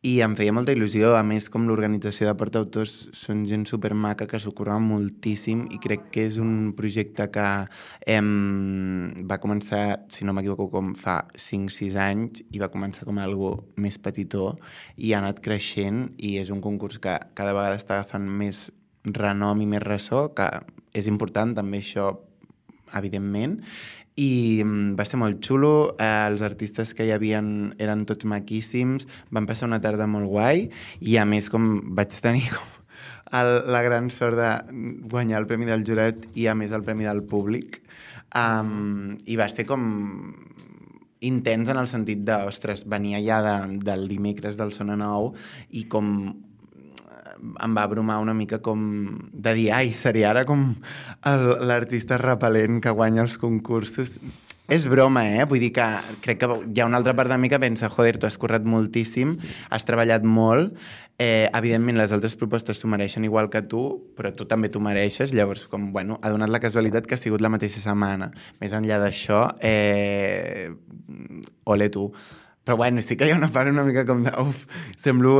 i 0.06 0.20
em 0.22 0.34
feia 0.38 0.52
molta 0.54 0.70
il·lusió, 0.70 1.16
a 1.18 1.24
més 1.26 1.48
com 1.50 1.64
l'organització 1.66 2.28
de 2.28 2.34
portautors 2.38 2.92
són 3.18 3.40
gent 3.50 3.64
supermaca 3.66 4.28
que 4.30 4.38
s'ho 4.38 4.52
curra 4.54 4.76
moltíssim 4.78 5.64
i 5.74 5.80
crec 5.82 6.04
que 6.14 6.26
és 6.28 6.36
un 6.38 6.70
projecte 6.78 7.26
que 7.34 7.46
em, 8.06 8.28
va 9.26 9.40
començar, 9.42 10.04
si 10.14 10.28
no 10.28 10.36
m'equivoco, 10.36 10.68
com 10.70 10.92
fa 10.94 11.24
5-6 11.34 11.98
anys 12.04 12.44
i 12.54 12.62
va 12.62 12.70
començar 12.70 13.08
com 13.08 13.18
algo 13.18 13.50
més 13.74 13.98
petitó 13.98 14.52
i 14.94 15.12
ha 15.12 15.18
anat 15.18 15.42
creixent 15.42 16.12
i 16.16 16.36
és 16.38 16.54
un 16.54 16.62
concurs 16.62 17.02
que 17.02 17.18
cada 17.34 17.56
vegada 17.56 17.82
està 17.82 17.98
agafant 17.98 18.30
més 18.30 18.68
renom 19.02 19.58
i 19.64 19.66
més 19.66 19.82
ressò, 19.82 20.28
que 20.30 20.46
és 20.94 21.10
important 21.10 21.58
també 21.58 21.82
això 21.82 22.12
evidentment, 22.96 23.58
i 24.18 24.62
mm, 24.64 24.96
va 24.98 25.06
ser 25.06 25.20
molt 25.20 25.38
xulo, 25.44 25.94
eh, 25.98 26.26
els 26.26 26.42
artistes 26.42 26.94
que 26.94 27.06
hi 27.06 27.12
havien 27.14 27.74
eren 27.78 28.02
tots 28.08 28.26
maquíssims, 28.26 29.06
van 29.30 29.46
passar 29.46 29.68
una 29.70 29.80
tarda 29.84 30.08
molt 30.10 30.26
guai 30.30 30.66
i 31.00 31.16
a 31.18 31.26
més 31.28 31.50
com 31.52 31.70
vaig 31.94 32.18
tenir 32.24 32.48
com 32.56 32.74
el, 33.38 33.52
la 33.70 33.82
gran 33.86 34.10
sort 34.10 34.38
de 34.38 34.50
guanyar 35.10 35.42
el 35.42 35.46
Premi 35.46 35.68
del 35.68 35.86
Jurat 35.86 36.26
i 36.34 36.48
a 36.48 36.56
més 36.58 36.74
el 36.74 36.84
Premi 36.86 37.06
del 37.06 37.22
Públic. 37.28 37.82
Um, 38.36 39.16
i 39.24 39.38
va 39.40 39.48
ser 39.48 39.64
com 39.68 39.84
intens 41.24 41.70
en 41.72 41.78
el 41.80 41.88
sentit 41.90 42.20
de, 42.26 42.36
ostres, 42.48 42.84
venia 42.88 43.20
ja 43.24 43.40
de, 43.44 43.78
del 43.84 44.06
dimecres 44.10 44.58
del 44.58 44.74
Sona 44.76 44.98
Nou 44.98 45.32
i 45.70 45.86
com 45.90 46.12
em 47.38 47.76
va 47.76 47.86
abrumar 47.86 48.18
una 48.22 48.34
mica 48.34 48.60
com 48.64 48.82
de 49.32 49.54
dir, 49.54 49.70
ai, 49.74 49.92
seria 49.96 50.30
ara 50.32 50.44
com 50.48 50.70
l'artista 51.24 52.18
repel·lent 52.20 52.82
que 52.84 52.94
guanya 52.94 53.24
els 53.26 53.38
concursos. 53.38 54.18
És 54.68 54.84
broma, 54.84 55.22
eh? 55.24 55.44
Vull 55.48 55.62
dir 55.64 55.70
que 55.72 55.84
crec 56.20 56.42
que 56.42 56.48
hi 56.60 56.80
ha 56.82 56.86
una 56.86 56.98
altra 57.00 57.14
part 57.16 57.32
de 57.32 57.38
mi 57.40 57.48
que 57.48 57.56
pensa, 57.58 57.88
joder, 57.88 58.18
tu 58.20 58.28
has 58.28 58.36
currat 58.36 58.66
moltíssim, 58.68 59.38
sí. 59.40 59.48
has 59.72 59.86
treballat 59.88 60.26
molt, 60.28 60.74
eh, 61.16 61.48
evidentment 61.56 61.96
les 61.96 62.12
altres 62.12 62.36
propostes 62.36 62.82
t'ho 62.82 62.90
mereixen 62.92 63.24
igual 63.24 63.48
que 63.48 63.62
tu, 63.64 63.80
però 64.18 64.34
tu 64.36 64.44
també 64.50 64.68
t'ho 64.68 64.82
mereixes, 64.84 65.32
llavors, 65.32 65.64
com, 65.72 65.88
bueno, 65.94 66.18
ha 66.20 66.34
donat 66.34 66.52
la 66.52 66.60
casualitat 66.60 67.08
que 67.08 67.16
ha 67.16 67.22
sigut 67.22 67.40
la 67.40 67.48
mateixa 67.48 67.80
setmana. 67.80 68.28
Més 68.60 68.76
enllà 68.76 69.00
d'això, 69.00 69.46
eh, 69.64 70.68
ole 71.64 71.88
tu. 71.88 72.10
Però 72.68 72.76
bueno, 72.76 73.00
sí 73.00 73.16
que 73.16 73.24
hi 73.24 73.30
ha 73.32 73.36
una 73.38 73.48
part 73.48 73.70
una 73.72 73.80
mica 73.82 74.02
com 74.04 74.20
de... 74.26 74.32
Uf, 74.42 74.66
semblo 75.00 75.38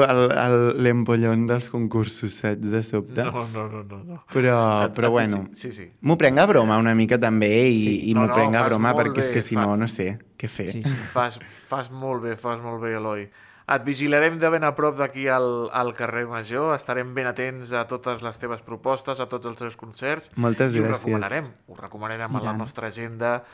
l'empollon 0.81 1.43
dels 1.49 1.69
concursos, 1.69 2.33
saps, 2.41 2.65
de 2.73 2.81
sobte. 2.83 3.25
No, 3.27 3.43
no, 3.53 3.67
no, 3.69 3.83
no. 3.85 3.99
no. 4.05 4.17
Però, 4.33 4.87
Et- 4.87 4.95
però 4.97 5.09
et- 5.11 5.13
bueno, 5.13 5.43
Sí, 5.53 5.73
sí. 5.73 5.91
m'ho 6.01 6.17
prenc 6.17 6.39
a 6.41 6.47
broma 6.49 6.79
una 6.81 6.95
mica 6.95 7.19
també 7.21 7.51
i, 7.69 7.83
Sí. 7.83 8.11
i 8.11 8.15
No, 8.15 8.23
m'ho 8.23 8.29
no, 8.29 8.35
prenc 8.35 8.55
a 8.57 8.63
broma 8.65 8.95
perquè 8.97 9.19
és 9.21 9.29
bé, 9.29 9.35
que 9.35 9.43
si 9.43 9.55
fa- 9.57 9.67
no, 9.67 9.77
no 9.77 9.89
sé 9.89 10.19
què 10.39 10.49
fer. 10.49 10.69
Sí, 10.71 10.83
sí. 10.83 10.95
Fas, 11.13 11.39
fas 11.69 11.91
molt 11.91 12.23
bé, 12.23 12.37
fas 12.37 12.63
molt 12.65 12.81
bé, 12.83 12.95
Eloi. 12.97 13.29
Et 13.69 13.83
vigilarem 13.85 14.39
de 14.41 14.49
ben 14.49 14.65
a 14.65 14.71
prop 14.75 14.97
d'aquí 14.97 15.27
al, 15.29 15.69
al 15.77 15.93
carrer 15.93 16.25
Major, 16.27 16.75
estarem 16.75 17.11
ben 17.13 17.27
atents 17.29 17.73
a 17.77 17.83
totes 17.87 18.23
les 18.25 18.39
teves 18.41 18.63
propostes, 18.65 19.21
a 19.21 19.27
tots 19.29 19.45
els 19.45 19.59
teus 19.59 19.77
concerts. 19.77 20.31
Moltes 20.37 20.75
i 20.75 20.81
ho 20.81 20.85
gràcies. 20.87 21.05
recomanarem, 21.05 21.45
ho 21.69 21.77
recomanarem 21.77 22.35
a 22.37 22.41
I 22.41 22.45
la 22.47 22.55
nostra 22.57 22.89
agenda. 22.89 23.45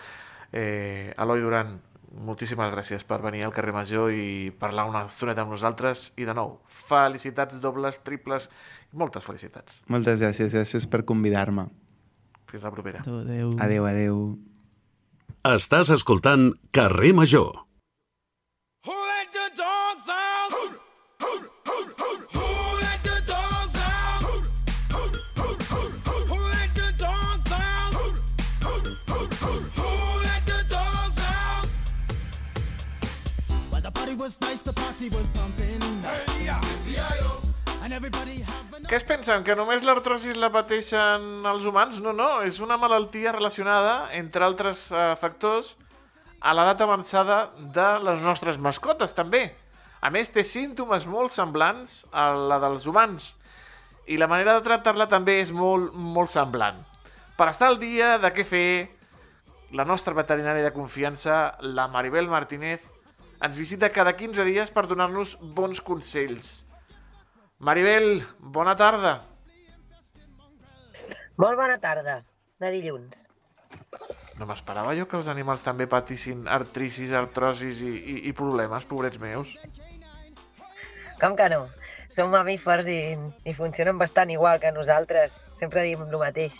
Eh, 0.52 1.12
Eloi 1.18 1.40
Duran, 1.40 1.80
moltíssimes 2.14 2.70
gràcies 2.72 3.04
per 3.06 3.20
venir 3.24 3.44
al 3.44 3.52
carrer 3.54 3.74
Major 3.74 4.12
i 4.14 4.52
parlar 4.60 4.86
una 4.88 5.04
estoneta 5.08 5.44
amb 5.44 5.54
nosaltres. 5.54 6.10
I 6.20 6.28
de 6.28 6.34
nou, 6.36 6.58
felicitats 6.66 7.60
dobles, 7.62 8.00
triples, 8.06 8.48
moltes 8.92 9.26
felicitats. 9.26 9.82
Moltes 9.92 10.22
gràcies, 10.22 10.54
gràcies 10.54 10.88
per 10.90 11.04
convidar-me. 11.08 11.68
Fins 12.50 12.64
la 12.64 12.72
propera. 12.74 13.02
Adéu. 13.02 13.54
Adeu, 13.58 13.86
adeu. 13.90 14.18
Estàs 15.44 15.90
escoltant 15.92 16.52
Carrer 16.72 17.12
Major. 17.16 17.64
Was 34.24 34.40
nice, 34.40 34.60
the 34.60 34.72
party 34.72 35.10
was 35.10 35.26
pumping. 35.36 35.82
Hey, 36.00 36.46
yeah, 36.46 36.60
Què 38.88 38.96
es 38.96 39.04
pensen? 39.04 39.42
Que 39.44 39.52
només 39.56 39.84
l'artrosis 39.84 40.38
la 40.40 40.48
pateixen 40.52 41.44
els 41.44 41.66
humans? 41.68 41.98
No, 42.00 42.14
no, 42.16 42.28
és 42.40 42.56
una 42.64 42.78
malaltia 42.80 43.34
relacionada, 43.36 44.08
entre 44.16 44.46
altres 44.46 44.86
eh, 44.88 45.02
factors, 45.20 45.74
a 46.40 46.54
l'edat 46.56 46.80
avançada 46.86 47.38
de 47.76 47.86
les 48.06 48.24
nostres 48.24 48.56
mascotes, 48.56 49.12
també. 49.12 49.42
A 50.00 50.08
més, 50.14 50.32
té 50.32 50.44
símptomes 50.44 51.04
molt 51.04 51.34
semblants 51.34 52.06
a 52.12 52.30
la 52.32 52.60
dels 52.64 52.88
humans. 52.88 53.34
I 54.08 54.16
la 54.20 54.30
manera 54.30 54.56
de 54.56 54.64
tractar-la 54.64 55.08
també 55.12 55.36
és 55.42 55.52
molt, 55.52 55.92
molt 55.92 56.32
semblant. 56.32 56.80
Per 57.36 57.50
estar 57.52 57.68
al 57.68 57.80
dia 57.82 58.16
de 58.24 58.32
què 58.32 58.48
fer, 58.48 58.66
la 59.76 59.84
nostra 59.84 60.16
veterinària 60.16 60.64
de 60.64 60.72
confiança, 60.72 61.58
la 61.60 61.90
Maribel 61.92 62.32
Martínez, 62.32 62.93
ens 63.44 63.56
visita 63.56 63.92
cada 63.92 64.14
15 64.16 64.44
dies 64.48 64.72
per 64.72 64.86
donar-nos 64.88 65.36
bons 65.56 65.82
consells. 65.84 66.64
Maribel, 67.60 68.24
bona 68.40 68.72
tarda. 68.76 69.18
Molt 71.36 71.58
bona 71.58 71.76
tarda, 71.82 72.22
de 72.62 72.70
dilluns. 72.72 73.28
No 74.38 74.48
m'esperava 74.48 74.94
jo 74.98 75.06
que 75.10 75.18
els 75.18 75.28
animals 75.30 75.62
també 75.62 75.86
patissin 75.90 76.48
artricis, 76.50 77.12
artrosis 77.14 77.82
i, 77.84 77.92
i, 77.92 78.16
i 78.30 78.32
problemes, 78.34 78.86
pobrets 78.88 79.20
meus. 79.22 79.54
Com 81.20 81.36
que 81.38 81.48
no? 81.52 81.66
Som 82.10 82.32
mamífers 82.32 82.88
i, 82.90 83.00
i 83.44 83.54
funcionen 83.54 83.98
bastant 83.98 84.30
igual 84.30 84.60
que 84.62 84.72
nosaltres. 84.74 85.36
Sempre 85.58 85.84
diem 85.86 86.06
el 86.06 86.18
mateix. 86.18 86.56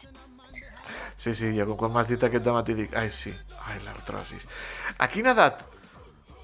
Sí, 1.16 1.32
sí, 1.32 1.54
jo 1.56 1.78
quan 1.78 1.94
m'has 1.94 2.10
dit 2.10 2.22
aquest 2.26 2.44
dematí 2.44 2.74
dic, 2.76 2.94
ai 2.98 3.10
sí, 3.14 3.32
ai 3.70 3.78
l'artrosis. 3.86 4.44
A 4.98 5.08
quina 5.08 5.32
edat 5.32 5.62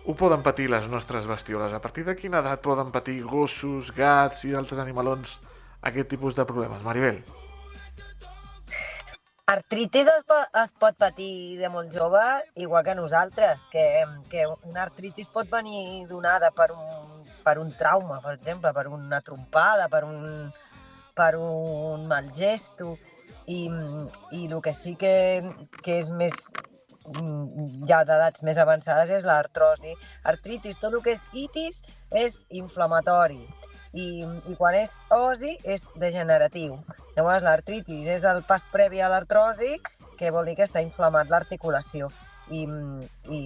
ho 0.07 0.15
poden 0.17 0.43
patir 0.43 0.71
les 0.71 0.89
nostres 0.89 1.29
bestioles? 1.29 1.73
A 1.73 1.83
partir 1.85 2.07
de 2.09 2.17
quina 2.17 2.41
edat 2.41 2.63
poden 2.65 2.91
patir 2.95 3.21
gossos, 3.25 3.93
gats 3.97 4.47
i 4.49 4.57
altres 4.57 4.81
animalons 4.81 5.39
aquest 5.83 6.11
tipus 6.15 6.35
de 6.39 6.49
problemes? 6.49 6.83
Maribel? 6.87 7.23
artritis 9.51 10.07
es, 10.07 10.25
po 10.29 10.37
es 10.63 10.71
pot 10.79 10.97
patir 10.99 11.59
de 11.59 11.69
molt 11.73 11.91
jove, 11.95 12.23
igual 12.63 12.85
que 12.87 12.95
nosaltres, 12.95 13.63
que, 13.73 13.85
que 14.31 14.47
una 14.47 14.85
artritis 14.87 15.27
pot 15.33 15.51
venir 15.51 16.07
donada 16.07 16.53
per 16.55 16.71
un, 16.71 17.25
per 17.43 17.59
un 17.59 17.73
trauma, 17.79 18.21
per 18.23 18.37
exemple, 18.37 18.73
per 18.77 18.87
una 18.89 19.21
trompada, 19.27 19.89
per 19.91 20.05
un, 20.07 20.53
per 21.19 21.35
un 21.37 22.07
mal 22.11 22.31
gesto. 22.37 22.97
I, 23.51 23.67
i 24.35 24.47
el 24.47 24.59
que 24.63 24.73
sí 24.75 24.97
que, 24.99 25.43
que 25.83 25.99
és 25.99 26.11
més 26.15 26.35
ja 27.89 28.03
d'edats 28.05 28.43
més 28.47 28.59
avançades 28.59 29.11
és 29.11 29.25
l'artrosi. 29.29 29.95
Artritis, 30.25 30.79
tot 30.81 30.95
el 30.95 31.03
que 31.03 31.17
és 31.17 31.25
itis 31.33 31.83
és 32.11 32.45
inflamatori 32.51 33.43
i, 33.93 34.23
i 34.23 34.57
quan 34.59 34.77
és 34.79 34.97
osi 35.15 35.57
és 35.65 35.87
degeneratiu. 35.99 36.77
Llavors 37.17 37.43
l'artritis 37.47 38.07
és 38.07 38.25
el 38.25 38.43
pas 38.47 38.63
previ 38.73 39.01
a 39.03 39.09
l'artrosi, 39.11 39.77
que 40.19 40.31
vol 40.31 40.47
dir 40.47 40.57
que 40.59 40.69
s'ha 40.69 40.83
inflamat 40.85 41.31
l'articulació. 41.33 42.11
I, 42.51 42.65
i, 43.31 43.39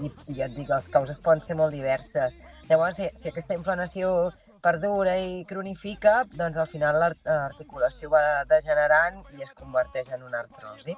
i, 0.00 0.08
i 0.32 0.34
ja 0.38 0.46
et 0.46 0.54
dic, 0.56 0.68
les 0.70 0.86
causes 0.88 1.18
poden 1.20 1.42
ser 1.44 1.56
molt 1.58 1.74
diverses. 1.76 2.38
Llavors, 2.70 2.96
si, 2.96 3.08
si 3.16 3.28
aquesta 3.28 3.52
inflamació 3.56 4.30
perdura 4.64 5.16
i 5.20 5.44
cronifica, 5.48 6.22
doncs 6.32 6.56
al 6.60 6.68
final 6.68 6.98
l'art- 7.00 7.24
l'articulació 7.28 8.10
va 8.12 8.44
degenerant 8.48 9.20
i 9.36 9.44
es 9.44 9.52
converteix 9.56 10.08
en 10.16 10.24
una 10.24 10.40
artrosi. 10.44 10.96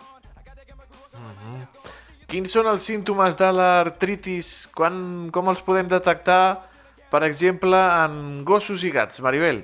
Quins 2.32 2.54
són 2.54 2.68
els 2.70 2.86
símptomes 2.88 3.36
de 3.36 3.50
l'artritis? 3.52 4.52
Com 4.72 5.50
els 5.52 5.60
podem 5.66 5.90
detectar, 5.90 6.64
per 7.12 7.22
exemple, 7.26 7.76
en 7.76 8.42
gossos 8.48 8.84
i 8.88 8.92
gats? 8.94 9.20
Maribel? 9.24 9.60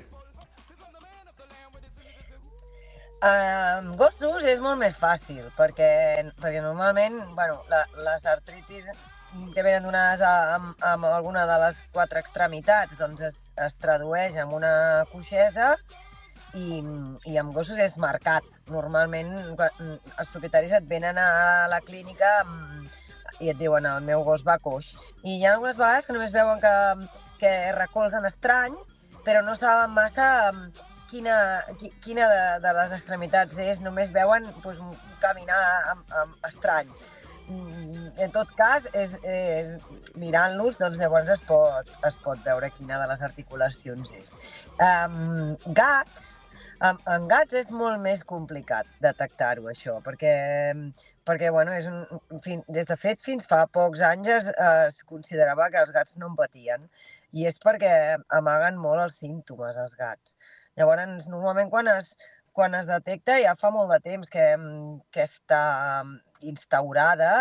Amb 3.24 3.96
gossos 3.98 4.44
és 4.46 4.60
molt 4.62 4.78
més 4.78 4.94
fàcil, 5.00 5.40
perquè, 5.56 5.90
perquè 6.38 6.60
normalment 6.62 7.16
bueno, 7.34 7.56
la, 7.72 7.82
les 8.06 8.26
artritis 8.30 8.92
que 9.54 9.62
venen 9.64 9.88
donades 9.88 10.22
a, 10.24 10.34
amb, 10.54 10.84
amb 10.84 11.08
alguna 11.08 11.44
de 11.48 11.56
les 11.64 11.80
quatre 11.92 12.22
extremitats 12.22 12.94
doncs 13.00 13.24
es, 13.28 13.40
es 13.60 13.74
tradueix 13.82 14.38
en 14.40 14.54
una 14.56 14.72
coixesa 15.10 15.74
i, 16.54 16.80
i 17.26 17.36
amb 17.40 17.52
gossos 17.54 17.78
és 17.82 17.96
marcat. 18.00 18.44
Normalment 18.72 19.34
quan 19.58 19.92
els 20.18 20.32
propietaris 20.32 20.72
et 20.78 20.88
venen 20.88 21.18
a 21.20 21.66
la 21.70 21.80
clínica 21.84 22.38
amb, 22.42 22.88
i 23.40 23.50
et 23.52 23.58
diuen 23.60 23.86
el 23.86 24.02
meu 24.06 24.24
gos 24.26 24.44
va 24.46 24.58
coix. 24.58 24.94
I 25.22 25.36
hi 25.38 25.44
ha 25.46 25.54
algunes 25.54 25.76
vegades 25.78 26.06
que 26.06 26.16
només 26.16 26.32
veuen 26.34 26.60
que, 26.62 26.74
que 27.38 27.52
recolzen 27.76 28.24
estrany, 28.26 28.74
però 29.24 29.42
no 29.44 29.54
saben 29.56 29.92
massa 29.94 30.28
quina, 31.10 31.36
qui- 31.80 31.92
quina 32.04 32.26
de, 32.28 32.40
de 32.64 32.72
les 32.80 32.92
extremitats 32.96 33.58
és, 33.62 33.80
només 33.84 34.10
veuen 34.12 34.48
doncs, 34.64 34.80
caminar 35.22 35.60
amb, 35.92 36.12
amb 36.24 36.48
estrany. 36.50 36.90
Mm, 37.48 38.10
En 38.20 38.32
tot 38.34 38.50
cas, 38.58 38.84
és, 38.92 39.14
és 39.24 39.76
mirant-los, 40.20 40.76
doncs 40.80 40.98
llavors 41.00 41.30
es 41.32 41.40
pot, 41.48 41.88
es 42.04 42.16
pot 42.24 42.40
veure 42.44 42.68
quina 42.76 42.98
de 43.00 43.06
les 43.08 43.22
articulacions 43.24 44.12
és. 44.18 44.34
Um, 44.84 45.54
gats, 45.72 46.37
en, 46.86 46.98
en 47.14 47.26
gats 47.30 47.54
és 47.60 47.70
molt 47.74 47.98
més 48.02 48.22
complicat 48.26 48.88
detectar-ho, 49.02 49.66
això, 49.70 49.98
perquè, 50.04 50.32
perquè 51.26 51.50
bueno, 51.54 51.74
és 51.74 51.88
un, 51.90 52.04
fin, 52.44 52.62
des 52.68 52.86
de 52.88 52.96
fet, 53.00 53.20
fins 53.24 53.46
fa 53.48 53.64
pocs 53.74 54.02
anys 54.06 54.30
es, 54.36 54.50
es 54.68 55.02
considerava 55.08 55.68
que 55.72 55.82
els 55.82 55.92
gats 55.94 56.16
no 56.20 56.30
en 56.30 56.38
patien, 56.38 56.86
i 57.34 57.46
és 57.50 57.58
perquè 57.62 57.92
amaguen 58.40 58.78
molt 58.80 59.04
els 59.08 59.18
símptomes, 59.22 59.76
els 59.76 59.96
gats. 59.98 60.36
Llavors, 60.78 61.26
normalment 61.26 61.70
quan 61.72 61.90
es, 61.96 62.14
quan 62.58 62.74
es 62.78 62.86
detecta 62.90 63.38
ja 63.42 63.54
fa 63.58 63.70
molt 63.74 63.90
de 63.94 63.98
temps 64.04 64.30
que, 64.30 64.46
mm, 64.56 64.94
que 65.14 65.26
està 65.26 65.62
mm, 66.04 66.14
instaurada 66.50 67.32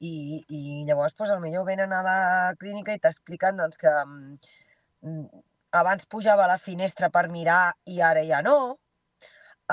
i, 0.00 0.42
i 0.48 0.60
llavors 0.88 1.14
doncs, 1.16 1.36
potser 1.44 1.64
venen 1.68 1.92
a 1.92 2.02
la 2.04 2.18
clínica 2.60 2.96
i 2.96 3.00
t'expliquen 3.00 3.60
doncs, 3.60 3.76
que 3.80 3.92
mm, 3.92 5.44
abans 5.80 6.08
pujava 6.08 6.44
a 6.44 6.50
la 6.54 6.58
finestra 6.58 7.10
per 7.12 7.28
mirar 7.28 7.76
i 7.84 8.00
ara 8.00 8.24
ja 8.24 8.42
no. 8.44 8.56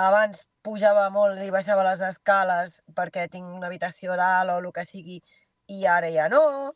Abans 0.02 0.42
pujava 0.66 1.10
molt 1.14 1.42
i 1.46 1.52
baixava 1.54 1.84
les 1.86 2.02
escales 2.02 2.80
perquè 2.98 3.28
tinc 3.30 3.46
una 3.46 3.68
habitació 3.68 4.16
dalt 4.18 4.50
o 4.50 4.56
el 4.62 4.72
que 4.74 4.86
sigui 4.90 5.20
i 5.70 5.86
ara 5.86 6.10
ja 6.16 6.26
no. 6.34 6.74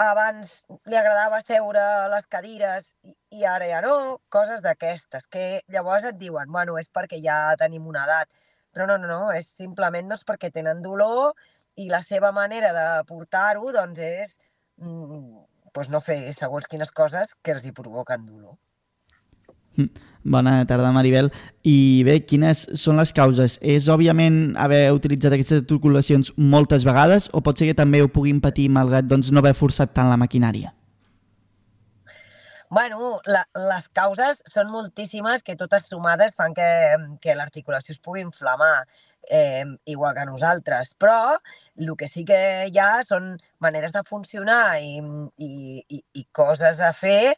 Abans 0.00 0.52
li 0.88 0.96
agradava 0.96 1.40
seure 1.44 1.80
a 1.80 2.08
les 2.12 2.26
cadires 2.34 2.92
i, 3.04 3.44
ara 3.44 3.66
ja 3.68 3.80
no. 3.84 3.94
Coses 4.28 4.60
d'aquestes, 4.64 5.26
que 5.32 5.62
llavors 5.68 6.04
et 6.10 6.18
diuen, 6.20 6.52
bueno, 6.52 6.76
és 6.78 6.88
perquè 6.92 7.20
ja 7.24 7.56
tenim 7.60 7.88
una 7.88 8.04
edat. 8.04 8.32
Però 8.72 8.86
no, 8.86 8.96
no, 9.00 9.08
no, 9.08 9.32
és 9.32 9.48
simplement 9.48 10.08
doncs, 10.08 10.24
perquè 10.28 10.52
tenen 10.52 10.82
dolor 10.82 11.34
i 11.76 11.88
la 11.90 12.02
seva 12.02 12.32
manera 12.32 12.72
de 12.76 12.86
portar-ho 13.08 13.72
doncs, 13.76 14.00
és 14.00 14.36
mm, 14.76 15.44
doncs 15.74 15.92
no 15.92 16.00
fer 16.04 16.20
segons 16.38 16.68
quines 16.68 16.92
coses 16.92 17.34
que 17.42 17.56
els 17.56 17.64
hi 17.66 17.72
provoquen 17.76 18.28
dolor. 18.28 18.56
Bona 20.22 20.66
tarda, 20.68 20.92
Maribel. 20.92 21.30
I 21.64 22.02
bé, 22.04 22.18
quines 22.28 22.66
són 22.76 23.00
les 23.00 23.12
causes? 23.16 23.56
És, 23.62 23.88
òbviament, 23.88 24.56
haver 24.60 24.82
utilitzat 24.92 25.32
aquestes 25.32 25.62
articulacions 25.62 26.32
moltes 26.36 26.84
vegades 26.84 27.30
o 27.32 27.40
pot 27.40 27.56
ser 27.56 27.70
que 27.70 27.78
també 27.78 28.02
ho 28.04 28.12
puguin 28.12 28.42
patir 28.44 28.68
malgrat 28.68 29.08
doncs, 29.08 29.32
no 29.32 29.40
haver 29.40 29.56
forçat 29.56 29.94
tant 29.96 30.12
la 30.12 30.20
maquinària? 30.20 30.74
Bueno, 32.70 33.20
la, 33.26 33.40
les 33.58 33.88
causes 33.90 34.44
són 34.46 34.68
moltíssimes 34.70 35.42
que 35.42 35.56
totes 35.58 35.88
sumades 35.90 36.36
fan 36.38 36.52
que, 36.54 36.68
que 37.18 37.34
l'articulació 37.34 37.96
es 37.96 37.98
pugui 37.98 38.22
inflamar, 38.22 38.84
eh, 39.26 39.64
igual 39.90 40.14
que 40.14 40.26
nosaltres. 40.28 40.92
Però 40.94 41.16
el 41.80 41.90
que 41.98 42.06
sí 42.12 42.22
que 42.28 42.38
hi 42.70 42.78
ha 42.78 43.02
són 43.08 43.32
maneres 43.58 43.96
de 43.96 44.04
funcionar 44.06 44.78
i, 44.84 45.00
i, 45.42 45.50
i, 45.82 46.02
i 46.14 46.26
coses 46.30 46.78
a 46.78 46.92
fer 46.94 47.34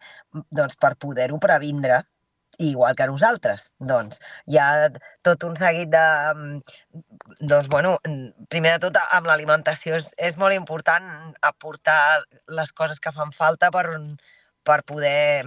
doncs, 0.51 0.77
per 0.77 0.99
poder-ho 1.01 1.41
previndre 1.41 2.03
igual 2.59 2.95
que 2.97 3.07
nosaltres. 3.07 3.73
Doncs 3.79 4.21
hi 4.47 4.59
ha 4.59 4.91
tot 5.27 5.45
un 5.49 5.57
seguit 5.57 5.91
de... 5.93 6.05
Doncs, 7.41 7.69
bueno, 7.69 7.97
primer 8.53 8.77
de 8.77 8.89
tot, 8.89 9.01
amb 9.11 9.29
l'alimentació 9.31 9.99
és, 10.01 10.11
és 10.31 10.39
molt 10.41 10.57
important 10.57 11.09
aportar 11.53 12.23
les 12.49 12.73
coses 12.73 13.01
que 13.01 13.15
fan 13.15 13.33
falta 13.35 13.71
per, 13.75 13.87
per 14.65 14.83
poder 14.89 15.45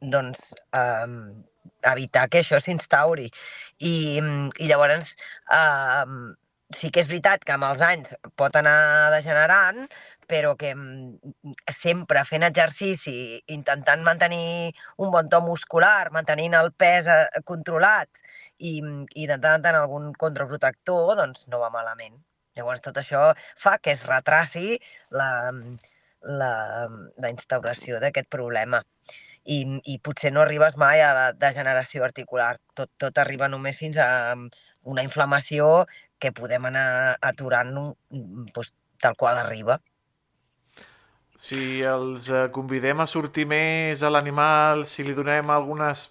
doncs, 0.00 0.52
eh, 0.72 1.06
evitar 1.92 2.28
que 2.28 2.42
això 2.42 2.60
s'instauri. 2.60 3.30
I, 3.80 3.94
I 4.58 4.68
llavors 4.70 5.14
eh, 5.54 6.04
sí 6.74 6.90
que 6.92 7.00
és 7.02 7.08
veritat 7.08 7.44
que 7.44 7.54
amb 7.56 7.68
els 7.70 7.82
anys 7.84 8.14
pot 8.36 8.56
anar 8.60 9.10
degenerant, 9.14 9.86
però 10.28 10.54
que 10.60 10.74
mm, 10.74 11.54
sempre 11.74 12.24
fent 12.28 12.44
exercici, 12.46 13.40
intentant 13.54 14.04
mantenir 14.06 14.72
un 15.04 15.12
bon 15.14 15.28
to 15.32 15.40
muscular, 15.44 16.10
mantenint 16.14 16.56
el 16.58 16.72
pes 16.76 17.08
eh, 17.12 17.42
controlat 17.48 18.22
i, 18.58 18.78
i 19.14 19.28
de 19.30 19.38
tant 19.42 19.66
en 19.66 19.82
algun 19.82 20.12
contraprotector, 20.24 21.14
doncs 21.18 21.46
no 21.48 21.62
va 21.64 21.72
malament. 21.74 22.18
Llavors 22.58 22.82
tot 22.84 22.98
això 23.00 23.30
fa 23.56 23.78
que 23.82 23.94
es 23.94 24.04
retraci 24.06 24.78
la, 25.14 25.28
la, 26.40 26.52
la 27.16 27.30
instauració 27.30 28.00
d'aquest 28.02 28.28
problema. 28.30 28.82
I, 29.48 29.62
I 29.88 29.98
potser 30.04 30.32
no 30.34 30.42
arribes 30.42 30.76
mai 30.76 31.00
a 31.00 31.12
la 31.16 31.28
degeneració 31.32 32.04
articular. 32.04 32.56
Tot, 32.76 32.90
tot 33.00 33.20
arriba 33.22 33.48
només 33.48 33.78
fins 33.80 33.96
a 34.02 34.08
una 34.88 35.04
inflamació 35.06 35.86
que 36.20 36.34
podem 36.34 36.66
anar 36.68 37.16
aturant 37.30 37.72
doncs, 37.72 38.74
tal 39.00 39.16
qual 39.16 39.38
arriba. 39.38 39.78
Si 41.38 41.80
els 41.86 42.28
eh, 42.34 42.46
convidem 42.54 42.98
a 42.98 43.06
sortir 43.06 43.44
més 43.46 44.02
a 44.02 44.10
l'animal, 44.10 44.82
si 44.90 45.04
li 45.06 45.14
donem 45.14 45.52
algunes 45.54 46.08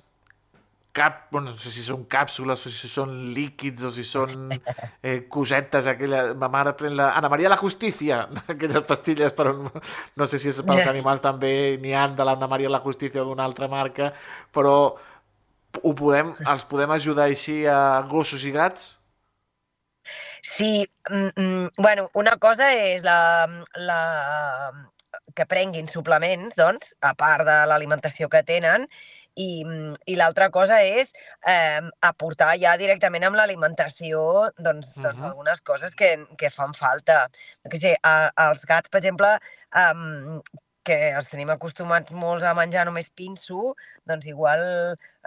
cap, 0.98 1.28
bueno, 1.30 1.52
no 1.52 1.58
sé 1.60 1.70
si 1.70 1.84
són 1.86 2.08
càpsules 2.10 2.64
o 2.66 2.72
si 2.74 2.90
són 2.90 3.12
líquids 3.36 3.84
o 3.86 3.92
si 3.94 4.06
són 4.08 4.48
eh, 4.56 5.20
cosetes, 5.30 5.86
aquella... 5.92 6.24
Ma 6.40 6.50
mare 6.54 6.74
pren 6.80 6.96
la... 6.98 7.12
Ana 7.20 7.30
Maria 7.30 7.52
la 7.52 7.60
Justícia, 7.60 8.24
aquelles 8.54 8.88
pastilles, 8.88 9.36
però 9.38 9.54
no, 9.60 9.70
no 10.18 10.30
sé 10.32 10.40
si 10.42 10.50
és 10.50 10.64
pels 10.66 10.90
animals 10.90 11.22
també 11.22 11.52
n'hi 11.84 11.94
han 11.94 12.18
de 12.18 12.26
l'Anna 12.26 12.50
Maria 12.50 12.72
la 12.74 12.82
Justícia 12.86 13.22
o 13.22 13.28
d'una 13.28 13.46
altra 13.46 13.70
marca, 13.70 14.10
però 14.56 14.78
ho 15.84 15.94
podem, 16.00 16.34
els 16.48 16.66
podem 16.72 16.96
ajudar 16.96 17.28
així 17.28 17.60
a 17.70 18.02
gossos 18.10 18.48
i 18.48 18.56
gats? 18.56 18.96
Sí, 20.42 20.88
mm, 21.12 21.32
mm, 21.36 21.72
bueno, 21.78 22.10
una 22.16 22.38
cosa 22.42 22.72
és 22.74 23.04
la, 23.06 23.20
la, 23.76 24.02
que 25.36 25.46
prenguin 25.50 25.88
suplements, 25.92 26.56
doncs, 26.58 26.94
a 27.02 27.14
part 27.18 27.46
de 27.48 27.56
l'alimentació 27.70 28.28
que 28.30 28.44
tenen, 28.44 28.88
i, 29.38 29.64
i 30.10 30.16
l'altra 30.18 30.50
cosa 30.50 30.80
és 30.84 31.12
eh, 31.48 31.82
aportar 32.02 32.56
ja 32.62 32.76
directament 32.82 33.24
amb 33.28 33.38
l'alimentació 33.38 34.50
doncs, 34.58 34.94
doncs, 34.96 35.20
Mhm. 35.22 35.26
algunes 35.30 35.62
coses 35.62 35.94
que, 35.96 36.26
que 36.38 36.50
fan 36.50 36.74
falta. 36.74 37.28
Què 37.70 37.80
sé, 37.80 37.96
a, 38.04 38.32
als 38.48 38.66
gats, 38.66 38.90
per 38.90 39.00
exemple, 39.04 39.38
um, 39.76 40.42
que 40.88 40.98
els 41.12 41.28
tenim 41.30 41.50
acostumats 41.52 42.14
molts 42.16 42.46
a 42.48 42.54
menjar 42.56 42.86
només 42.88 43.10
pinso, 43.12 43.74
doncs 44.08 44.26
igual 44.26 44.62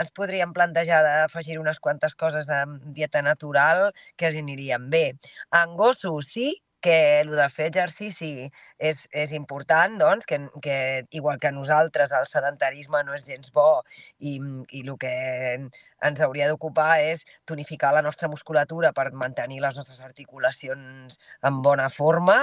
ens 0.00 0.10
podríem 0.16 0.54
plantejar 0.56 1.02
d'afegir 1.04 1.58
unes 1.60 1.78
quantes 1.84 2.14
coses 2.14 2.46
de 2.48 2.62
dieta 2.96 3.20
natural 3.22 3.90
que 4.16 4.26
els 4.30 4.36
anirien 4.40 4.88
bé. 4.90 5.18
En 5.52 5.76
gossos, 5.76 6.32
sí, 6.32 6.54
que 6.80 7.20
el 7.20 7.30
de 7.36 7.46
fer 7.52 7.68
exercici 7.70 8.48
és, 8.78 9.04
és 9.12 9.32
important, 9.36 9.98
doncs, 10.00 10.26
que, 10.26 10.38
que 10.64 10.78
igual 11.16 11.38
que 11.42 11.52
nosaltres 11.52 12.14
el 12.16 12.26
sedentarisme 12.30 13.02
no 13.04 13.14
és 13.16 13.26
gens 13.26 13.52
bo 13.52 13.82
i, 14.18 14.38
i 14.70 14.82
el 14.86 14.96
que 15.00 15.12
ens 15.60 16.24
hauria 16.24 16.48
d'ocupar 16.48 17.00
és 17.04 17.26
tonificar 17.44 17.92
la 17.94 18.04
nostra 18.06 18.30
musculatura 18.32 18.94
per 18.96 19.10
mantenir 19.12 19.60
les 19.60 19.76
nostres 19.76 20.00
articulacions 20.00 21.20
en 21.44 21.62
bona 21.62 21.90
forma 21.92 22.40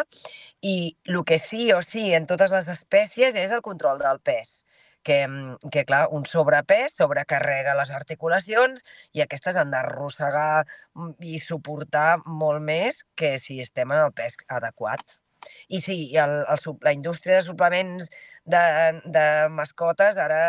i 0.62 0.78
el 1.06 1.24
que 1.26 1.40
sí 1.40 1.72
o 1.74 1.82
sí 1.82 2.14
en 2.14 2.30
totes 2.30 2.54
les 2.54 2.70
espècies 2.78 3.36
és 3.36 3.52
el 3.52 3.66
control 3.66 4.00
del 4.06 4.22
pes 4.22 4.62
que, 5.08 5.20
mm, 5.28 5.70
que 5.72 5.86
clar, 5.88 6.08
un 6.18 6.26
sobrepès 6.28 6.98
sobrecarrega 7.00 7.78
les 7.80 7.92
articulacions 8.00 8.84
i 9.16 9.24
aquestes 9.24 9.56
han 9.60 9.72
d'arrossegar 9.72 10.66
mm, 10.66 11.14
i 11.34 11.40
suportar 11.44 12.10
molt 12.44 12.64
més 12.72 13.06
que 13.16 13.38
si 13.44 13.62
estem 13.64 13.96
en 13.96 14.04
el 14.08 14.14
pes 14.18 14.36
adequat. 14.60 15.06
I 15.72 15.80
sí, 15.86 15.98
el, 16.20 16.34
el, 16.52 16.64
la 16.84 16.94
indústria 16.98 17.38
de 17.38 17.46
suplements 17.46 18.10
de, 18.56 18.64
de 19.16 19.26
mascotes 19.54 20.20
ara 20.20 20.42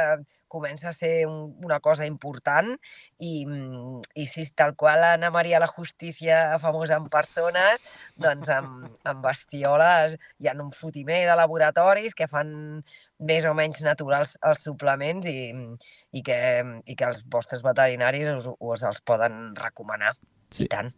comença 0.49 0.91
a 0.91 0.97
ser 0.97 1.27
un, 1.29 1.55
una 1.65 1.79
cosa 1.85 2.07
important 2.09 2.73
i, 3.19 3.45
mm, 3.47 4.01
i 4.19 4.27
sí, 4.27 4.47
tal 4.57 4.75
qual 4.77 5.05
Anna 5.05 5.31
Maria 5.35 5.61
la 5.63 5.71
Justícia, 5.71 6.59
famosa 6.63 6.99
en 6.99 7.09
persones, 7.13 7.85
doncs 8.17 8.51
amb, 8.53 8.89
amb 9.09 9.23
bestioles 9.25 10.17
hi 10.39 10.49
ha 10.49 10.57
un 10.59 10.73
fotimer 10.75 11.25
de 11.29 11.37
laboratoris 11.39 12.17
que 12.19 12.31
fan 12.31 12.83
més 13.19 13.47
o 13.49 13.55
menys 13.55 13.83
naturals 13.87 14.37
els 14.47 14.65
suplements 14.65 15.27
i, 15.27 15.53
i, 16.13 16.23
que, 16.23 16.41
i 16.87 16.97
que 16.99 17.13
els 17.13 17.23
vostres 17.31 17.63
veterinaris 17.67 18.31
us, 18.37 18.51
us 18.59 18.85
els 18.87 19.01
poden 19.03 19.55
recomanar. 19.59 20.15
Sí. 20.51 20.65
I 20.65 20.73
tant. 20.73 20.93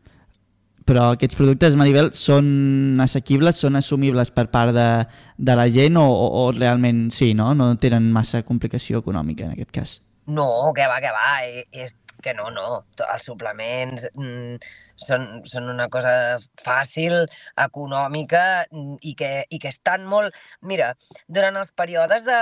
Però 0.88 1.10
aquests 1.14 1.36
productes, 1.38 1.76
Maribel, 1.78 2.10
són 2.16 3.00
assequibles, 3.02 3.60
són 3.62 3.76
assumibles 3.78 4.32
per 4.34 4.46
part 4.52 4.74
de, 4.74 4.88
de 5.36 5.56
la 5.58 5.68
gent 5.70 5.98
o, 6.00 6.06
o, 6.08 6.28
o 6.42 6.44
realment 6.56 7.08
sí, 7.14 7.32
no? 7.36 7.52
No 7.54 7.72
tenen 7.80 8.08
massa 8.14 8.42
complicació 8.46 9.02
econòmica 9.04 9.46
en 9.46 9.56
aquest 9.56 9.74
cas? 9.76 9.96
No, 10.30 10.46
que 10.76 10.86
va, 10.86 11.00
que 11.02 11.10
va, 11.14 11.28
eh, 11.46 11.66
és 11.72 11.94
que 12.20 12.34
no, 12.34 12.50
no. 12.50 12.84
Els 13.00 13.24
suplements 13.26 14.06
mm, 14.12 14.60
són, 15.00 15.26
són 15.48 15.68
una 15.72 15.88
cosa 15.92 16.12
fàcil, 16.60 17.16
econòmica 17.64 18.44
mm, 18.68 19.00
i 19.10 19.14
que, 19.18 19.32
i 19.48 19.60
que 19.62 19.72
estan 19.72 20.06
molt... 20.08 20.36
Mira, 20.60 20.92
durant 21.28 21.58
els 21.60 21.72
períodes 21.76 22.24
de, 22.28 22.40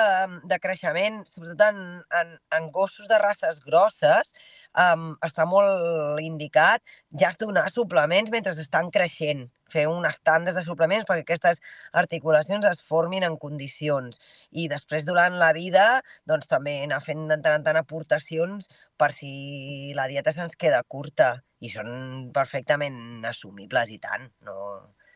de 0.50 0.60
creixement, 0.62 1.22
sobretot 1.30 1.64
en, 1.70 1.82
en, 2.20 2.34
en 2.58 2.70
gossos 2.74 3.08
de 3.10 3.20
races 3.22 3.62
grosses, 3.64 4.34
um, 4.76 5.16
està 5.24 5.46
molt 5.48 6.20
indicat 6.20 6.82
ja 7.20 7.30
es 7.30 7.38
donar 7.40 7.68
suplements 7.70 8.30
mentre 8.30 8.52
estan 8.52 8.90
creixent, 8.90 9.46
fer 9.68 9.86
unes 9.88 10.20
tandes 10.24 10.54
de 10.56 10.62
suplements 10.64 11.04
perquè 11.08 11.24
aquestes 11.26 11.60
articulacions 11.92 12.64
es 12.66 12.80
formin 12.80 13.22
en 13.24 13.36
condicions. 13.36 14.18
I 14.50 14.68
després, 14.68 15.04
durant 15.04 15.36
la 15.38 15.52
vida, 15.52 16.02
doncs 16.26 16.46
també 16.48 16.82
anar 16.82 17.00
fent 17.04 17.26
de 17.28 17.36
tant 17.44 17.58
en 17.60 17.64
tant 17.64 17.76
aportacions 17.76 18.68
per 18.96 19.12
si 19.12 19.92
la 19.94 20.06
dieta 20.08 20.32
se'ns 20.32 20.56
queda 20.56 20.82
curta. 20.84 21.42
I 21.60 21.68
són 21.68 22.30
perfectament 22.32 23.24
assumibles 23.26 23.90
i 23.90 23.98
tant. 23.98 24.30
No, 24.46 24.54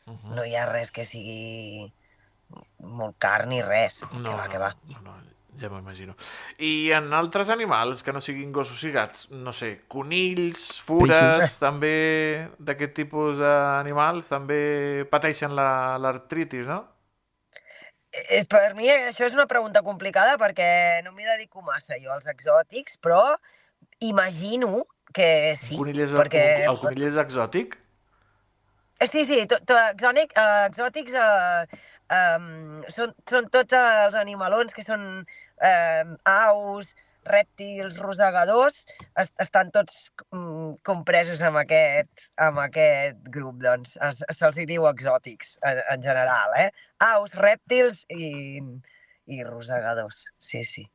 Uh 0.05 0.15
-huh. 0.19 0.35
no 0.35 0.45
hi 0.45 0.57
ha 0.57 0.67
res 0.67 0.91
que 0.91 1.05
sigui 1.05 1.93
molt 2.79 3.15
car 3.19 3.47
ni 3.47 3.63
res. 3.63 4.01
que 4.01 4.35
va, 4.35 4.49
que 4.49 4.59
va. 4.59 4.77
No, 4.89 5.01
no, 5.03 5.13
ja 5.61 5.69
m'ho 5.69 5.79
imagino. 5.79 6.15
I 6.59 6.91
en 6.97 7.13
altres 7.13 7.51
animals 7.53 8.03
que 8.03 8.13
no 8.13 8.21
siguin 8.25 8.53
gossos 8.53 8.83
i 8.85 8.91
gats, 8.95 9.27
no 9.31 9.53
sé, 9.53 9.83
conills, 9.89 10.81
fures, 10.83 11.19
Peixos. 11.19 11.59
també 11.61 12.49
d'aquest 12.59 12.95
tipus 12.97 13.37
d'animals, 13.39 14.29
també 14.33 15.05
pateixen 15.11 15.55
la- 15.55 15.99
l'artritis, 16.01 16.67
no? 16.67 16.81
Eh, 18.13 18.45
Per 18.45 18.75
mi 18.77 18.89
això 18.91 19.25
és 19.25 19.33
una 19.33 19.47
pregunta 19.49 19.83
complicada 19.83 20.37
perquè 20.37 21.03
no 21.05 21.13
m'hi 21.13 21.25
dedico 21.25 21.63
massa 21.63 21.97
jo 22.01 22.13
als 22.13 22.27
exòtics, 22.29 22.99
però 23.01 23.37
imagino 24.01 24.87
que 25.13 25.55
sí. 25.61 25.75
el, 25.75 25.79
conill 25.79 26.01
és, 26.01 26.13
perquè... 26.13 26.45
el 26.69 26.79
conill 26.81 27.07
és 27.09 27.17
exòtic? 27.17 27.79
Eh, 29.01 29.07
Sí, 29.11 29.25
sí, 29.25 29.47
to, 29.51 29.57
to, 29.67 29.75
exònic, 29.91 30.31
eh, 30.39 30.67
exòtics 30.69 31.13
eh, 31.19 31.81
um, 32.15 32.83
són, 32.95 33.15
són 33.29 33.49
tots 33.51 33.75
els 33.75 34.15
animalons 34.15 34.73
que 34.77 34.85
són 34.87 35.25
eh, 35.65 36.05
aus, 36.29 36.95
rèptils, 37.29 37.99
rosegadors, 38.03 38.85
es, 39.19 39.31
estan 39.43 39.71
tots 39.75 40.09
mm, 40.33 40.81
compresos 40.87 41.43
amb 41.47 41.61
aquest, 41.63 42.27
amb 42.43 42.63
aquest 42.65 43.21
grup, 43.35 43.61
doncs. 43.63 43.95
Se'ls 44.35 44.59
hi 44.59 44.67
diu 44.69 44.89
exòtics, 44.91 45.57
en, 45.69 45.83
en 45.95 46.03
general, 46.03 46.57
eh? 46.59 46.71
Aus, 47.13 47.35
rèptils 47.39 48.03
i, 48.11 48.59
i 49.31 49.45
rosegadors, 49.47 50.27
sí, 50.43 50.65
sí. 50.67 50.89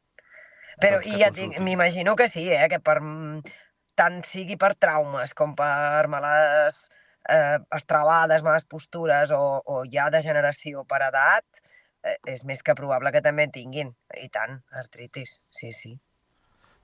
Però, 0.78 1.00
Doncs 1.02 1.16
i 1.16 1.24
ja 1.24 1.64
m'imagino 1.64 2.14
que 2.20 2.28
sí, 2.30 2.44
eh? 2.54 2.68
Que 2.70 2.82
per, 2.84 3.00
mm, 3.02 3.56
tant 3.98 4.22
sigui 4.28 4.60
per 4.62 4.76
traumes 4.78 5.34
com 5.38 5.56
per 5.58 6.06
males 6.12 6.84
eh, 7.30 7.58
estrabades, 7.76 8.44
males 8.46 8.68
postures 8.70 9.32
o, 9.34 9.42
o 9.66 9.82
ja 9.92 10.12
degeneració 10.14 10.86
per 10.90 11.02
edat, 11.08 11.64
és 12.04 12.44
més 12.48 12.64
que 12.64 12.76
probable 12.78 13.12
que 13.12 13.24
també 13.24 13.48
tinguin. 13.54 13.94
I 14.16 14.30
tant, 14.34 14.62
artritis, 14.72 15.42
sí, 15.50 15.72
sí. 15.76 15.96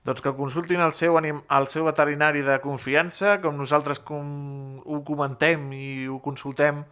Doncs 0.04 0.20
que 0.20 0.34
consultin 0.36 0.82
el 0.84 0.92
seu, 0.92 1.16
anim, 1.16 1.38
el 1.56 1.66
seu 1.72 1.86
veterinari 1.86 2.42
de 2.44 2.58
confiança, 2.60 3.38
com 3.40 3.56
nosaltres 3.56 4.02
com 4.04 4.82
ho 4.84 5.00
comentem 5.06 5.70
i 5.72 5.86
ho 6.12 6.18
consultem 6.24 6.82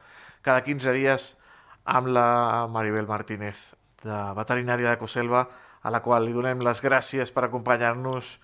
cada 0.41 0.63
15 0.65 0.95
dies 0.97 1.27
amb 1.85 2.09
la 2.15 2.67
Maribel 2.73 3.11
Martínez, 3.11 3.59
de 4.03 4.23
veterinària 4.39 4.95
de 4.95 5.01
Coselva, 5.03 5.45
a 5.83 5.93
la 5.93 6.01
qual 6.01 6.25
li 6.25 6.33
donem 6.33 6.63
les 6.65 6.81
gràcies 6.81 7.35
per 7.35 7.45
acompanyar-nos 7.49 8.39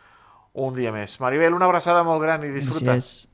un 0.59 0.77
dia 0.77 0.93
més. 0.93 1.17
Maribel, 1.23 1.57
una 1.57 1.69
abraçada 1.71 2.05
molt 2.05 2.21
gran 2.21 2.45
i 2.45 2.53
disfruta. 2.53 2.99
Gràcies. 2.99 3.29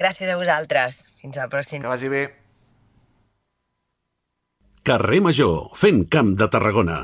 Gràcies 0.00 0.32
a 0.32 0.36
vosaltres. 0.40 1.04
Fins 1.20 1.36
al 1.40 1.52
pròxim. 1.52 1.82
Que 1.82 1.92
vagi 1.92 2.08
bé. 2.12 2.24
Carrer 4.86 5.18
Major, 5.18 5.72
fent 5.74 6.04
camp 6.06 6.28
de 6.38 6.46
Tarragona. 6.46 6.96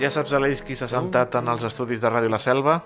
Ja 0.00 0.10
saps, 0.10 0.34
Aleix, 0.34 0.64
qui 0.66 0.74
s'ha 0.74 0.90
sentat 0.90 1.38
en 1.38 1.54
els 1.54 1.62
estudis 1.70 2.02
de 2.02 2.10
Ràdio 2.10 2.34
La 2.34 2.42
Selva? 2.42 2.80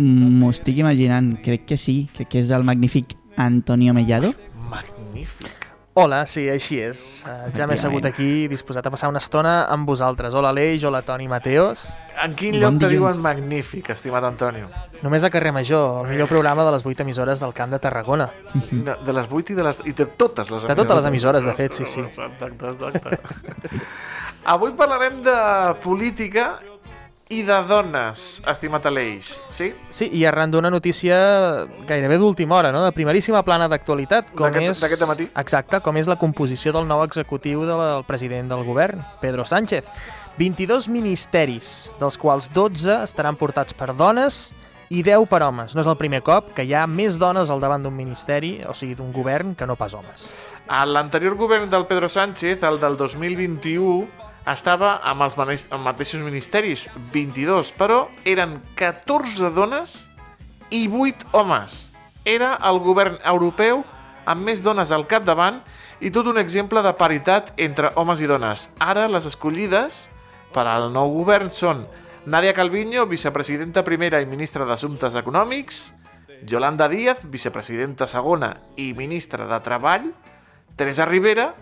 M'ho 0.00 0.48
estic 0.48 0.80
imaginant, 0.80 1.34
crec 1.44 1.68
que 1.68 1.76
sí, 1.76 2.00
crec 2.16 2.32
que 2.32 2.40
és 2.40 2.56
el 2.56 2.64
magnífic 2.64 3.18
Antonio 3.36 3.92
Mellado. 3.92 4.32
Magnífic. 4.72 5.57
Hola, 5.98 6.20
sí, 6.30 6.44
així 6.46 6.76
és. 6.78 7.00
Uh, 7.26 7.48
ja 7.56 7.66
m'he 7.66 7.74
assegut 7.74 8.04
aquí, 8.06 8.46
disposat 8.46 8.86
a 8.86 8.90
passar 8.94 9.08
una 9.10 9.18
estona 9.18 9.64
amb 9.66 9.88
vosaltres. 9.88 10.30
Hola, 10.38 10.52
Aleix, 10.54 10.84
hola, 10.86 11.00
Toni 11.02 11.26
Mateos. 11.26 11.88
En 12.22 12.36
quin 12.38 12.54
Bon 12.54 12.60
lloc 12.62 12.76
te 12.78 12.90
dilluns. 12.92 13.16
diuen 13.16 13.22
magnífic, 13.24 13.90
estimat 13.96 14.22
Antonio? 14.28 14.68
Només 15.02 15.26
a 15.26 15.30
Carrer 15.34 15.50
Major, 15.56 16.04
el 16.04 16.12
millor 16.12 16.30
programa 16.30 16.62
de 16.68 16.76
les 16.76 16.86
8 16.86 17.02
emissores 17.02 17.42
del 17.42 17.52
Camp 17.56 17.74
de 17.74 17.80
Tarragona. 17.82 18.30
De, 18.70 18.94
de 19.08 19.12
les 19.16 19.26
8 19.26 19.52
i 19.52 19.56
de, 19.58 19.64
les, 19.66 19.82
i 19.90 19.96
de 19.98 20.06
totes 20.06 20.50
les 20.54 20.68
De 20.70 20.78
totes 20.78 21.00
les 21.00 21.10
emissores, 21.10 21.42
de 21.44 21.54
fet, 21.58 21.74
sí, 21.74 21.86
sí. 21.86 22.00
Exacte, 22.06 22.46
exacte. 22.46 23.82
Avui 24.48 24.70
parlarem 24.78 25.18
de 25.26 25.34
política 25.82 26.60
i 27.30 27.42
de 27.44 27.56
dones, 27.68 28.40
estimat 28.48 28.86
Aleix, 28.88 29.34
sí? 29.52 29.72
Sí, 29.92 30.06
i 30.16 30.22
arran 30.24 30.50
d'una 30.50 30.70
notícia 30.72 31.16
gairebé 31.86 32.16
d'última 32.16 32.56
hora, 32.56 32.70
no? 32.72 32.80
de 32.84 32.92
primeríssima 32.96 33.42
plana 33.44 33.68
d'actualitat, 33.68 34.30
com 34.32 34.46
D'aquest- 34.48 34.70
és... 34.70 34.80
d'aquest 34.80 35.02
dematí. 35.04 35.26
Exacte, 35.36 35.80
com 35.84 35.96
és 36.00 36.08
la 36.08 36.16
composició 36.16 36.72
del 36.72 36.88
nou 36.88 37.02
executiu 37.04 37.66
del 37.68 38.04
president 38.08 38.48
del 38.48 38.64
govern, 38.64 39.04
Pedro 39.20 39.44
Sánchez. 39.44 39.84
22 40.38 40.88
ministeris, 40.88 41.90
dels 42.00 42.16
quals 42.16 42.48
12 42.54 43.02
estaran 43.04 43.36
portats 43.36 43.74
per 43.74 43.90
dones 43.96 44.54
i 44.88 45.02
10 45.02 45.26
per 45.28 45.42
homes. 45.42 45.74
No 45.74 45.82
és 45.82 45.88
el 45.90 45.98
primer 46.00 46.22
cop 46.24 46.54
que 46.56 46.64
hi 46.64 46.72
ha 46.72 46.86
més 46.88 47.18
dones 47.20 47.50
al 47.50 47.60
davant 47.60 47.82
d'un 47.84 47.92
ministeri, 47.96 48.62
o 48.64 48.72
sigui, 48.72 48.94
d'un 48.96 49.12
govern, 49.12 49.52
que 49.58 49.66
no 49.68 49.76
pas 49.76 49.92
homes. 49.98 50.30
A 50.68 50.86
l'anterior 50.86 51.34
govern 51.36 51.68
del 51.68 51.84
Pedro 51.90 52.08
Sánchez, 52.08 52.62
el 52.62 52.78
del 52.80 52.96
2021, 52.96 54.06
estava 54.52 54.98
amb 55.04 55.24
els 55.26 55.36
mateixos 55.36 56.22
ministeris, 56.24 56.86
22, 57.12 57.72
però 57.76 58.06
eren 58.24 58.56
14 58.78 59.52
dones 59.56 60.06
i 60.70 60.86
8 60.88 61.32
homes. 61.32 61.88
Era 62.24 62.54
el 62.68 62.80
govern 62.84 63.18
europeu 63.24 63.84
amb 64.28 64.44
més 64.44 64.60
dones 64.64 64.92
al 64.92 65.06
capdavant 65.08 65.62
i 66.04 66.12
tot 66.14 66.28
un 66.30 66.38
exemple 66.38 66.82
de 66.84 66.92
paritat 66.96 67.54
entre 67.56 67.92
homes 67.96 68.20
i 68.20 68.28
dones. 68.28 68.68
Ara 68.78 69.08
les 69.08 69.26
escollides 69.28 70.06
per 70.52 70.66
al 70.68 70.90
nou 70.92 71.12
govern 71.16 71.50
són 71.52 71.86
Nadia 72.28 72.52
Calviño, 72.52 73.06
vicepresidenta 73.08 73.84
primera 73.84 74.20
i 74.20 74.28
ministra 74.28 74.66
d'Assumptes 74.68 75.16
Econòmics, 75.16 75.78
Yolanda 76.48 76.88
Díaz, 76.88 77.24
vicepresidenta 77.24 78.06
segona 78.06 78.52
i 78.76 78.92
ministra 78.94 79.48
de 79.48 79.58
Treball, 79.64 80.12
Teresa 80.76 81.06
Rivera, 81.08 81.54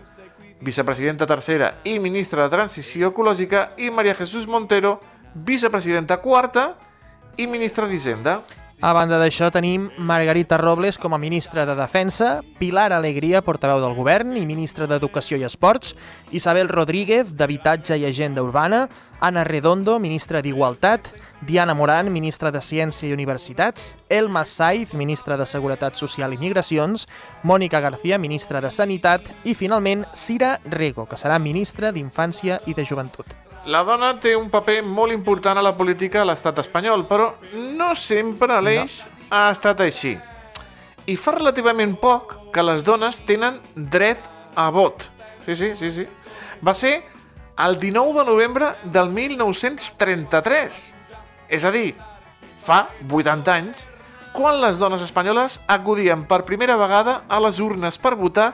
vicepresidenta 0.61 1.27
tercera 1.29 1.75
i 1.85 1.97
ministra 1.99 2.45
de 2.45 2.53
Transició 2.55 3.11
Ecològica, 3.11 3.71
i 3.77 3.91
Maria 3.91 4.15
Jesús 4.15 4.47
Montero, 4.47 4.97
vicepresidenta 5.33 6.17
quarta 6.21 6.75
i 7.37 7.47
ministra 7.47 7.87
d'Hisenda. 7.87 8.41
A 8.77 8.91
banda 8.93 9.17
d'això 9.17 9.47
tenim 9.49 9.87
Margarita 9.97 10.57
Robles 10.61 10.99
com 11.01 11.15
a 11.15 11.17
ministra 11.17 11.63
de 11.65 11.73
Defensa, 11.73 12.43
Pilar 12.59 12.91
Alegria, 12.93 13.41
portaveu 13.41 13.81
del 13.81 13.95
govern 13.97 14.35
i 14.37 14.45
ministra 14.45 14.85
d'Educació 14.85 15.39
i 15.41 15.47
Esports, 15.47 15.95
Isabel 16.29 16.69
Rodríguez, 16.69 17.31
d'Habitatge 17.33 17.97
i 17.97 18.05
Agenda 18.05 18.45
Urbana, 18.45 18.83
Ana 19.19 19.43
Redondo, 19.43 19.97
ministra 19.99 20.43
d'Igualtat, 20.45 21.09
Diana 21.41 21.73
Moran, 21.73 22.11
ministra 22.13 22.51
de 22.51 22.61
Ciència 22.61 23.09
i 23.09 23.13
Universitats, 23.13 23.95
Elma 24.09 24.43
Saiz, 24.45 24.93
ministra 24.93 25.37
de 25.37 25.45
Seguretat 25.49 25.97
Social 25.97 26.35
i 26.35 26.37
Migracions, 26.37 27.07
Mònica 27.41 27.81
García, 27.81 28.19
ministra 28.21 28.61
de 28.61 28.69
Sanitat 28.69 29.25
i, 29.43 29.55
finalment, 29.57 30.05
Cira 30.13 30.59
Rego, 30.65 31.07
que 31.09 31.17
serà 31.17 31.39
ministra 31.41 31.91
d'Infància 31.91 32.61
i 32.69 32.77
de 32.77 32.85
Joventut. 32.85 33.25
La 33.67 33.81
dona 33.83 34.13
té 34.21 34.35
un 34.37 34.51
paper 34.53 34.79
molt 34.85 35.11
important 35.11 35.57
a 35.57 35.65
la 35.65 35.73
política 35.75 36.21
a 36.21 36.29
l'estat 36.29 36.61
espanyol, 36.61 37.07
però 37.09 37.33
no 37.75 37.91
sempre 37.97 38.61
l'eix 38.61 39.01
no. 39.01 39.11
ha 39.33 39.49
estat 39.51 39.81
així. 39.83 40.13
I 41.07 41.15
fa 41.17 41.33
relativament 41.35 41.97
poc 41.99 42.37
que 42.53 42.63
les 42.63 42.85
dones 42.85 43.17
tenen 43.25 43.57
dret 43.75 44.21
a 44.55 44.69
vot. 44.69 45.09
Sí, 45.45 45.55
sí, 45.55 45.73
sí, 45.79 45.91
sí. 45.91 46.05
Va 46.63 46.73
ser 46.77 47.16
el 47.57 47.79
19 47.79 48.19
de 48.19 48.25
novembre 48.25 48.71
del 48.83 49.09
1933. 49.09 50.81
És 51.49 51.65
a 51.65 51.71
dir, 51.71 51.95
fa 52.63 52.87
80 53.09 53.53
anys, 53.53 53.87
quan 54.35 54.59
les 54.61 54.77
dones 54.77 55.01
espanyoles 55.01 55.59
acudien 55.65 56.27
per 56.29 56.43
primera 56.45 56.77
vegada 56.77 57.23
a 57.27 57.39
les 57.41 57.59
urnes 57.63 57.97
per 57.97 58.13
votar 58.19 58.51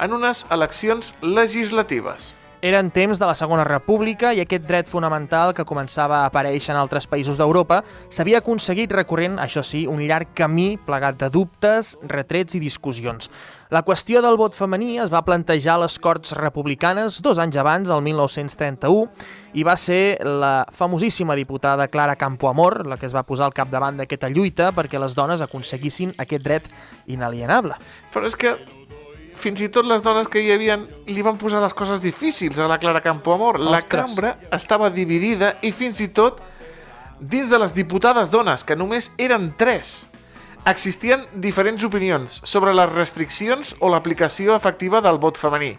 en 0.00 0.16
unes 0.16 0.46
eleccions 0.50 1.14
legislatives. 1.20 2.34
Eren 2.60 2.90
temps 2.92 3.16
de 3.16 3.24
la 3.24 3.32
Segona 3.32 3.64
República 3.64 4.34
i 4.36 4.42
aquest 4.42 4.66
dret 4.68 4.88
fonamental 4.88 5.54
que 5.56 5.64
començava 5.64 6.18
a 6.18 6.26
aparèixer 6.28 6.74
en 6.74 6.76
altres 6.76 7.06
països 7.08 7.38
d'Europa 7.40 7.78
s'havia 8.12 8.42
aconseguit 8.42 8.92
recorrent, 8.92 9.38
això 9.40 9.62
sí, 9.64 9.86
un 9.88 10.02
llarg 10.04 10.34
camí 10.36 10.74
plegat 10.84 11.16
de 11.22 11.30
dubtes, 11.32 11.94
retrets 12.04 12.58
i 12.58 12.60
discussions. 12.60 13.30
La 13.72 13.80
qüestió 13.86 14.20
del 14.20 14.36
vot 14.36 14.52
femení 14.52 14.98
es 15.00 15.08
va 15.08 15.22
plantejar 15.24 15.78
a 15.78 15.82
les 15.86 15.96
Corts 16.04 16.34
Republicanes 16.36 17.22
dos 17.24 17.40
anys 17.40 17.56
abans, 17.56 17.88
el 17.88 18.04
1931, 18.04 19.08
i 19.56 19.64
va 19.64 19.78
ser 19.80 20.18
la 20.20 20.66
famosíssima 20.68 21.38
diputada 21.38 21.88
Clara 21.88 22.18
Campoamor 22.20 22.82
la 22.84 23.00
que 23.00 23.08
es 23.08 23.16
va 23.16 23.24
posar 23.24 23.48
al 23.48 23.56
capdavant 23.56 23.96
d'aquesta 23.96 24.28
lluita 24.28 24.68
perquè 24.76 25.00
les 25.00 25.16
dones 25.16 25.40
aconseguissin 25.40 26.12
aquest 26.20 26.44
dret 26.44 26.68
inalienable. 27.08 27.80
Però 28.12 28.28
és 28.28 28.36
que 28.36 28.52
fins 29.40 29.60
i 29.64 29.70
tot 29.72 29.88
les 29.88 30.02
dones 30.04 30.28
que 30.28 30.42
hi 30.44 30.52
havien 30.52 30.84
li 31.08 31.24
van 31.24 31.38
posar 31.40 31.62
les 31.64 31.74
coses 31.76 32.02
difícils 32.04 32.58
a 32.60 32.68
la 32.68 32.78
Clara 32.78 33.00
Campoamor. 33.04 33.58
La 33.60 33.80
Ostres. 33.80 33.90
cambra 33.90 34.36
estava 34.52 34.90
dividida 34.92 35.56
i 35.64 35.72
fins 35.72 36.00
i 36.04 36.10
tot 36.14 36.42
dins 37.20 37.50
de 37.50 37.58
les 37.60 37.74
diputades 37.76 38.30
dones, 38.32 38.64
que 38.64 38.76
només 38.76 39.10
eren 39.20 39.50
tres, 39.60 40.08
existien 40.68 41.26
diferents 41.34 41.84
opinions 41.84 42.40
sobre 42.44 42.72
les 42.76 42.88
restriccions 42.92 43.74
o 43.80 43.90
l'aplicació 43.92 44.56
efectiva 44.56 45.00
del 45.04 45.20
vot 45.20 45.40
femení. 45.40 45.74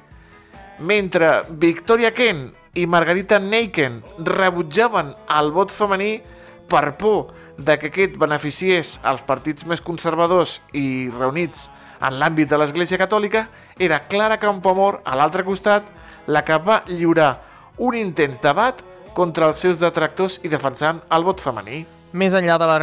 Mentre 0.82 1.43
Victoria 1.62 2.14
Kent 2.14 2.49
i 2.74 2.88
Margarita 2.89 3.39
Neiken 3.39 3.99
rebutjaven 4.26 5.14
el 5.38 5.51
vot 5.53 5.74
femení 5.74 6.16
per 6.70 6.95
por 6.97 7.34
de 7.57 7.78
que 7.78 7.91
aquest 7.91 8.18
beneficiés 8.18 8.95
als 9.03 9.22
partits 9.28 9.68
més 9.70 9.84
conservadors 9.86 10.59
i 10.74 11.12
reunits 11.14 11.70
en 12.02 12.20
l'àmbit 12.20 12.49
de 12.49 12.58
l'Església 12.58 12.99
Catòlica, 13.02 13.47
era 13.80 14.04
Clara 14.10 14.38
Campoamor, 14.41 15.02
a 15.06 15.16
l'altre 15.16 15.45
costat, 15.47 15.88
la 16.28 16.43
que 16.45 16.58
va 16.58 16.84
lliurar 16.89 17.32
un 17.78 17.97
intens 17.97 18.41
debat 18.41 18.84
contra 19.14 19.47
els 19.49 19.62
seus 19.62 19.80
detractors 19.82 20.39
i 20.43 20.52
defensant 20.52 21.02
el 21.10 21.26
vot 21.28 21.41
femení. 21.41 21.86
Més 22.12 22.34
enllà 22.36 22.57
de 22.59 22.68
les 22.68 22.82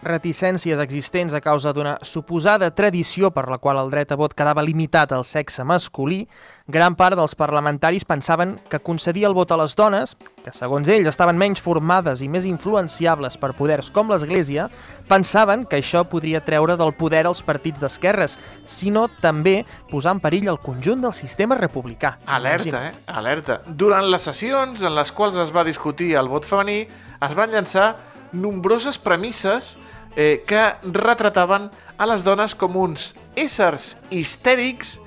reticències 0.00 0.78
existents 0.80 1.34
a 1.36 1.42
causa 1.44 1.74
d'una 1.76 1.98
suposada 2.00 2.70
tradició 2.72 3.28
per 3.28 3.44
la 3.52 3.58
qual 3.60 3.76
el 3.76 3.90
dret 3.92 4.14
a 4.14 4.16
vot 4.16 4.32
quedava 4.32 4.64
limitat 4.64 5.12
al 5.12 5.26
sexe 5.28 5.66
masculí, 5.68 6.22
gran 6.64 6.96
part 6.96 7.18
dels 7.18 7.36
parlamentaris 7.36 8.08
pensaven 8.08 8.54
que 8.72 8.80
concedir 8.80 9.26
el 9.28 9.36
vot 9.36 9.52
a 9.52 9.60
les 9.60 9.76
dones, 9.76 10.16
que 10.40 10.54
segons 10.56 10.88
ells 10.88 11.12
estaven 11.12 11.36
menys 11.36 11.60
formades 11.60 12.24
i 12.24 12.30
més 12.32 12.48
influenciables 12.48 13.36
per 13.36 13.52
poders 13.58 13.92
com 13.92 14.08
l'Església, 14.08 14.70
pensaven 15.12 15.68
que 15.68 15.82
això 15.82 16.06
podria 16.08 16.40
treure 16.40 16.78
del 16.80 16.96
poder 16.96 17.26
als 17.28 17.44
partits 17.44 17.84
d'esquerres, 17.84 18.38
sinó 18.64 19.10
també 19.20 19.58
posar 19.92 20.16
en 20.16 20.24
perill 20.24 20.48
el 20.48 20.62
conjunt 20.64 21.04
del 21.04 21.12
sistema 21.12 21.60
republicà. 21.60 22.16
Alerta, 22.24 22.86
eh? 22.88 22.96
Alerta. 23.12 23.60
Durant 23.68 24.08
les 24.08 24.24
sessions 24.24 24.80
en 24.80 24.96
les 24.96 25.12
quals 25.12 25.36
es 25.36 25.52
va 25.52 25.68
discutir 25.68 26.14
el 26.16 26.32
vot 26.32 26.48
femení, 26.48 26.86
es 27.20 27.36
van 27.36 27.52
llançar 27.52 27.90
nombroses 28.32 28.98
premisses 28.98 29.76
eh, 30.16 30.42
que 30.46 30.62
retrataven 30.82 31.70
a 31.98 32.06
les 32.08 32.24
dones 32.24 32.54
com 32.54 32.76
uns 32.80 33.14
éssers 33.38 33.96
histèrics 34.10 34.98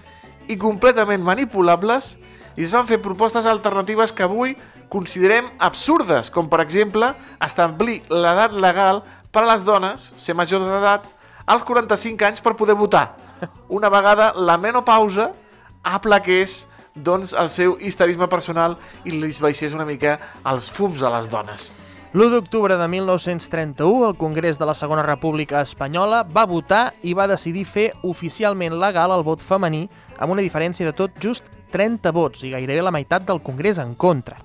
i 0.47 0.57
completament 0.59 1.24
manipulables 1.24 2.17
i 2.55 2.63
es 2.65 2.74
van 2.74 2.88
fer 2.88 3.01
propostes 3.01 3.47
alternatives 3.49 4.13
que 4.13 4.26
avui 4.26 4.53
considerem 4.93 5.47
absurdes, 5.57 6.30
com 6.30 6.49
per 6.49 6.61
exemple 6.61 7.09
establir 7.41 8.03
l'edat 8.13 8.53
legal 8.53 9.01
per 9.34 9.41
a 9.41 9.49
les 9.49 9.63
dones, 9.65 10.11
ser 10.21 10.36
majors 10.38 10.67
d'edat, 10.69 11.09
als 11.49 11.65
45 11.65 12.28
anys 12.28 12.43
per 12.43 12.53
poder 12.55 12.76
votar. 12.78 13.15
Una 13.74 13.89
vegada 13.89 14.32
la 14.38 14.59
menopausa 14.61 15.32
aplaqués 15.84 16.67
doncs, 16.93 17.34
el 17.34 17.49
seu 17.49 17.74
histerisme 17.82 18.30
personal 18.30 18.78
i 19.03 19.15
li 19.17 19.34
baixés 19.41 19.74
una 19.74 19.88
mica 19.89 20.19
els 20.45 20.69
fums 20.71 21.01
a 21.01 21.09
les 21.17 21.32
dones. 21.32 21.71
L'1 22.14 22.30
d'octubre 22.30 22.76
de 22.78 22.88
1931, 22.88 24.07
el 24.07 24.16
Congrés 24.16 24.59
de 24.59 24.68
la 24.70 24.76
Segona 24.78 25.01
República 25.01 25.64
Espanyola 25.66 26.20
va 26.22 26.43
votar 26.45 26.91
i 27.01 27.16
va 27.18 27.26
decidir 27.26 27.64
fer 27.66 27.88
oficialment 28.05 28.76
legal 28.78 29.16
el 29.16 29.24
vot 29.26 29.41
femení 29.41 29.88
amb 30.22 30.36
una 30.36 30.43
diferència 30.45 30.86
de 30.86 30.93
tot 30.93 31.18
just 31.18 31.49
30 31.74 32.14
vots 32.14 32.43
i 32.45 32.51
gairebé 32.53 32.84
la 32.86 32.93
meitat 32.93 33.26
del 33.26 33.41
Congrés 33.41 33.80
en 33.82 33.95
contra. 33.97 34.38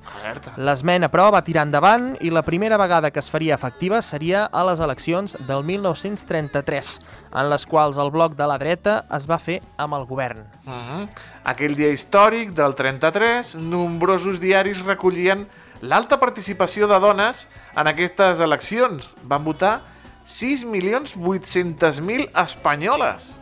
L'esmena, 0.57 1.13
però, 1.13 1.29
va 1.29 1.45
tirar 1.45 1.67
endavant 1.69 2.15
i 2.25 2.33
la 2.33 2.41
primera 2.47 2.81
vegada 2.81 3.13
que 3.13 3.21
es 3.21 3.29
faria 3.29 3.61
efectiva 3.61 4.01
seria 4.01 4.47
a 4.47 4.65
les 4.71 4.81
eleccions 4.81 5.37
del 5.45 5.61
1933, 5.69 6.97
en 7.37 7.53
les 7.53 7.69
quals 7.69 8.01
el 8.01 8.15
bloc 8.17 8.33
de 8.41 8.49
la 8.49 8.57
dreta 8.57 9.03
es 9.13 9.29
va 9.29 9.37
fer 9.37 9.61
amb 9.77 10.01
el 10.01 10.09
govern. 10.09 10.41
Uh 10.65 10.73
-huh. 10.73 11.07
Aquell 11.45 11.77
dia 11.77 11.93
històric 11.93 12.57
del 12.57 12.75
33, 12.75 13.57
nombrosos 13.57 14.41
diaris 14.41 14.87
recollien 14.87 15.47
l'alta 15.81 16.19
participació 16.19 16.89
de 16.89 16.99
dones 16.99 17.47
en 17.77 17.87
aquestes 17.87 18.41
eleccions. 18.41 19.15
Van 19.23 19.45
votar 19.45 19.83
6.800.000 20.27 22.31
espanyoles. 22.45 23.41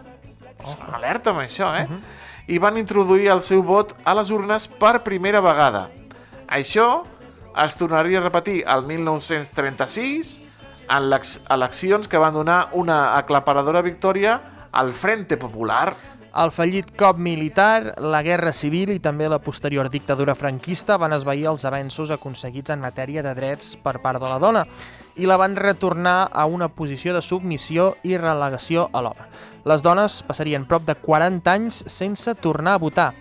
Oh. 0.64 0.77
Alerta 0.95 1.31
amb 1.31 1.41
això, 1.41 1.74
eh? 1.74 1.85
Uh 1.85 1.91
-huh. 1.91 2.01
I 2.47 2.59
van 2.59 2.79
introduir 2.79 3.29
el 3.29 3.43
seu 3.43 3.62
vot 3.62 3.95
a 4.05 4.14
les 4.14 4.31
urnes 4.31 4.68
per 4.68 5.03
primera 5.03 5.41
vegada. 5.41 5.91
Això 6.47 7.03
es 7.64 7.74
tornaria 7.74 8.18
a 8.18 8.22
repetir 8.22 8.64
el 8.66 8.83
1936 8.83 10.41
en 10.89 11.11
les 11.11 11.41
eleccions 11.51 12.09
que 12.09 12.18
van 12.18 12.35
donar 12.35 12.68
una 12.72 13.16
aclaparadora 13.16 13.83
victòria 13.83 14.41
al 14.72 14.93
Frente 14.93 15.37
Popular. 15.37 15.97
El 16.37 16.51
fallit 16.53 16.91
cop 17.01 17.16
militar, 17.16 17.95
la 17.97 18.18
guerra 18.20 18.51
civil 18.53 18.91
i 18.93 18.99
també 19.01 19.24
la 19.24 19.39
posterior 19.41 19.89
dictadura 19.89 20.34
franquista 20.37 20.99
van 21.01 21.14
esvair 21.16 21.47
els 21.49 21.62
avenços 21.64 22.11
aconseguits 22.12 22.74
en 22.74 22.82
matèria 22.82 23.22
de 23.24 23.32
drets 23.39 23.70
per 23.80 23.95
part 24.05 24.20
de 24.20 24.28
la 24.28 24.37
dona 24.43 24.66
i 25.16 25.24
la 25.24 25.39
van 25.41 25.57
retornar 25.57 26.28
a 26.28 26.45
una 26.45 26.68
posició 26.68 27.14
de 27.16 27.22
submissió 27.24 27.95
i 28.05 28.18
relegació 28.20 28.91
a 28.93 29.01
l'home. 29.07 29.24
Les 29.64 29.80
dones 29.80 30.18
passarien 30.28 30.68
prop 30.68 30.84
de 30.84 30.99
40 31.01 31.55
anys 31.55 31.80
sense 31.89 32.37
tornar 32.37 32.76
a 32.76 32.84
votar. 32.84 33.14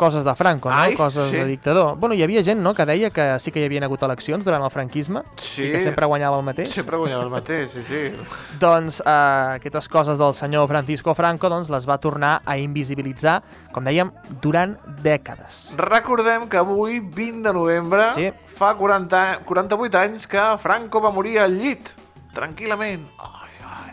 Coses 0.00 0.24
de 0.24 0.32
Franco, 0.34 0.70
no? 0.72 0.76
Ai, 0.80 0.94
Coses 0.96 1.26
sí. 1.28 1.36
de 1.36 1.44
dictador. 1.44 1.96
Bueno, 2.00 2.14
hi 2.16 2.22
havia 2.24 2.40
gent 2.46 2.62
no, 2.64 2.72
que 2.74 2.86
deia 2.88 3.10
que 3.12 3.26
sí 3.38 3.52
que 3.52 3.60
hi 3.60 3.66
havia 3.68 3.82
hagut 3.84 4.02
eleccions 4.08 4.46
durant 4.46 4.64
el 4.64 4.70
franquisme 4.72 5.20
Sí. 5.36 5.66
i 5.68 5.72
que 5.74 5.80
sempre 5.84 6.08
guanyava 6.08 6.38
el 6.40 6.46
mateix. 6.46 6.72
Sempre 6.72 6.96
guanyava 6.96 7.26
el 7.26 7.30
mateix, 7.34 7.74
sí, 7.76 7.82
sí. 7.84 8.00
Doncs 8.62 9.02
eh, 9.04 9.58
aquestes 9.60 9.90
coses 9.92 10.16
del 10.16 10.32
senyor 10.34 10.66
Francisco 10.72 11.12
Franco 11.14 11.50
doncs, 11.52 11.68
les 11.68 11.84
va 11.88 11.98
tornar 12.00 12.38
a 12.48 12.56
invisibilitzar, 12.56 13.42
com 13.76 13.84
dèiem, 13.84 14.08
durant 14.40 14.78
dècades. 15.04 15.74
Recordem 15.76 16.48
que 16.48 16.56
avui, 16.56 17.00
20 17.00 17.42
de 17.50 17.52
novembre, 17.52 18.08
Sí. 18.16 18.30
fa 18.56 18.72
40, 18.80 19.40
48 19.44 19.98
anys 20.00 20.26
que 20.26 20.48
Franco 20.58 21.00
va 21.04 21.10
morir 21.12 21.38
al 21.44 21.58
llit, 21.60 21.92
tranquil·lament. 22.32 23.04
Ai, 23.18 23.52
ai. 23.68 23.92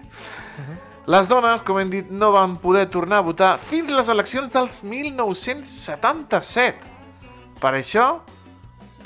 Les 1.08 1.28
dones, 1.28 1.62
com 1.64 1.80
hem 1.80 1.90
dit, 1.90 2.10
no 2.12 2.32
van 2.36 2.58
poder 2.60 2.90
tornar 2.92 3.18
a 3.22 3.28
votar 3.28 3.58
fins 3.64 3.90
les 3.96 4.10
eleccions 4.12 4.52
dels 4.52 4.84
1977. 4.84 6.76
Per 7.62 7.74
això, 7.74 8.22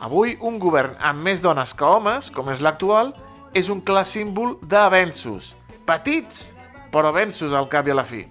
Avui, 0.01 0.31
un 0.41 0.55
govern 0.57 0.95
amb 0.97 1.21
més 1.21 1.43
dones 1.45 1.75
que 1.77 1.85
homes, 1.85 2.31
com 2.33 2.47
és 2.49 2.61
l'actual, 2.65 3.11
és 3.53 3.67
un 3.69 3.83
clar 3.85 4.01
símbol 4.09 4.55
d'avenços. 4.65 5.51
Petits, 5.85 6.47
però 6.89 7.11
avenços 7.11 7.53
al 7.53 7.67
cap 7.69 7.85
i 7.85 7.93
a 7.93 7.97
la 7.99 8.05
fi. 8.09 8.23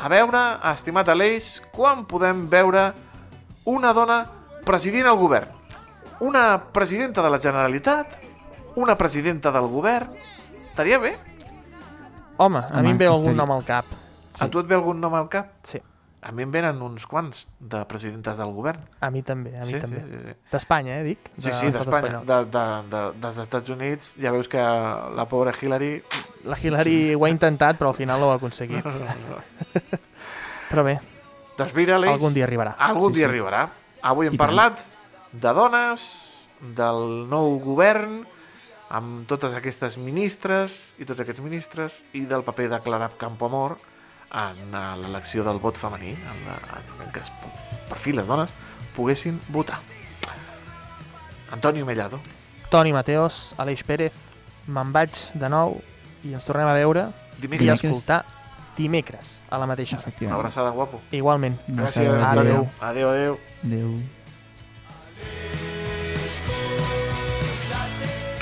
A 0.00 0.08
veure, 0.08 0.40
estimat 0.70 1.10
Aleix, 1.12 1.58
quan 1.76 2.06
podem 2.08 2.46
veure 2.48 2.86
una 3.68 3.92
dona 3.92 4.22
presidint 4.64 5.10
el 5.10 5.20
govern? 5.20 5.52
Una 6.24 6.46
presidenta 6.72 7.20
de 7.20 7.34
la 7.34 7.42
Generalitat? 7.42 8.16
Una 8.80 8.96
presidenta 8.96 9.52
del 9.52 9.68
govern? 9.68 10.08
Estaria 10.70 11.02
bé? 11.04 11.18
Home, 12.36 12.58
a 12.58 12.68
Home, 12.72 12.82
mi 12.82 12.90
em 12.94 12.98
ve 12.98 13.06
algun 13.06 13.36
nom 13.36 13.50
al 13.54 13.64
cap. 13.64 13.84
Sí. 14.28 14.42
A 14.44 14.48
tu 14.50 14.58
et 14.58 14.66
ve 14.66 14.74
algun 14.74 15.00
nom 15.00 15.14
al 15.14 15.28
cap? 15.30 15.52
Sí, 15.62 15.80
A 16.24 16.32
mi 16.32 16.40
em 16.42 16.50
venen 16.50 16.78
uns 16.80 17.04
quants 17.06 17.42
de 17.60 17.82
presidentes 17.84 18.38
del 18.40 18.48
govern. 18.56 18.80
a 19.00 19.10
mi 19.10 19.20
també, 19.22 19.50
a 19.58 19.60
mi 19.60 19.66
sí, 19.74 19.78
també. 19.80 19.98
Sí, 20.00 20.18
sí, 20.18 20.24
sí. 20.30 20.34
D'Espanya, 20.52 20.94
eh, 21.00 21.02
dic? 21.04 21.18
Sí, 21.36 21.52
sí, 21.52 21.66
l'estat 21.66 21.84
d'Espanya. 21.84 22.20
De, 22.24 22.38
de, 22.54 22.62
de, 22.94 23.02
dels 23.20 23.38
Estats 23.42 23.70
Units 23.70 24.14
ja 24.16 24.32
veus 24.32 24.48
que 24.48 24.56
la 24.58 25.26
pobra 25.28 25.52
Hillary... 25.60 26.02
La 26.48 26.56
Hillary 26.56 27.14
ho 27.14 27.24
ha 27.26 27.28
intentat, 27.28 27.76
però 27.76 27.90
al 27.92 27.94
final 27.98 28.18
no 28.20 28.26
ho 28.28 28.32
ha 28.32 28.36
aconseguit. 28.40 28.84
Però 30.70 30.82
bé, 30.82 30.96
Doncs 31.58 31.74
mira, 31.76 31.94
Aleix, 32.00 32.14
algun 32.16 32.32
dia 32.34 32.44
arribarà. 32.48 32.72
algun 32.78 33.12
Sí, 33.12 33.18
dia 33.20 33.26
sí. 33.26 33.30
arribarà. 33.30 33.60
Avui 34.02 34.26
hem 34.26 34.34
I 34.34 34.36
tant. 34.38 34.46
parlat 34.48 34.80
de 35.32 35.52
dones, 35.54 36.48
del 36.74 37.28
nou 37.30 37.58
govern, 37.62 38.24
amb 38.94 39.26
totes 39.26 39.54
aquestes 39.56 39.96
ministres 39.98 40.94
i 41.02 41.06
tots 41.08 41.24
aquests 41.24 41.42
ministres, 41.42 42.02
i 42.14 42.24
del 42.30 42.44
paper 42.46 42.68
de 42.70 42.80
Clara 42.84 43.10
Campoamor 43.18 43.78
en 44.34 44.74
l'elecció 45.02 45.44
del 45.46 45.60
vot 45.62 45.78
femení, 45.78 46.14
en, 46.14 46.44
la, 46.46 46.78
en 47.02 47.10
què 47.14 47.22
es, 47.22 47.30
per 47.90 47.98
fi 47.98 48.14
les 48.14 48.26
dones 48.26 48.54
poguessin 48.94 49.40
votar. 49.48 49.80
Antonio 51.54 51.86
Mellado. 51.86 52.20
Toni 52.70 52.92
Mateos, 52.94 53.54
Aleix 53.58 53.84
Pérez, 53.86 54.14
me'n 54.66 54.90
vaig 54.94 55.18
de 55.38 55.50
nou 55.50 55.76
i 56.24 56.32
ens 56.34 56.46
tornem 56.46 56.66
a 56.66 56.74
veure 56.74 57.08
i 57.38 57.44
Dimecres. 57.44 57.70
a 57.70 57.74
escoltar 57.76 58.24
dimecres 58.74 59.40
a 59.50 59.58
la 59.58 59.66
mateixa 59.70 60.00
hora. 60.00 60.14
Una 60.20 60.34
abraçada, 60.34 60.70
guapo. 60.70 61.00
Igualment. 61.12 61.58
Gràcies, 61.68 62.08
Adéu. 62.08 62.26
Antonio. 62.26 62.66
Adéu, 62.80 63.08
adéu. 63.10 63.38
Adéu. 63.62 64.23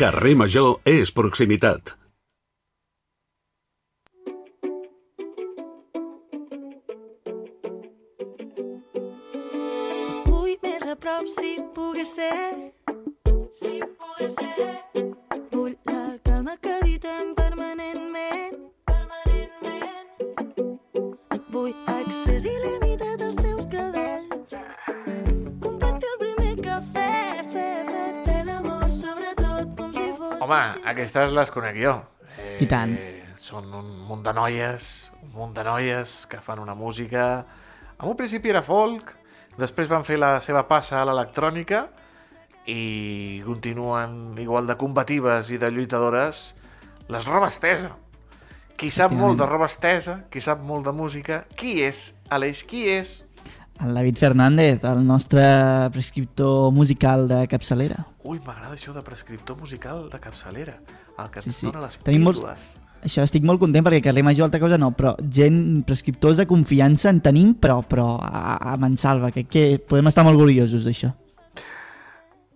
Carrer 0.00 0.32
Major 0.34 0.80
és 0.88 1.10
proximitat. 1.12 1.92
Vull 10.26 10.56
més 10.64 10.86
a 10.88 10.96
prop 11.04 11.28
si 11.30 11.54
pogués 11.76 12.14
ser. 12.16 12.72
Si 13.60 13.78
pogués 14.00 14.36
ser. 14.40 15.06
Vull 15.52 15.76
la 15.92 16.04
calma 16.24 16.56
que 16.56 16.78
evitem 16.82 17.34
permanentment. 17.38 18.62
Permanentment. 18.88 20.14
Et 21.36 21.52
vull 21.52 21.76
accés 21.98 22.48
il·limitat 22.48 22.81
Home, 30.52 30.82
aquestes 30.84 31.32
les 31.32 31.50
conec 31.50 31.78
jo. 31.80 31.94
Eh, 32.36 32.58
I 32.60 32.66
tant. 32.68 32.92
Són 33.40 33.70
un 33.72 33.86
munt 34.04 34.20
de 34.26 34.34
noies, 34.36 34.88
un 35.22 35.30
munt 35.32 35.54
de 35.56 35.64
noies 35.64 36.26
que 36.28 36.42
fan 36.44 36.60
una 36.60 36.74
música... 36.76 37.46
En 37.96 38.10
un 38.10 38.18
principi 38.18 38.50
era 38.52 38.60
folk, 38.66 39.14
després 39.56 39.88
van 39.88 40.04
fer 40.04 40.18
la 40.20 40.34
seva 40.44 40.66
passa 40.68 40.98
a 41.00 41.06
l'electrònica 41.08 41.86
i 42.68 43.40
continuen 43.46 44.36
igual 44.42 44.68
de 44.68 44.76
combatives 44.76 45.54
i 45.54 45.58
de 45.62 45.70
lluitadores 45.72 46.50
les 47.08 47.30
roba 47.30 47.48
estesa. 47.48 47.94
Qui 48.76 48.90
sap 48.92 49.14
molt 49.16 49.40
de 49.40 49.46
roba 49.48 49.70
estesa, 49.70 50.18
qui 50.28 50.42
sap 50.44 50.60
molt 50.60 50.84
de 50.84 50.92
música, 50.92 51.44
qui 51.56 51.78
és? 51.86 52.10
Aleix, 52.28 52.66
qui 52.68 52.88
és? 52.92 53.22
El 53.80 53.94
David 53.94 54.16
Fernández, 54.16 54.84
el 54.84 55.06
nostre 55.06 55.42
prescriptor 55.92 56.70
musical 56.72 57.26
de 57.26 57.46
capçalera. 57.48 58.04
Ui, 58.22 58.38
m'agrada 58.44 58.76
això 58.76 58.92
de 58.94 59.02
prescriptor 59.02 59.56
musical 59.58 60.08
de 60.12 60.20
capçalera. 60.22 60.76
El 61.18 61.30
que 61.30 61.40
Sí, 61.42 61.50
et 61.50 61.56
sí. 61.56 61.66
dona 61.66 61.80
les 61.86 61.98
Tenim 61.98 62.22
molts-. 62.28 62.78
Això 63.02 63.24
estic 63.26 63.42
molt 63.42 63.58
content 63.58 63.82
perquè 63.82 63.98
carrer 64.04 64.22
major 64.22 64.46
altra 64.46 64.60
cosa 64.62 64.78
no, 64.78 64.92
però 64.94 65.16
gent, 65.18 65.82
prescriptors 65.84 66.36
de 66.38 66.46
confiança 66.46 67.10
en 67.10 67.18
tenim, 67.20 67.54
però, 67.58 67.80
però 67.82 68.20
a, 68.22 68.54
a 68.72 68.76
mansalva, 68.78 69.32
que, 69.34 69.42
que 69.50 69.80
podem 69.82 70.06
estar 70.06 70.22
molt 70.22 70.38
orgullosos 70.38 70.86
d'això. 70.86 71.10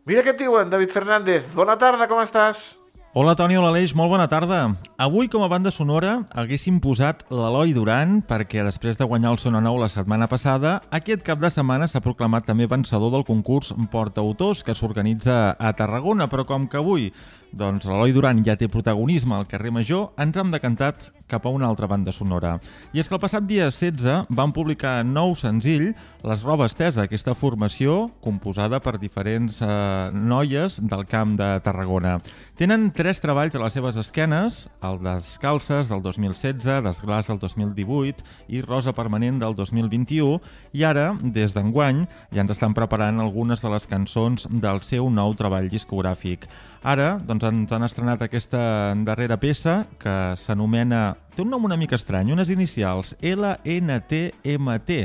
Mira 0.07 0.23
què 0.23 0.37
et 0.37 0.39
diuen, 0.39 0.71
David 0.71 0.93
Fernández. 0.95 1.49
Bona 1.57 1.75
tarda, 1.77 2.07
com 2.07 2.21
estàs? 2.23 2.77
Hola 3.17 3.33
Toni, 3.33 3.55
hola 3.57 3.71
Aleix, 3.73 3.95
molt 3.97 4.11
bona 4.13 4.27
tarda. 4.29 4.59
Avui 5.01 5.31
com 5.33 5.41
a 5.41 5.47
banda 5.49 5.71
sonora 5.73 6.19
haguéssim 6.37 6.77
posat 6.85 7.23
l'Eloi 7.33 7.71
Duran 7.73 8.19
perquè 8.29 8.61
després 8.61 9.01
de 9.01 9.07
guanyar 9.09 9.31
el 9.33 9.39
Sona 9.41 9.63
Nou 9.65 9.79
la 9.81 9.89
setmana 9.89 10.29
passada, 10.29 10.75
aquest 10.93 11.25
cap 11.25 11.41
de 11.41 11.49
setmana 11.49 11.89
s'ha 11.89 12.03
proclamat 12.05 12.45
també 12.45 12.69
vencedor 12.69 13.15
del 13.15 13.25
concurs 13.25 13.73
Porta 13.89 14.21
Autors 14.21 14.61
que 14.61 14.77
s'organitza 14.77 15.57
a 15.57 15.73
Tarragona, 15.73 16.29
però 16.29 16.45
com 16.45 16.69
que 16.69 16.77
avui 16.77 17.09
doncs, 17.57 17.89
l'Eloi 17.89 18.13
Duran 18.13 18.43
ja 18.45 18.57
té 18.61 18.69
protagonisme 18.69 19.35
al 19.37 19.47
carrer 19.49 19.73
Major, 19.73 20.11
ens 20.21 20.37
hem 20.37 20.53
decantat 20.53 21.11
cap 21.27 21.47
a 21.47 21.51
una 21.51 21.67
altra 21.67 21.89
banda 21.91 22.13
sonora. 22.15 22.57
I 22.95 23.01
és 23.03 23.09
que 23.09 23.17
el 23.17 23.23
passat 23.23 23.47
dia 23.49 23.67
16 23.71 24.29
van 24.31 24.53
publicar 24.55 25.01
nou 25.07 25.35
senzill, 25.39 25.93
Les 26.27 26.43
Robes 26.43 26.75
Tesa, 26.75 27.05
aquesta 27.07 27.37
formació 27.39 28.11
composada 28.23 28.81
per 28.83 28.97
diferents 28.99 29.61
eh, 29.63 29.69
noies 30.13 30.81
del 30.83 31.05
camp 31.07 31.37
de 31.39 31.49
Tarragona. 31.63 32.17
Tenen 32.59 32.89
tres 32.95 33.21
treballs 33.23 33.55
a 33.55 33.63
les 33.63 33.77
seves 33.77 33.99
esquenes, 34.01 34.65
el 34.87 34.99
Descalces 35.05 35.91
del 35.93 36.03
2016, 36.03 36.83
Desglàs 36.87 37.31
del 37.31 37.39
2018 37.43 38.27
i 38.51 38.63
Rosa 38.65 38.95
Permanent 38.97 39.39
del 39.43 39.55
2021, 39.59 40.41
i 40.75 40.87
ara, 40.87 41.13
des 41.23 41.55
d'enguany, 41.55 42.07
ja 42.35 42.43
ens 42.43 42.55
estan 42.57 42.75
preparant 42.75 43.23
algunes 43.23 43.63
de 43.63 43.71
les 43.71 43.87
cançons 43.91 44.49
del 44.51 44.83
seu 44.87 45.11
nou 45.11 45.35
treball 45.39 45.71
discogràfic. 45.71 46.47
Ara, 46.87 47.17
doncs, 47.19 47.46
ens 47.49 47.73
han 47.73 47.85
estrenat 47.87 48.23
aquesta 48.25 48.61
darrera 49.07 49.39
peça 49.43 49.85
que 50.03 50.15
s'anomena... 50.41 51.17
Té 51.37 51.45
un 51.45 51.51
nom 51.53 51.67
una 51.69 51.77
mica 51.77 51.99
estrany, 51.99 52.31
unes 52.33 52.49
inicials, 52.53 53.15
LNTMT. 53.21 55.01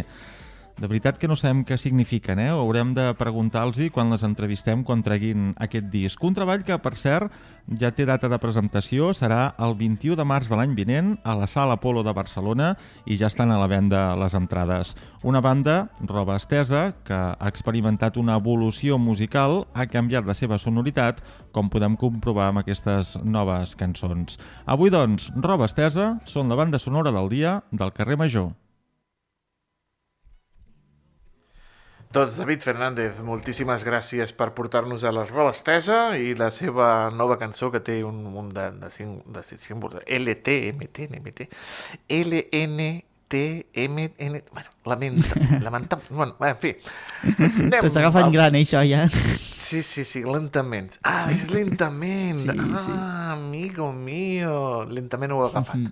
De 0.82 0.88
veritat 0.90 1.20
que 1.22 1.28
no 1.30 1.36
sabem 1.38 1.60
què 1.62 1.76
signifiquen, 1.78 2.40
eh? 2.42 2.48
Haurem 2.50 2.96
de 2.98 3.04
preguntar-los 3.14 3.78
quan 3.94 4.10
les 4.10 4.24
entrevistem 4.26 4.82
quan 4.82 5.04
treguin 5.06 5.52
aquest 5.62 5.92
disc. 5.94 6.24
Un 6.26 6.34
treball 6.34 6.64
que, 6.66 6.74
per 6.82 6.96
cert, 6.98 7.36
ja 7.78 7.92
té 7.94 8.08
data 8.10 8.26
de 8.26 8.40
presentació, 8.42 9.12
serà 9.14 9.54
el 9.62 9.76
21 9.78 10.18
de 10.18 10.26
març 10.26 10.50
de 10.50 10.58
l'any 10.58 10.74
vinent 10.74 11.12
a 11.22 11.36
la 11.38 11.46
Sala 11.46 11.76
Apolo 11.78 12.02
de 12.02 12.16
Barcelona 12.18 12.72
i 13.06 13.20
ja 13.20 13.30
estan 13.30 13.54
a 13.54 13.60
la 13.62 13.68
venda 13.70 14.16
les 14.18 14.34
entrades. 14.34 14.96
Una 15.22 15.44
banda, 15.46 15.92
roba 16.02 16.40
estesa, 16.42 16.96
que 17.06 17.14
ha 17.14 17.52
experimentat 17.52 18.18
una 18.18 18.40
evolució 18.42 18.98
musical, 18.98 19.68
ha 19.78 19.86
canviat 19.86 20.26
la 20.26 20.34
seva 20.34 20.58
sonoritat, 20.58 21.22
com 21.54 21.70
podem 21.70 21.94
comprovar 21.94 22.50
amb 22.50 22.64
aquestes 22.64 23.20
noves 23.22 23.78
cançons. 23.78 24.42
Avui, 24.66 24.90
doncs, 24.90 25.30
roba 25.46 25.70
estesa 25.70 26.16
són 26.26 26.50
la 26.50 26.58
banda 26.58 26.82
sonora 26.82 27.14
del 27.14 27.30
dia 27.30 27.60
del 27.70 27.94
carrer 27.94 28.18
Major. 28.18 28.50
Doncs 32.12 32.36
David 32.36 32.60
Fernández, 32.60 33.22
moltíssimes 33.24 33.86
gràcies 33.88 34.34
per 34.36 34.50
portar-nos 34.52 35.06
a 35.08 35.14
les 35.16 35.30
roba 35.32 35.54
estesa 35.56 36.18
i 36.20 36.34
la 36.36 36.50
seva 36.52 37.08
nova 37.16 37.38
cançó 37.40 37.70
que 37.72 37.80
té 37.80 38.02
un 38.04 38.18
munt 38.34 38.50
de, 38.52 38.66
de, 38.82 38.90
de 39.32 39.44
símbols. 39.48 39.96
LT, 40.04 40.58
MT, 40.76 41.08
NMT, 41.08 41.48
LNT, 42.18 42.90
MN... 43.76 44.44
Bueno, 44.52 44.70
lamenta, 44.86 45.36
lamentable... 45.62 46.06
Bueno, 46.10 46.36
en 46.42 46.58
fi. 46.58 46.72
Anem 47.38 47.78
T'està 47.86 48.02
agafant 48.02 48.26
al- 48.28 48.34
gran, 48.34 48.56
eh, 48.58 48.64
això, 48.66 48.82
ja. 48.88 49.06
Sí, 49.52 49.82
sí, 49.86 50.04
sí, 50.06 50.24
lentament. 50.26 50.98
Ah, 51.08 51.30
és 51.32 51.50
lentament. 51.54 52.40
Sí, 52.42 52.50
ah, 52.52 52.82
sí. 52.86 52.92
amigo 53.38 53.92
mío. 53.94 54.86
Lentament 54.90 55.32
ho 55.36 55.44
he 55.46 55.50
agafat. 55.52 55.88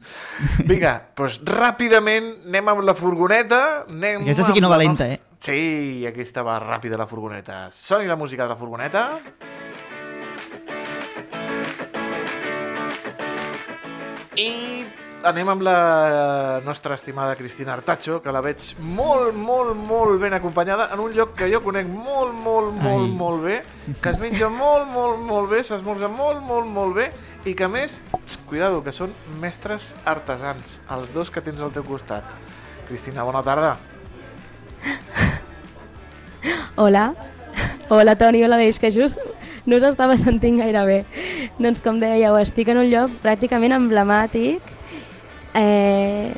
Vinga, 0.68 0.94
doncs 1.18 1.40
ràpidament 1.48 2.32
anem 2.50 2.74
amb 2.74 2.84
la 2.88 2.96
furgoneta. 2.98 3.62
Anem 3.90 4.26
Aquesta 4.28 4.50
sí 4.50 4.58
que 4.58 4.66
no 4.66 4.70
va 4.74 4.82
lenta, 4.82 5.08
nostra- 5.08 5.14
eh? 5.14 5.26
Sí, 5.40 6.04
aquesta 6.10 6.44
va 6.44 6.58
ràpida 6.60 6.98
la 7.00 7.08
furgoneta. 7.08 7.70
Soni 7.72 8.10
la 8.10 8.18
música 8.20 8.44
de 8.44 8.50
la 8.50 8.60
furgoneta. 8.60 9.06
I 14.36 14.79
anem 15.24 15.50
amb 15.52 15.62
la 15.62 16.62
nostra 16.66 16.96
estimada 16.96 17.36
Cristina 17.36 17.74
Artacho, 17.74 18.22
que 18.24 18.32
la 18.32 18.42
veig 18.42 18.64
molt, 18.80 19.36
molt, 19.36 19.76
molt 19.76 20.20
ben 20.22 20.34
acompanyada 20.34 20.90
en 20.94 21.02
un 21.04 21.16
lloc 21.16 21.34
que 21.40 21.50
jo 21.52 21.62
conec 21.64 21.88
molt, 21.88 22.34
molt, 22.34 22.72
molt, 22.76 23.08
Ai. 23.08 23.16
molt 23.18 23.44
bé, 23.44 23.58
que 24.02 24.14
es 24.14 24.20
menja 24.22 24.50
molt, 24.50 24.88
molt, 24.94 25.20
molt 25.26 25.50
bé, 25.52 25.64
s'esmorza 25.64 26.08
molt, 26.12 26.44
molt, 26.46 26.68
molt 26.68 26.96
bé, 26.96 27.10
i 27.46 27.56
que 27.56 27.68
a 27.68 27.72
més, 27.72 28.00
tx, 28.14 28.40
cuidado, 28.50 28.84
que 28.84 28.96
són 28.96 29.12
mestres 29.42 29.94
artesans, 30.08 30.80
els 30.96 31.12
dos 31.16 31.32
que 31.32 31.44
tens 31.44 31.60
al 31.62 31.74
teu 31.76 31.84
costat. 31.88 32.24
Cristina, 32.88 33.28
bona 33.28 33.44
tarda. 33.44 33.76
Hola, 36.80 37.12
Hola 37.92 38.14
Toni, 38.16 38.44
hola 38.44 38.58
Deix, 38.58 38.78
que 38.78 38.92
just 38.94 39.18
no 39.66 39.78
us 39.80 39.84
estava 39.88 40.14
sentint 40.22 40.60
gaire 40.62 40.84
bé. 40.86 40.98
Doncs 41.58 41.82
com 41.82 41.98
dèieu, 41.98 42.36
estic 42.38 42.70
en 42.70 42.78
un 42.84 42.86
lloc 42.92 43.16
pràcticament 43.24 43.74
emblemàtic, 43.74 44.69
eh, 45.54 46.34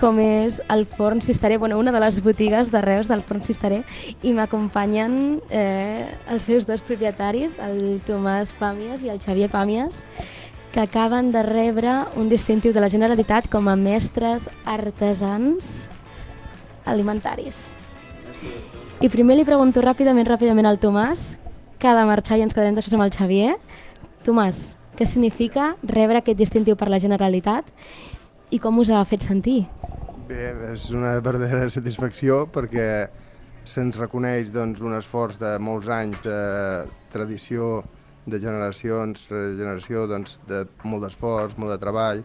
com 0.00 0.18
és 0.22 0.60
el 0.72 0.86
Forn 0.86 1.20
Cisteré, 1.20 1.58
bueno, 1.58 1.78
una 1.78 1.92
de 1.92 2.00
les 2.00 2.22
botigues 2.24 2.70
de 2.72 2.80
Reus 2.80 3.08
del 3.08 3.22
Forn 3.22 3.42
Cisteré, 3.44 3.82
i 4.22 4.32
m'acompanyen 4.32 5.40
eh, 5.50 6.08
els 6.28 6.48
seus 6.48 6.66
dos 6.68 6.80
propietaris, 6.80 7.56
el 7.60 8.00
Tomàs 8.06 8.54
Pàmies 8.58 9.04
i 9.04 9.12
el 9.12 9.20
Xavier 9.20 9.50
Pàmies, 9.52 10.04
que 10.72 10.80
acaben 10.80 11.32
de 11.32 11.42
rebre 11.42 11.92
un 12.16 12.28
distintiu 12.30 12.72
de 12.72 12.80
la 12.80 12.88
Generalitat 12.88 13.50
com 13.50 13.68
a 13.68 13.76
mestres 13.76 14.48
artesans 14.64 15.88
alimentaris. 16.86 17.58
I 19.00 19.08
primer 19.08 19.36
li 19.36 19.46
pregunto 19.48 19.82
ràpidament, 19.82 20.28
ràpidament 20.28 20.68
al 20.68 20.78
Tomàs, 20.80 21.34
que 21.80 21.88
ha 21.88 21.96
de 21.96 22.04
marxar 22.04 22.38
i 22.38 22.44
ens 22.44 22.54
quedarem 22.54 22.76
després 22.76 22.94
amb 22.96 23.06
el 23.06 23.12
Xavier. 23.14 23.56
Tomàs, 24.24 24.76
què 24.96 25.06
significa 25.08 25.74
rebre 25.82 26.20
aquest 26.20 26.38
distintiu 26.38 26.76
per 26.76 26.90
la 26.92 27.00
Generalitat 27.00 27.68
i 28.50 28.58
com 28.58 28.78
us 28.82 28.90
ha 28.90 29.02
fet 29.06 29.22
sentir? 29.22 29.62
Bé, 30.28 30.50
és 30.72 30.90
una 30.94 31.16
verdadera 31.22 31.68
satisfacció 31.70 32.44
perquè 32.50 32.86
se'ns 33.66 33.98
reconeix 34.00 34.50
doncs, 34.54 34.80
un 34.82 34.94
esforç 34.96 35.38
de 35.40 35.54
molts 35.62 35.90
anys 35.92 36.22
de 36.24 36.40
tradició, 37.12 37.80
de 38.30 38.40
generacions, 38.42 39.26
rere 39.30 39.54
generació, 39.58 40.06
doncs, 40.10 40.38
de 40.48 40.64
molt 40.84 41.06
d'esforç, 41.06 41.56
molt 41.58 41.74
de 41.74 41.78
treball, 41.82 42.24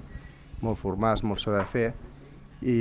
molt 0.66 0.82
formats, 0.82 1.24
molt 1.24 1.42
saber 1.44 1.66
fer 1.72 1.88
i 2.66 2.80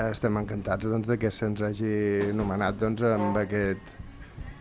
estem 0.00 0.36
encantats 0.40 0.86
doncs, 0.86 1.08
de 1.08 1.18
que 1.20 1.32
se'ns 1.34 1.62
hagi 1.66 2.32
nomenat 2.36 2.78
doncs, 2.80 3.04
amb 3.16 3.40
aquest 3.40 3.96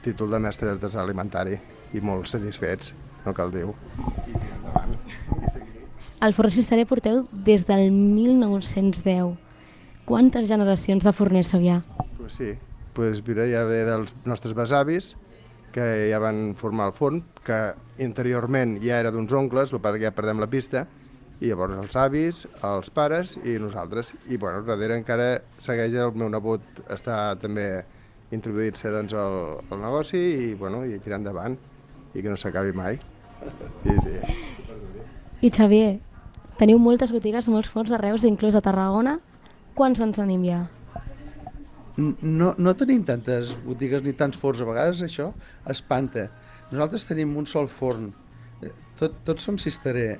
títol 0.05 0.31
de 0.35 0.39
mestre 0.41 0.71
artesà 0.71 1.03
alimentari 1.03 1.59
i 1.93 2.03
molt 2.03 2.29
satisfets, 2.31 2.93
no 3.25 3.35
cal 3.35 3.51
dir-ho. 3.53 3.75
Al 6.19 6.33
Forn 6.35 6.51
Cisteré 6.51 6.83
porteu 6.83 7.21
des 7.31 7.63
del 7.63 7.93
1910. 7.95 9.37
Quantes 10.03 10.49
generacions 10.49 11.05
de 11.07 11.13
forners 11.15 11.53
sabia? 11.53 11.77
Pues 12.17 12.33
sí, 12.35 12.49
pues 12.93 13.21
mira, 13.25 13.45
ja 13.47 13.61
ve 13.63 13.85
dels 13.87 14.11
nostres 14.27 14.51
besavis, 14.53 15.13
que 15.71 16.09
ja 16.11 16.19
van 16.19 16.57
formar 16.59 16.89
el 16.89 16.95
forn, 16.97 17.21
que 17.47 17.59
interiorment 18.03 18.81
ja 18.83 18.97
era 18.99 19.13
d'uns 19.15 19.31
oncles, 19.31 19.71
el 19.71 19.79
que 19.79 20.01
ja 20.01 20.11
perdem 20.11 20.43
la 20.43 20.49
pista, 20.51 20.89
i 21.39 21.53
llavors 21.53 21.79
els 21.79 21.95
avis, 21.95 22.43
els 22.67 22.91
pares 22.91 23.37
i 23.47 23.55
nosaltres. 23.55 24.11
I 24.27 24.35
bueno, 24.35 24.65
darrere 24.67 24.99
encara 24.99 25.29
segueix 25.63 25.95
el 25.95 26.11
meu 26.19 26.27
nebot 26.27 26.83
està 26.91 27.37
també 27.39 27.69
introduint-se 28.35 28.91
doncs, 28.91 29.15
al, 29.15 29.63
al 29.71 29.81
negoci 29.87 30.19
i, 30.19 30.51
bueno, 30.59 30.83
i 30.83 30.99
tirar 30.99 31.21
endavant 31.23 31.55
i 32.11 32.19
que 32.19 32.27
no 32.27 32.35
s'acabi 32.35 32.75
mai. 32.75 32.99
Sí, 33.87 33.95
sí. 34.03 34.37
I 35.39 35.49
Xavier, 35.55 36.01
teniu 36.59 36.79
moltes 36.81 37.13
botigues, 37.15 37.47
molts 37.47 37.71
forns 37.71 37.91
a 37.95 37.99
Reus, 38.01 38.27
inclús 38.27 38.55
a 38.55 38.61
Tarragona. 38.61 39.17
Quants 39.75 40.01
en 40.03 40.13
tenim 40.15 40.43
ja? 40.43 40.63
No, 41.97 42.53
no 42.55 42.73
tenim 42.79 43.03
tantes 43.07 43.55
botigues 43.65 44.03
ni 44.03 44.13
tants 44.15 44.39
forns, 44.39 44.61
a 44.61 44.67
vegades 44.67 45.01
això 45.03 45.31
espanta. 45.71 46.29
Nosaltres 46.69 47.07
tenim 47.09 47.31
un 47.39 47.47
sol 47.49 47.67
forn, 47.71 48.11
Eh, 48.59 48.71
tot, 48.99 49.15
tots 49.23 49.45
som 49.47 49.57
cisteré. 49.57 50.17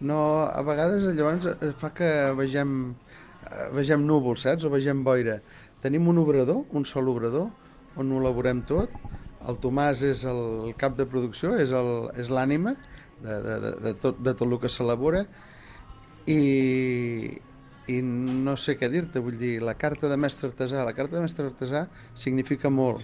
No, 0.00 0.18
a 0.48 0.62
vegades 0.66 1.04
llavors 1.12 1.48
eh, 1.50 1.72
fa 1.78 1.92
que 1.94 2.08
vegem, 2.38 2.94
eh, 3.44 3.68
vegem 3.76 4.06
núvols, 4.08 4.46
saps? 4.46 4.64
O 4.64 4.72
vegem 4.72 5.02
boira. 5.04 5.40
Tenim 5.84 6.08
un 6.08 6.20
obrador, 6.22 6.64
un 6.72 6.86
sol 6.88 7.10
obrador, 7.12 7.50
on 7.96 8.12
ho 8.12 8.20
elaborem 8.22 8.62
tot. 8.68 8.92
El 9.48 9.58
Tomàs 9.60 10.04
és 10.06 10.24
el 10.30 10.72
cap 10.78 10.96
de 10.96 11.06
producció, 11.10 11.56
és 11.58 12.30
l'ànima 12.30 12.76
de, 13.20 13.34
de, 13.34 13.56
de, 13.64 13.72
de, 13.88 13.94
tot, 13.98 14.20
de 14.22 14.34
tot 14.38 14.46
el 14.48 14.60
que 14.62 14.70
s'elabora 14.70 15.24
i, 16.26 17.40
i 17.90 17.98
no 18.02 18.54
sé 18.60 18.76
què 18.78 18.88
dir-te, 18.92 19.22
vull 19.22 19.38
dir, 19.40 19.56
la 19.64 19.74
carta 19.78 20.10
de 20.10 20.18
mestre 20.20 20.50
artesà, 20.52 20.84
la 20.86 20.94
carta 20.94 21.18
de 21.18 21.24
mestre 21.24 21.48
artesà 21.50 21.86
significa 22.14 22.70
molt, 22.70 23.02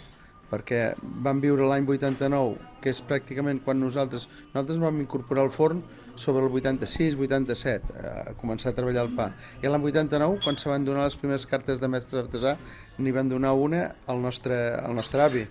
perquè 0.50 0.94
vam 1.24 1.40
viure 1.42 1.66
l'any 1.68 1.86
89, 1.88 2.56
que 2.82 2.92
és 2.94 3.00
pràcticament 3.04 3.60
quan 3.64 3.80
nosaltres, 3.82 4.28
nosaltres 4.52 4.80
vam 4.82 5.00
incorporar 5.02 5.44
el 5.48 5.52
forn 5.54 5.82
sobre 6.18 6.44
el 6.46 6.50
86-87, 6.50 7.94
a 7.94 8.34
començar 8.40 8.72
a 8.72 8.76
treballar 8.78 9.06
el 9.06 9.14
pa. 9.18 9.30
I 9.62 9.70
l'any 9.70 9.86
89, 9.90 10.40
quan 10.44 10.58
se 10.58 10.70
van 10.70 10.86
donar 10.86 11.06
les 11.06 11.18
primeres 11.18 11.46
cartes 11.46 11.82
de 11.82 11.90
mestre 11.90 12.22
artesà, 12.24 12.56
n'hi 12.98 13.14
van 13.14 13.30
donar 13.30 13.54
una 13.54 13.84
al 14.06 14.22
nostre, 14.22 14.58
al 14.78 14.94
nostre 14.98 15.22
avi, 15.22 15.44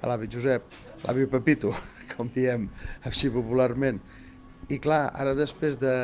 a 0.00 0.08
l'avi 0.08 0.28
Josep, 0.32 0.68
l'avi 1.04 1.28
Pepito, 1.32 1.72
com 2.14 2.30
diem 2.32 2.68
així 3.08 3.32
popularment. 3.32 4.00
I 4.72 4.80
clar, 4.82 5.06
ara 5.14 5.36
després 5.38 5.76
de 5.78 5.94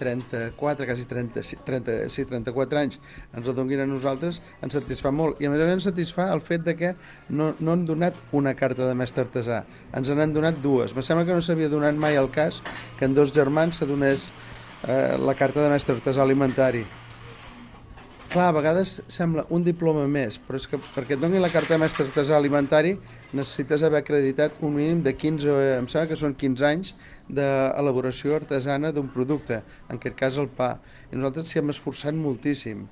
34, 0.00 0.86
quasi 0.88 1.04
30, 1.04 1.42
sí, 1.44 1.58
30, 1.66 1.96
sí, 2.12 2.24
34 2.28 2.80
anys 2.80 2.98
ens 3.36 3.46
el 3.46 3.56
donguin 3.56 3.82
a 3.84 3.88
nosaltres, 3.88 4.40
ens 4.64 4.76
satisfà 4.78 5.12
molt. 5.14 5.40
I 5.40 5.48
a 5.48 5.52
més 5.52 5.60
a 5.60 5.66
més 5.68 5.76
ens 5.78 5.88
satisfà 5.90 6.30
el 6.34 6.40
fet 6.44 6.64
de 6.66 6.76
que 6.78 6.94
no, 7.28 7.52
no 7.60 7.76
han 7.76 7.84
donat 7.88 8.16
una 8.36 8.54
carta 8.58 8.88
de 8.88 8.96
mestre 8.96 9.26
artesà, 9.26 9.62
ens 9.96 10.12
n'han 10.14 10.32
donat 10.36 10.62
dues. 10.64 10.96
Me 10.96 11.04
sembla 11.04 11.26
que 11.28 11.36
no 11.36 11.44
s'havia 11.44 11.68
donat 11.72 11.98
mai 12.00 12.16
el 12.20 12.30
cas 12.32 12.62
que 12.98 13.06
en 13.08 13.14
dos 13.14 13.34
germans 13.36 13.82
se 13.82 13.88
donés 13.90 14.30
eh, 14.88 15.18
la 15.20 15.36
carta 15.36 15.62
de 15.62 15.70
mestre 15.72 15.98
artesà 15.98 16.24
alimentari. 16.24 16.86
Clar, 18.30 18.52
a 18.52 18.54
vegades 18.54 19.00
sembla 19.10 19.42
un 19.50 19.64
diploma 19.66 20.04
més, 20.06 20.36
però 20.38 20.54
és 20.60 20.68
que 20.70 20.78
perquè 20.94 21.16
et 21.16 21.22
donin 21.22 21.42
la 21.42 21.48
carta 21.50 21.72
de 21.74 21.80
mestre 21.82 22.04
artesà 22.06 22.36
alimentari 22.36 22.92
necessites 23.34 23.82
haver 23.82 24.04
acreditat 24.04 24.60
un 24.62 24.76
mínim 24.76 25.00
de 25.02 25.16
15, 25.18 25.48
eh, 25.50 25.72
em 25.80 25.88
sembla 25.90 26.12
que 26.12 26.18
són 26.20 26.36
15 26.38 26.68
anys 26.68 26.92
d'elaboració 27.26 28.36
artesana 28.36 28.92
d'un 28.94 29.10
producte, 29.10 29.58
en 29.88 29.98
aquest 29.98 30.14
cas 30.22 30.38
el 30.38 30.46
pa. 30.46 30.76
I 31.10 31.18
nosaltres 31.18 31.50
s'hi 31.50 31.58
hem 31.58 31.74
esforçat 31.74 32.14
moltíssim 32.14 32.86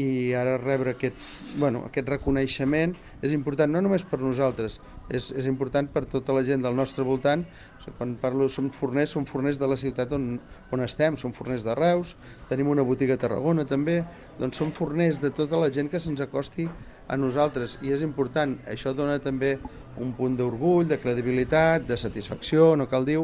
i 0.00 0.32
ara 0.38 0.56
rebre 0.56 0.94
aquest, 0.94 1.18
bueno, 1.60 1.82
aquest 1.88 2.08
reconeixement 2.08 2.94
és 3.22 3.34
important 3.36 3.72
no 3.72 3.82
només 3.84 4.04
per 4.08 4.20
nosaltres, 4.22 4.78
és, 5.12 5.30
és 5.36 5.48
important 5.50 5.88
per 5.92 6.04
tota 6.08 6.32
la 6.36 6.44
gent 6.46 6.64
del 6.64 6.76
nostre 6.76 7.04
voltant. 7.04 7.44
Quan 7.98 8.14
parlo 8.22 8.48
som 8.48 8.70
forners, 8.72 9.12
som 9.12 9.26
forners 9.28 9.58
de 9.60 9.68
la 9.68 9.76
ciutat 9.76 10.14
on, 10.16 10.38
on 10.72 10.84
estem, 10.84 11.18
som 11.20 11.34
forners 11.36 11.66
de 11.66 11.76
Reus, 11.76 12.14
tenim 12.48 12.70
una 12.72 12.86
botiga 12.86 13.18
a 13.18 13.20
Tarragona 13.20 13.66
també, 13.68 14.00
doncs 14.40 14.62
som 14.62 14.72
forners 14.72 15.20
de 15.20 15.32
tota 15.34 15.60
la 15.60 15.70
gent 15.74 15.90
que 15.92 16.00
se'ns 16.00 16.22
acosti 16.24 16.68
a 17.08 17.18
nosaltres 17.18 17.78
i 17.82 17.92
és 17.92 18.04
important, 18.06 18.54
això 18.70 18.94
dona 18.96 19.18
també 19.20 19.56
un 20.00 20.14
punt 20.16 20.38
d'orgull, 20.38 20.86
de 20.88 21.00
credibilitat, 21.02 21.84
de 21.88 21.98
satisfacció, 22.00 22.72
no 22.78 22.88
cal 22.88 23.04
dir 23.04 23.18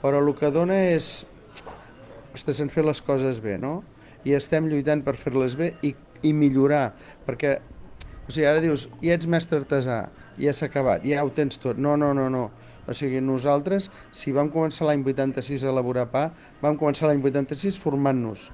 però 0.00 0.20
el 0.24 0.32
que 0.36 0.48
dona 0.52 0.76
és 0.94 1.26
ostres, 2.32 2.60
hem 2.60 2.70
fet 2.72 2.86
les 2.86 3.02
coses 3.04 3.40
bé, 3.44 3.58
no? 3.60 3.80
I 4.24 4.36
estem 4.36 4.68
lluitant 4.70 5.04
per 5.06 5.16
fer-les 5.18 5.56
bé 5.58 5.72
i, 5.86 5.94
i 6.26 6.32
millorar, 6.36 6.90
perquè 7.26 7.58
o 8.26 8.32
sigui, 8.32 8.46
ara 8.46 8.62
dius, 8.62 8.88
ja 9.02 9.16
ets 9.16 9.26
mestre 9.30 9.58
artesà, 9.62 10.04
ja 10.38 10.52
s'ha 10.54 10.68
acabat, 10.70 11.06
ja 11.08 11.24
ho 11.24 11.32
tens 11.34 11.58
tot. 11.58 11.80
No, 11.82 11.96
no, 11.98 12.12
no, 12.14 12.28
no. 12.30 12.48
O 12.86 12.94
sigui, 12.96 13.20
nosaltres, 13.22 13.88
si 14.14 14.32
vam 14.34 14.48
començar 14.52 14.86
l'any 14.88 15.02
86 15.06 15.64
a 15.64 15.72
elaborar 15.72 16.06
pa, 16.12 16.28
vam 16.62 16.78
començar 16.78 17.10
l'any 17.10 17.22
86 17.22 17.78
formant-nos 17.82 18.48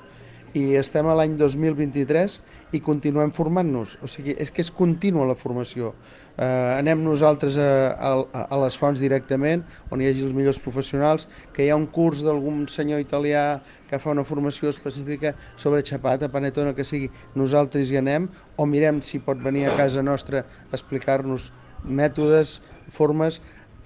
i 0.54 0.76
estem 0.78 1.06
a 1.08 1.14
l'any 1.18 1.34
2023 1.38 2.36
i 2.76 2.80
continuem 2.84 3.32
formant-nos. 3.34 3.96
O 4.04 4.08
sigui, 4.10 4.34
és 4.38 4.52
que 4.52 4.62
és 4.62 4.70
contínua 4.70 5.26
la 5.26 5.36
formació. 5.38 5.92
Eh, 6.36 6.44
anem 6.76 7.02
nosaltres 7.04 7.56
a, 7.58 7.68
a, 7.96 8.12
a 8.44 8.60
les 8.62 8.76
fonts 8.78 9.00
directament, 9.00 9.64
on 9.90 10.02
hi 10.02 10.10
hagi 10.10 10.26
els 10.28 10.36
millors 10.36 10.60
professionals, 10.62 11.26
que 11.56 11.64
hi 11.64 11.70
ha 11.72 11.78
un 11.78 11.88
curs 11.92 12.22
d'algun 12.26 12.66
senyor 12.68 13.02
italià 13.02 13.58
que 13.88 14.00
fa 14.02 14.12
una 14.12 14.26
formació 14.28 14.70
específica 14.72 15.34
sobre 15.56 15.84
xapata, 15.86 16.30
panetona, 16.32 16.74
que 16.76 16.84
sigui, 16.84 17.10
nosaltres 17.34 17.90
hi 17.90 18.00
anem, 18.02 18.28
o 18.56 18.66
mirem 18.68 19.02
si 19.02 19.22
pot 19.24 19.40
venir 19.42 19.66
a 19.66 19.76
casa 19.78 20.04
nostra 20.04 20.44
a 20.44 20.74
explicar-nos 20.76 21.52
mètodes, 21.86 22.60
formes, 22.92 23.40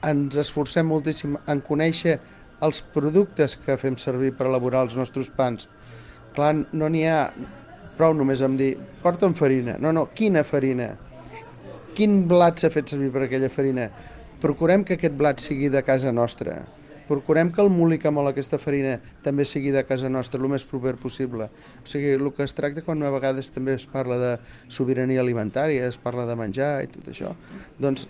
ens 0.06 0.36
esforcem 0.40 0.86
moltíssim 0.88 1.36
en 1.48 1.60
conèixer 1.64 2.18
els 2.64 2.80
productes 2.94 3.56
que 3.64 3.76
fem 3.80 3.96
servir 4.00 4.32
per 4.36 4.48
elaborar 4.48 4.84
els 4.86 4.96
nostres 4.96 5.30
pans. 5.36 5.68
Clar, 6.36 6.54
no 6.72 6.88
n'hi 6.88 7.04
ha 7.08 7.20
prou 7.98 8.14
només 8.16 8.42
amb 8.46 8.58
dir, 8.60 8.74
porta'm 9.02 9.36
farina. 9.36 9.76
No, 9.82 9.92
no, 9.92 10.06
quina 10.16 10.44
farina? 10.46 10.94
Quin 11.96 12.22
blat 12.30 12.62
s'ha 12.62 12.70
fet 12.72 12.92
servir 12.92 13.10
per 13.12 13.26
aquella 13.26 13.50
farina? 13.52 13.88
Procurem 14.40 14.86
que 14.86 14.96
aquest 14.96 15.16
blat 15.18 15.42
sigui 15.42 15.68
de 15.72 15.82
casa 15.84 16.12
nostra. 16.16 16.62
Procurem 17.10 17.50
que 17.50 17.60
el 17.60 17.68
molí 17.74 17.98
que 17.98 18.12
mol 18.14 18.30
aquesta 18.30 18.56
farina 18.62 18.94
també 19.24 19.44
sigui 19.44 19.72
de 19.74 19.82
casa 19.84 20.08
nostra, 20.08 20.38
el 20.38 20.48
més 20.48 20.64
proper 20.64 20.94
possible. 21.02 21.50
O 21.82 21.88
sigui, 21.90 22.14
el 22.14 22.30
que 22.36 22.46
es 22.46 22.54
tracta 22.54 22.84
quan 22.86 23.02
a 23.02 23.10
vegades 23.10 23.50
també 23.50 23.74
es 23.74 23.88
parla 23.90 24.16
de 24.20 24.32
sobirania 24.70 25.20
alimentària, 25.20 25.88
es 25.90 25.98
parla 25.98 26.28
de 26.28 26.38
menjar 26.38 26.70
i 26.86 26.92
tot 26.92 27.10
això, 27.10 27.34
doncs 27.82 28.06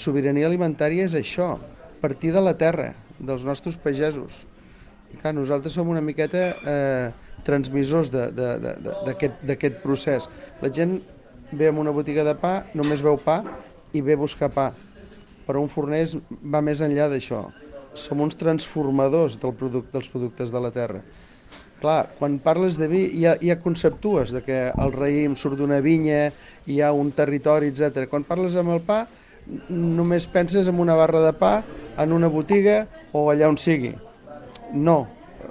sobirania 0.00 0.48
alimentària 0.48 1.04
és 1.04 1.14
això, 1.18 1.58
partir 2.00 2.32
de 2.32 2.40
la 2.40 2.56
terra, 2.56 2.94
dels 3.18 3.44
nostres 3.44 3.76
pagesos. 3.76 4.46
Clar, 5.20 5.34
nosaltres 5.36 5.76
som 5.76 5.88
una 5.92 6.02
miqueta 6.04 6.48
eh, 6.64 7.12
transmissors 7.46 8.10
d'aquest 8.12 9.80
procés. 9.84 10.28
La 10.62 10.72
gent 10.72 10.98
ve 11.52 11.68
a 11.68 11.72
una 11.72 11.94
botiga 11.94 12.24
de 12.24 12.34
pa, 12.36 12.66
només 12.74 13.02
veu 13.04 13.16
pa 13.20 13.42
i 13.92 14.02
ve 14.04 14.18
a 14.18 14.20
buscar 14.20 14.50
pa. 14.52 14.72
però 15.48 15.62
un 15.64 15.70
forner 15.72 16.02
va 16.44 16.60
més 16.60 16.82
enllà 16.84 17.06
d'això. 17.08 17.46
Som 17.96 18.20
uns 18.20 18.36
transformadors 18.36 19.38
del 19.40 19.54
produc 19.56 19.86
dels 19.94 20.10
productes 20.12 20.52
de 20.52 20.60
la 20.60 20.68
terra. 20.70 21.00
Clar, 21.80 22.10
quan 22.18 22.36
parles 22.42 22.76
de 22.76 22.88
vi 22.90 23.04
hi 23.16 23.24
ha 23.24 23.56
conceptues 23.62 24.34
de 24.34 24.42
que 24.44 24.58
el 24.68 24.92
raïm 24.92 25.38
surt 25.40 25.56
d'una 25.56 25.80
vinya, 25.80 26.26
hi 26.66 26.82
ha 26.82 26.92
un 26.92 27.14
territori, 27.16 27.72
etc. 27.72 28.04
Quan 28.10 28.26
parles 28.28 28.58
amb 28.60 28.74
el 28.74 28.82
pa, 28.84 29.06
només 29.70 30.26
penses 30.28 30.68
en 30.68 30.82
una 30.84 30.98
barra 30.98 31.22
de 31.24 31.32
pa, 31.32 31.62
en 31.96 32.12
una 32.12 32.28
botiga 32.28 32.82
o 33.16 33.30
allà 33.32 33.48
on 33.48 33.56
sigui. 33.56 33.94
No, 34.74 35.06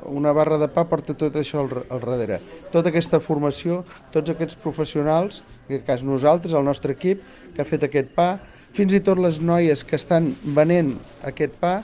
una 0.05 0.33
barra 0.35 0.57
de 0.61 0.67
pa 0.71 0.85
porta 0.89 1.15
tot 1.17 1.35
això 1.39 1.63
al, 1.63 1.73
al 1.89 2.03
darrere. 2.03 2.39
Tota 2.73 2.91
aquesta 2.91 3.19
formació, 3.23 3.83
tots 4.13 4.33
aquests 4.33 4.59
professionals, 4.61 5.41
en 5.65 5.73
aquest 5.73 5.87
cas 5.87 6.05
nosaltres, 6.05 6.53
el 6.53 6.65
nostre 6.65 6.95
equip, 6.97 7.23
que 7.55 7.63
ha 7.63 7.67
fet 7.67 7.87
aquest 7.87 8.13
pa, 8.15 8.35
fins 8.77 8.93
i 8.93 9.01
tot 9.03 9.19
les 9.21 9.39
noies 9.41 9.83
que 9.87 9.97
estan 9.97 10.33
venent 10.55 10.95
aquest 11.25 11.55
pa, 11.61 11.79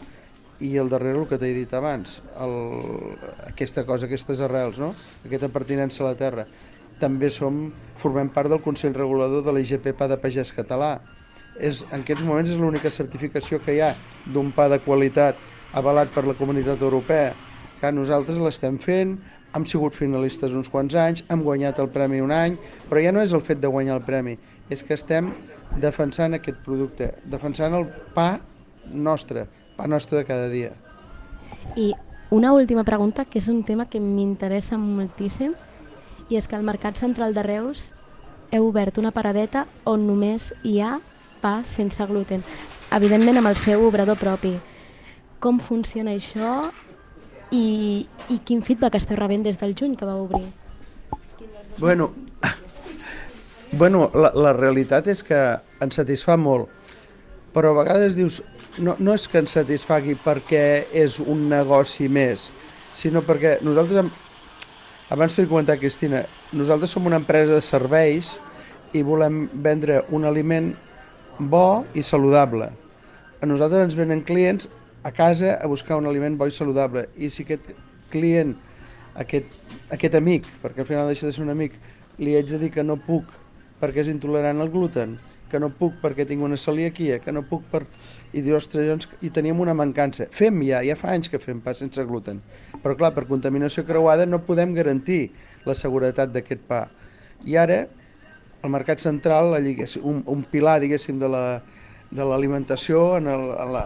i 0.63 0.77
al 0.77 0.89
darrere 0.89 1.19
el 1.19 1.27
que 1.27 1.39
t'he 1.39 1.51
dit 1.55 1.73
abans, 1.75 2.21
el, 2.39 2.53
aquesta 3.49 3.83
cosa, 3.87 4.07
aquestes 4.07 4.41
arrels, 4.45 4.79
no? 4.79 4.93
aquesta 5.25 5.49
pertinença 5.51 6.03
a 6.03 6.11
la 6.11 6.19
terra. 6.19 6.45
També 7.01 7.27
som, 7.33 7.65
formem 7.99 8.29
part 8.31 8.51
del 8.51 8.61
Consell 8.63 8.95
Regulador 8.95 9.43
de 9.43 9.53
l'IGP 9.55 9.91
Pa 9.97 10.07
de 10.07 10.19
Pagès 10.21 10.53
Català. 10.55 10.95
És, 11.59 11.83
en 11.91 12.01
aquests 12.01 12.23
moments 12.25 12.53
és 12.53 12.61
l'única 12.61 12.91
certificació 12.93 13.59
que 13.61 13.75
hi 13.75 13.81
ha 13.83 13.91
d'un 14.29 14.53
pa 14.55 14.69
de 14.71 14.79
qualitat 14.81 15.41
avalat 15.73 16.13
per 16.13 16.23
la 16.25 16.37
comunitat 16.37 16.81
europea, 16.81 17.33
que 17.83 17.91
nosaltres 17.91 18.37
l'estem 18.39 18.77
fent, 18.79 19.17
hem 19.51 19.65
sigut 19.67 19.91
finalistes 19.91 20.53
uns 20.55 20.69
quants 20.71 20.95
anys, 20.95 21.25
hem 21.27 21.41
guanyat 21.43 21.81
el 21.83 21.89
premi 21.91 22.21
un 22.23 22.31
any, 22.31 22.55
però 22.87 23.01
ja 23.03 23.11
no 23.11 23.19
és 23.19 23.33
el 23.35 23.43
fet 23.43 23.59
de 23.59 23.67
guanyar 23.67 23.97
el 23.99 24.05
premi, 24.07 24.37
és 24.71 24.85
que 24.87 24.95
estem 24.95 25.33
defensant 25.83 26.37
aquest 26.37 26.61
producte, 26.63 27.09
defensant 27.27 27.75
el 27.75 27.89
pa 28.15 28.37
nostre, 28.87 29.49
pa 29.75 29.89
nostre 29.91 30.21
de 30.21 30.27
cada 30.29 30.47
dia. 30.47 30.71
I 31.75 31.91
una 32.31 32.53
última 32.55 32.85
pregunta, 32.87 33.25
que 33.25 33.41
és 33.43 33.49
un 33.51 33.65
tema 33.67 33.89
que 33.91 33.99
m'interessa 33.99 34.79
moltíssim, 34.79 35.51
i 36.31 36.39
és 36.39 36.47
que 36.47 36.55
al 36.55 36.63
Mercat 36.63 36.95
Central 36.97 37.35
de 37.35 37.43
Reus 37.43 37.89
heu 38.55 38.69
obert 38.69 38.97
una 39.01 39.11
paradeta 39.11 39.65
on 39.83 40.07
només 40.07 40.53
hi 40.63 40.79
ha 40.79 41.01
pa 41.43 41.59
sense 41.67 42.07
gluten, 42.07 42.47
evidentment 42.95 43.41
amb 43.41 43.51
el 43.51 43.59
seu 43.59 43.83
obrador 43.83 44.15
propi. 44.23 44.55
Com 45.43 45.59
funciona 45.59 46.15
això 46.15 46.71
i, 47.53 48.05
i 48.33 48.39
quin 48.45 48.63
feedback 48.65 48.97
esteu 48.97 49.17
rebent 49.19 49.45
des 49.45 49.59
del 49.61 49.75
juny 49.77 49.95
que 49.97 50.07
va 50.09 50.17
obrir? 50.17 50.43
Bueno, 51.77 52.11
bueno 53.71 54.09
la, 54.13 54.33
la 54.33 54.53
realitat 54.57 55.07
és 55.13 55.21
que 55.25 55.39
ens 55.83 55.99
satisfà 56.01 56.37
molt, 56.39 56.69
però 57.53 57.71
a 57.71 57.79
vegades 57.83 58.17
dius, 58.17 58.41
no, 58.81 58.97
no 58.99 59.13
és 59.13 59.27
que 59.29 59.43
ens 59.43 59.53
satisfagui 59.59 60.17
perquè 60.23 60.89
és 61.03 61.19
un 61.21 61.47
negoci 61.51 62.09
més, 62.09 62.49
sinó 62.93 63.21
perquè 63.25 63.59
nosaltres, 63.65 64.01
hem, 64.01 64.11
abans 65.13 65.35
t'ho 65.35 65.45
he 65.45 65.49
comentat, 65.49 65.81
Cristina, 65.81 66.23
nosaltres 66.57 66.93
som 66.93 67.05
una 67.09 67.21
empresa 67.21 67.53
de 67.53 67.65
serveis 67.65 68.35
i 68.93 69.01
volem 69.05 69.45
vendre 69.53 70.03
un 70.13 70.25
aliment 70.25 70.73
bo 71.37 71.83
i 71.93 72.01
saludable. 72.05 72.69
A 73.41 73.49
nosaltres 73.49 73.89
ens 73.89 73.97
venen 73.97 74.21
clients 74.25 74.69
a 75.03 75.11
casa 75.11 75.55
a 75.61 75.67
buscar 75.67 75.97
un 75.99 76.07
aliment 76.07 76.37
bo 76.39 76.47
i 76.47 76.51
saludable 76.51 77.07
i 77.15 77.29
si 77.29 77.43
aquest 77.43 77.69
client, 78.13 78.55
aquest, 79.19 79.51
aquest 79.91 80.15
amic, 80.15 80.47
perquè 80.63 80.83
al 80.83 80.89
final 80.89 81.11
deixa 81.11 81.27
de 81.27 81.35
ser 81.35 81.43
un 81.43 81.51
amic, 81.53 81.75
li 82.17 82.35
haig 82.37 82.49
de 82.49 82.59
dir 82.61 82.71
que 82.71 82.85
no 82.85 82.97
puc 83.01 83.29
perquè 83.81 84.03
és 84.05 84.11
intolerant 84.13 84.61
al 84.63 84.71
gluten, 84.71 85.17
que 85.51 85.59
no 85.59 85.69
puc 85.75 85.99
perquè 86.01 86.25
tinc 86.25 86.41
una 86.41 86.57
celiaquia, 86.57 87.19
que 87.21 87.33
no 87.35 87.43
puc 87.45 87.65
per... 87.69 87.83
I 88.33 88.41
dius, 88.41 88.63
ostres, 88.63 88.87
doncs, 88.89 89.09
i 89.21 89.29
teníem 89.29 89.59
una 89.61 89.75
mancança. 89.77 90.25
Fem 90.33 90.63
ja, 90.65 90.79
ja 90.81 90.95
fa 90.97 91.11
anys 91.13 91.29
que 91.29 91.37
fem 91.37 91.59
pa 91.61 91.75
sense 91.77 92.01
gluten. 92.09 92.39
Però 92.81 92.95
clar, 92.97 93.11
per 93.13 93.27
contaminació 93.29 93.83
creuada 93.85 94.25
no 94.25 94.39
podem 94.47 94.73
garantir 94.73 95.27
la 95.67 95.75
seguretat 95.77 96.31
d'aquest 96.33 96.63
pa. 96.65 96.87
I 97.45 97.59
ara, 97.61 97.83
el 98.63 98.73
mercat 98.73 99.03
central, 99.03 99.53
lligués- 99.61 99.99
un, 100.01 100.23
un 100.25 100.41
pilar, 100.49 100.79
diguéssim, 100.81 101.19
de 101.21 101.29
la 101.29 101.45
de 102.13 102.25
l'alimentació 102.25 103.17
en, 103.17 103.27
el, 103.27 103.45
en, 103.57 103.71
la, 103.73 103.83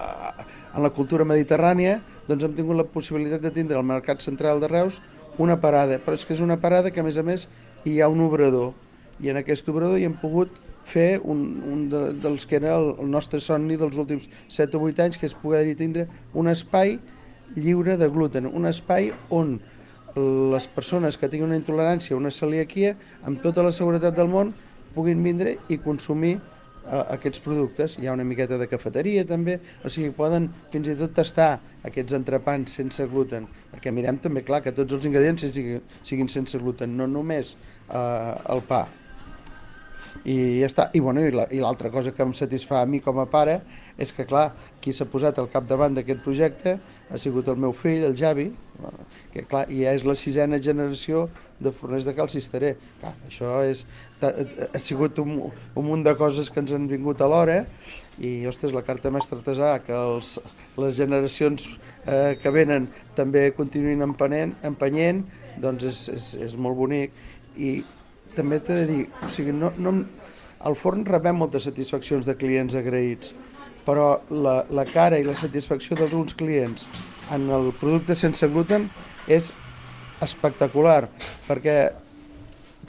en 0.77 0.85
la 0.85 0.93
cultura 0.93 1.25
mediterrània, 1.25 1.97
doncs 2.27 2.45
hem 2.45 2.53
tingut 2.53 2.77
la 2.77 2.85
possibilitat 2.85 3.41
de 3.41 3.51
tindre 3.53 3.79
al 3.79 3.85
Mercat 3.85 4.21
Central 4.21 4.61
de 4.61 4.69
Reus 4.69 5.01
una 5.41 5.57
parada, 5.61 5.97
però 5.97 6.13
és 6.17 6.25
que 6.25 6.35
és 6.37 6.41
una 6.41 6.59
parada 6.61 6.91
que 6.93 7.01
a 7.01 7.05
més 7.05 7.17
a 7.17 7.23
més 7.25 7.47
hi 7.85 7.99
ha 8.01 8.09
un 8.09 8.21
obrador. 8.21 8.75
I 9.19 9.31
en 9.33 9.41
aquest 9.41 9.67
obrador 9.73 9.97
hi 9.97 10.05
hem 10.05 10.17
pogut 10.21 10.53
fer 10.87 11.19
un, 11.19 11.41
un 11.65 11.87
de, 11.89 12.01
dels 12.21 12.45
que 12.45 12.59
era 12.61 12.75
el, 12.77 12.93
el 13.01 13.09
nostre 13.09 13.41
somni 13.43 13.77
dels 13.77 13.97
últims 13.97 14.29
7 14.53 14.77
o 14.77 14.85
8 14.85 15.07
anys, 15.07 15.17
que 15.17 15.25
és 15.27 15.35
poder 15.37 15.65
tindre 15.79 16.05
un 16.37 16.49
espai 16.53 16.99
lliure 17.57 17.97
de 17.97 18.09
gluten, 18.13 18.45
un 18.45 18.69
espai 18.69 19.11
on 19.33 19.57
les 20.17 20.65
persones 20.73 21.17
que 21.17 21.29
tinguin 21.29 21.51
una 21.51 21.59
intolerància 21.59 22.17
una 22.17 22.31
celiaquia, 22.33 22.95
amb 23.25 23.41
tota 23.41 23.65
la 23.65 23.73
seguretat 23.73 24.15
del 24.17 24.29
món, 24.29 24.53
puguin 24.95 25.21
vindre 25.25 25.57
i 25.69 25.77
consumir 25.81 26.37
aquests 26.89 27.39
productes. 27.43 27.97
Hi 27.99 28.07
ha 28.07 28.13
una 28.15 28.23
miqueta 28.27 28.57
de 28.57 28.67
cafeteria 28.71 29.25
també, 29.27 29.59
o 29.83 29.89
sigui, 29.89 30.11
poden 30.15 30.49
fins 30.73 30.87
i 30.89 30.95
tot 30.99 31.13
tastar 31.17 31.59
aquests 31.87 32.13
entrepans 32.17 32.71
sense 32.79 33.05
gluten, 33.11 33.47
perquè 33.73 33.91
mirem 33.91 34.17
també, 34.23 34.43
clar, 34.47 34.61
que 34.63 34.71
tots 34.75 34.93
els 34.97 35.05
ingredients 35.09 35.45
siguin, 35.51 35.81
siguin 36.03 36.29
sense 36.31 36.57
gluten, 36.59 36.95
no 36.97 37.07
només 37.07 37.55
eh, 37.89 38.33
el 38.53 38.61
pa. 38.67 38.85
I 40.27 40.59
ja 40.61 40.67
està. 40.67 40.89
I, 40.97 40.99
bueno, 40.99 41.21
i 41.23 41.31
la- 41.31 41.47
l'altra 41.61 41.91
cosa 41.93 42.11
que 42.11 42.23
em 42.25 42.31
satisfà 42.33 42.81
a 42.81 42.85
mi 42.89 42.99
com 42.99 43.19
a 43.21 43.27
pare 43.29 43.61
és 43.97 44.13
que, 44.13 44.25
clar, 44.29 44.51
qui 44.81 44.93
s'ha 44.93 45.07
posat 45.09 45.39
al 45.41 45.49
capdavant 45.49 45.95
d'aquest 45.97 46.21
projecte 46.25 46.77
ha 47.07 47.19
sigut 47.21 47.47
el 47.47 47.57
meu 47.59 47.73
fill, 47.73 48.03
el 48.05 48.15
Javi, 48.19 48.49
que 49.33 49.43
clar, 49.47 49.65
ja 49.71 49.93
és 49.95 50.03
la 50.05 50.15
sisena 50.17 50.59
generació 50.61 51.27
de 51.63 51.71
forners 51.73 52.05
de 52.05 52.13
Cal 52.17 52.29
Cisteré. 52.29 52.75
Clar, 53.01 53.13
això 53.29 53.53
és, 53.65 53.85
ha 54.21 54.81
sigut 54.83 55.17
un, 55.23 55.37
un 55.49 55.87
munt 55.87 56.03
de 56.05 56.13
coses 56.19 56.51
que 56.51 56.61
ens 56.61 56.75
han 56.75 56.89
vingut 56.91 57.23
alhora 57.23 57.63
i, 58.19 58.45
ostres, 58.49 58.75
la 58.75 58.83
carta 58.85 59.11
mestre 59.13 59.39
artesà, 59.39 59.77
que 59.85 59.95
els, 59.95 60.35
les 60.77 60.97
generacions 60.99 61.69
eh, 62.05 62.35
que 62.41 62.53
venen 62.53 62.89
també 63.17 63.47
continuïn 63.57 64.03
empenent, 64.05 64.53
empenyent, 64.67 65.23
doncs 65.63 65.87
és, 65.89 66.03
és, 66.13 66.29
és 66.49 66.57
molt 66.59 66.77
bonic. 66.77 67.15
I 67.57 67.79
també 68.35 68.59
t'he 68.61 68.83
de 68.83 68.87
dir, 68.91 69.03
o 69.23 69.31
sigui, 69.33 69.55
no, 69.55 69.71
no, 69.81 69.95
al 70.67 70.77
forn 70.77 71.05
rebem 71.07 71.37
moltes 71.39 71.65
satisfaccions 71.69 72.27
de 72.27 72.35
clients 72.37 72.75
agraïts, 72.77 73.33
però 73.87 74.17
la, 74.29 74.59
la 74.69 74.83
cara 74.85 75.19
i 75.19 75.23
la 75.23 75.37
satisfacció 75.39 75.95
d'alguns 75.95 76.35
clients 76.35 76.89
en 77.31 77.47
el 77.47 77.71
producte 77.79 78.17
sense 78.19 78.47
gluten 78.51 78.89
és 79.31 79.53
espectacular, 80.23 81.07
perquè 81.47 81.77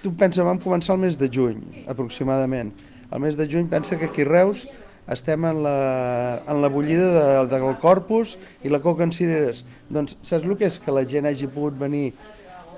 tu 0.03 0.13
pensa, 0.19 0.47
vam 0.47 0.61
començar 0.63 0.97
el 0.97 1.03
mes 1.03 1.19
de 1.19 1.29
juny, 1.31 1.59
aproximadament. 1.91 2.73
El 3.11 3.23
mes 3.25 3.39
de 3.39 3.47
juny 3.51 3.69
pensa 3.71 3.99
que 3.99 4.09
aquí 4.11 4.25
Reus 4.27 4.67
estem 5.09 5.45
en 5.49 5.63
la, 5.65 6.43
en 6.47 6.63
la 6.63 6.69
bullida 6.69 7.09
de, 7.15 7.47
del 7.51 7.77
corpus 7.81 8.37
i 8.63 8.73
la 8.73 8.81
coca 8.85 9.07
en 9.07 9.13
cireres. 9.13 9.65
Doncs 9.89 10.19
saps 10.23 10.45
el 10.45 10.57
que 10.61 10.69
és 10.69 10.79
que 10.83 10.95
la 10.95 11.07
gent 11.09 11.29
hagi 11.29 11.49
pogut 11.51 11.79
venir 11.81 12.13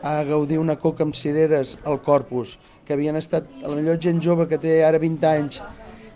a 0.07 0.21
gaudir 0.25 0.61
una 0.61 0.79
coca 0.81 1.05
amb 1.05 1.17
cireres 1.17 1.77
al 1.85 2.01
corpus, 2.01 2.57
que 2.87 2.95
havien 2.97 3.19
estat, 3.19 3.49
a 3.61 3.69
la 3.69 3.77
millor 3.77 4.01
gent 4.01 4.23
jove 4.23 4.49
que 4.49 4.59
té 4.59 4.81
ara 4.87 4.99
20 5.03 5.29
anys, 5.29 5.61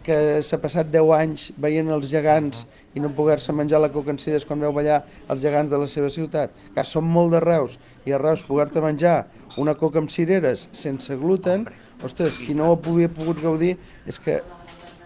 que 0.05 0.17
s'ha 0.45 0.59
passat 0.61 0.91
10 0.93 1.13
anys 1.17 1.47
veient 1.61 1.89
els 1.95 2.11
gegants 2.11 2.65
i 2.95 3.03
no 3.03 3.11
poder-se 3.17 3.53
menjar 3.57 3.81
la 3.81 3.91
coca 3.93 4.13
en 4.13 4.19
quan 4.47 4.61
veu 4.61 4.73
ballar 4.73 5.03
els 5.29 5.41
gegants 5.41 5.71
de 5.71 5.79
la 5.79 5.87
seva 5.89 6.11
ciutat, 6.11 6.51
que 6.75 6.85
som 6.85 7.05
molt 7.05 7.33
de 7.33 7.41
Reus, 7.41 7.79
i 8.05 8.13
a 8.13 8.19
Reus 8.19 8.43
poder-te 8.43 8.81
menjar 8.81 9.27
una 9.57 9.75
coca 9.75 9.99
amb 9.99 10.11
cireres 10.11 10.69
sense 10.73 11.17
gluten, 11.17 11.67
ostres, 12.03 12.39
qui 12.39 12.55
no 12.55 12.71
ho 12.71 12.79
havia 12.79 13.09
pogut 13.09 13.41
gaudir 13.41 13.77
és 14.07 14.19
que 14.19 14.43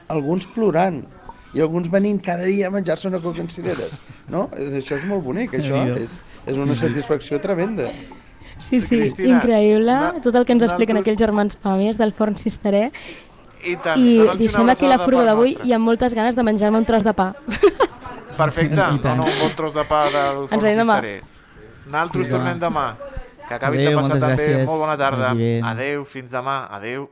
alguns 0.09 0.46
plorant, 0.55 1.05
i 1.55 1.62
alguns 1.64 1.88
venint 1.88 2.20
cada 2.20 2.44
dia 2.44 2.68
a 2.68 2.70
menjar-se 2.70 3.09
una 3.09 3.20
coca 3.20 3.40
amb 3.40 3.53
cireres, 3.53 4.01
no? 4.28 4.49
Això 4.53 4.99
és 4.99 5.05
molt 5.09 5.24
bonic, 5.24 5.55
això 5.57 5.80
és, 5.96 6.18
és 6.46 6.59
una 6.61 6.76
satisfacció 6.76 7.40
tremenda. 7.40 7.88
Sí, 8.59 8.80
sí, 8.80 8.96
Cristina, 8.99 9.38
increïble, 9.38 9.96
tot 10.24 10.34
el 10.34 10.44
que 10.44 10.57
ens 10.57 10.66
expliquen 10.66 10.99
aquells 10.99 11.20
germans 11.20 11.59
Pàmies 11.62 12.01
del 12.01 12.12
forn 12.12 12.36
Cisteré. 12.36 12.88
I 13.64 13.76
tant, 13.82 13.98
I 13.98 14.28
deixem 14.38 14.68
aquí 14.70 14.86
la 14.86 14.98
furga 15.02 15.24
d'avui 15.26 15.56
i 15.64 15.72
amb 15.74 15.84
moltes 15.84 16.14
ganes 16.14 16.36
de 16.36 16.44
menjar-me 16.46 16.78
un 16.78 16.86
tros 16.86 17.04
de 17.04 17.12
pa. 17.12 17.32
Perfecte, 18.38 18.74
I 18.78 18.78
no, 18.94 19.00
tant. 19.02 19.18
no, 19.18 19.24
un 19.26 19.38
bon 19.40 19.54
tros 19.59 19.74
de 19.74 19.84
pa 19.88 20.04
del 20.14 20.44
Ens 20.46 20.52
forn 20.54 20.82
cisteré. 20.84 21.14
Nosaltres 21.88 22.28
tornem 22.30 22.59
demà. 22.62 22.86
Que 23.48 23.54
acabin 23.56 23.80
Adéu, 23.80 23.90
de 23.90 23.96
passar 23.96 24.18
també 24.20 24.34
gràcies. 24.36 24.66
molt 24.68 24.82
bona 24.84 24.96
tarda. 25.00 25.32
Adéu, 25.72 26.04
fins 26.04 26.30
demà. 26.30 26.59
Adéu. 26.70 27.09